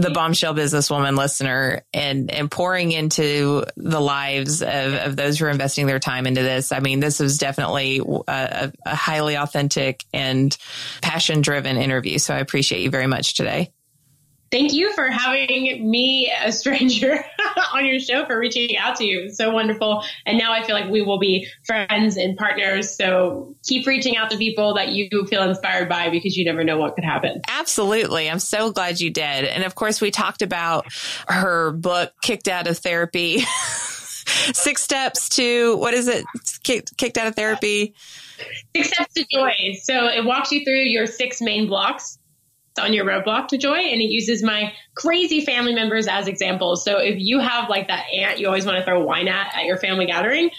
the 0.01 0.11
bombshell 0.11 0.55
businesswoman 0.55 1.17
listener 1.17 1.83
and, 1.93 2.31
and 2.31 2.51
pouring 2.51 2.93
into 2.93 3.65
the 3.77 4.01
lives 4.01 4.63
of, 4.63 4.95
of 4.95 5.17
those 5.17 5.39
who 5.39 5.47
are 5.47 5.51
investing 5.51 5.87
their 5.87 5.99
time 5.99 6.27
into 6.27 6.43
this. 6.43 6.71
I 6.71 6.81
mean, 6.81 7.01
this 7.01 7.19
was 7.19 7.39
definitely 7.39 8.01
a, 8.29 8.73
a 8.87 8.95
highly 8.95 9.37
authentic 9.37 10.05
and 10.13 10.57
passion 11.03 11.41
driven 11.41 11.77
interview. 11.77 12.19
So 12.19 12.35
I 12.35 12.39
appreciate 12.39 12.83
you 12.83 12.91
very 12.91 13.07
much 13.07 13.35
today. 13.35 13.73
Thank 14.51 14.73
you 14.73 14.93
for 14.95 15.09
having 15.09 15.91
me, 15.91 16.33
a 16.43 16.51
stranger, 16.53 17.23
on 17.75 17.85
your 17.85 18.01
show, 18.01 18.25
for 18.25 18.39
reaching 18.39 18.77
out 18.79 18.97
to 18.97 19.05
you. 19.05 19.31
So 19.31 19.51
wonderful. 19.51 20.03
And 20.25 20.39
now 20.39 20.53
I 20.53 20.65
feel 20.65 20.75
like 20.75 20.91
we 20.91 21.03
will 21.03 21.19
be 21.19 21.49
friends 21.67 22.17
and 22.17 22.37
partners. 22.37 22.97
So 22.97 23.55
keep 23.67 23.87
reaching 23.87 24.17
out 24.17 24.31
to 24.31 24.39
people 24.39 24.75
that 24.75 24.89
you 24.89 25.11
feel 25.29 25.43
inspired 25.43 25.89
by 25.89 26.09
because 26.09 26.37
you 26.37 26.47
never 26.47 26.65
know 26.65 26.79
what 26.79 26.95
could 26.95 27.05
happen. 27.05 27.43
Absolutely. 27.47 28.31
I'm 28.31 28.39
so 28.39 28.73
glad 28.73 29.01
you 29.01 29.11
did. 29.11 29.45
And 29.45 29.65
of 29.65 29.75
course, 29.75 30.01
we 30.01 30.11
talked 30.11 30.41
about 30.41 30.87
her 31.29 31.73
book, 31.73 32.13
Kicked 32.23 32.49
Out 32.49 32.67
of 32.67 32.79
Therapy. 32.79 33.41
Six 34.53 34.83
steps 34.83 35.29
to 35.31 35.77
what 35.77 35.93
is 35.95 36.09
it? 36.09 36.25
Kicked, 36.63 36.97
kicked 36.97 37.17
out 37.17 37.27
of 37.27 37.35
therapy. 37.35 37.95
Six 38.77 38.89
steps 38.89 39.15
to 39.15 39.25
joy. 39.31 39.53
So 39.83 40.09
it 40.09 40.25
walks 40.25 40.53
you 40.53 40.65
through 40.65 40.83
your 40.83 41.07
six 41.07 41.41
main 41.41 41.67
blocks 41.67 42.19
on 42.79 42.93
your 42.93 43.05
roadblock 43.05 43.49
to 43.49 43.59
joy 43.59 43.77
and 43.77 44.01
it 44.01 44.11
uses 44.11 44.43
my 44.43 44.73
crazy 44.95 45.45
family 45.45 45.75
members 45.75 46.07
as 46.07 46.27
examples. 46.27 46.85
So 46.85 46.99
if 46.99 47.17
you 47.19 47.41
have 47.41 47.69
like 47.69 47.89
that 47.89 48.07
aunt 48.13 48.39
you 48.39 48.47
always 48.47 48.65
want 48.65 48.79
to 48.79 48.85
throw 48.85 49.03
wine 49.03 49.29
at 49.29 49.53
at 49.55 49.65
your 49.65 49.77
family 49.77 50.07
gathering, 50.07 50.51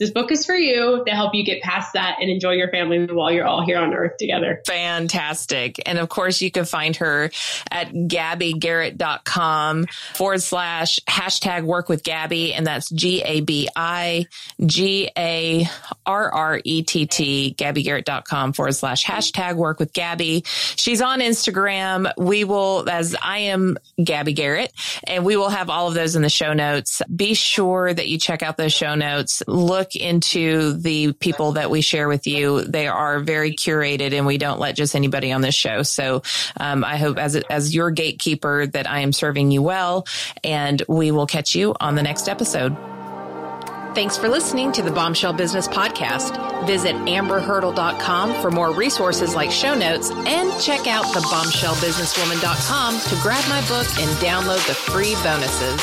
this 0.00 0.10
book 0.10 0.32
is 0.32 0.46
for 0.46 0.54
you 0.54 1.04
to 1.06 1.12
help 1.12 1.34
you 1.34 1.44
get 1.44 1.62
past 1.62 1.92
that 1.92 2.16
and 2.20 2.30
enjoy 2.30 2.52
your 2.52 2.70
family 2.70 3.04
while 3.04 3.30
you're 3.30 3.46
all 3.46 3.64
here 3.64 3.78
on 3.78 3.92
earth 3.92 4.16
together. 4.16 4.62
Fantastic. 4.66 5.78
And 5.84 5.98
of 5.98 6.08
course, 6.08 6.40
you 6.40 6.50
can 6.50 6.64
find 6.64 6.96
her 6.96 7.30
at 7.70 7.92
gabigarrett.com 7.92 9.86
forward 10.14 10.40
slash 10.40 11.00
hashtag 11.00 11.64
work 11.64 11.90
with 11.90 12.02
Gabi. 12.02 12.54
And 12.56 12.66
that's 12.66 12.88
G 12.88 13.22
A 13.22 13.42
B 13.42 13.68
I 13.76 14.26
G 14.64 15.10
A 15.18 15.68
R 16.06 16.32
R 16.32 16.60
E 16.64 16.82
T 16.82 17.04
T, 17.06 17.54
gabigarrett.com 17.58 18.54
forward 18.54 18.72
slash 18.72 19.04
hashtag 19.04 19.56
work 19.56 19.78
with 19.78 19.92
Gabi. 19.92 20.46
She's 20.76 21.02
on 21.02 21.20
Instagram. 21.20 22.10
We 22.16 22.44
will, 22.44 22.88
as 22.88 23.14
I 23.22 23.38
am 23.38 23.76
Gabi 23.98 24.34
Garrett, 24.34 24.72
and 25.06 25.26
we 25.26 25.36
will 25.36 25.50
have 25.50 25.68
all 25.68 25.88
of 25.88 25.94
those 25.94 26.16
in 26.16 26.22
the 26.22 26.30
show 26.30 26.54
notes. 26.54 27.02
Be 27.14 27.34
sure 27.34 27.92
that 27.92 28.08
you 28.08 28.16
check 28.16 28.42
out 28.42 28.56
those 28.56 28.72
show 28.72 28.94
notes. 28.94 29.42
Look 29.46 29.89
look 29.90 30.00
into 30.00 30.72
the 30.74 31.12
people 31.14 31.52
that 31.52 31.70
we 31.70 31.80
share 31.80 32.08
with 32.08 32.26
you. 32.26 32.64
They 32.64 32.88
are 32.88 33.20
very 33.20 33.52
curated 33.52 34.12
and 34.12 34.26
we 34.26 34.38
don't 34.38 34.58
let 34.60 34.76
just 34.76 34.94
anybody 34.94 35.32
on 35.32 35.40
this 35.40 35.54
show. 35.54 35.82
So 35.82 36.22
um, 36.58 36.84
I 36.84 36.96
hope 36.96 37.18
as, 37.18 37.36
as 37.36 37.74
your 37.74 37.90
gatekeeper 37.90 38.66
that 38.68 38.88
I 38.88 39.00
am 39.00 39.12
serving 39.12 39.50
you 39.50 39.62
well 39.62 40.06
and 40.44 40.82
we 40.88 41.10
will 41.10 41.26
catch 41.26 41.54
you 41.54 41.74
on 41.80 41.94
the 41.94 42.02
next 42.02 42.28
episode. 42.28 42.76
Thanks 43.94 44.16
for 44.16 44.28
listening 44.28 44.70
to 44.72 44.82
the 44.82 44.92
Bombshell 44.92 45.32
Business 45.32 45.66
Podcast. 45.66 46.66
Visit 46.66 46.94
amberhurdle.com 46.94 48.40
for 48.40 48.52
more 48.52 48.72
resources 48.72 49.34
like 49.34 49.50
show 49.50 49.74
notes 49.74 50.12
and 50.12 50.62
check 50.62 50.86
out 50.86 51.04
thebombshellbusinesswoman.com 51.06 53.00
to 53.00 53.16
grab 53.20 53.48
my 53.48 53.60
book 53.62 53.88
and 53.98 54.10
download 54.18 54.64
the 54.68 54.74
free 54.74 55.16
bonuses. 55.24 55.80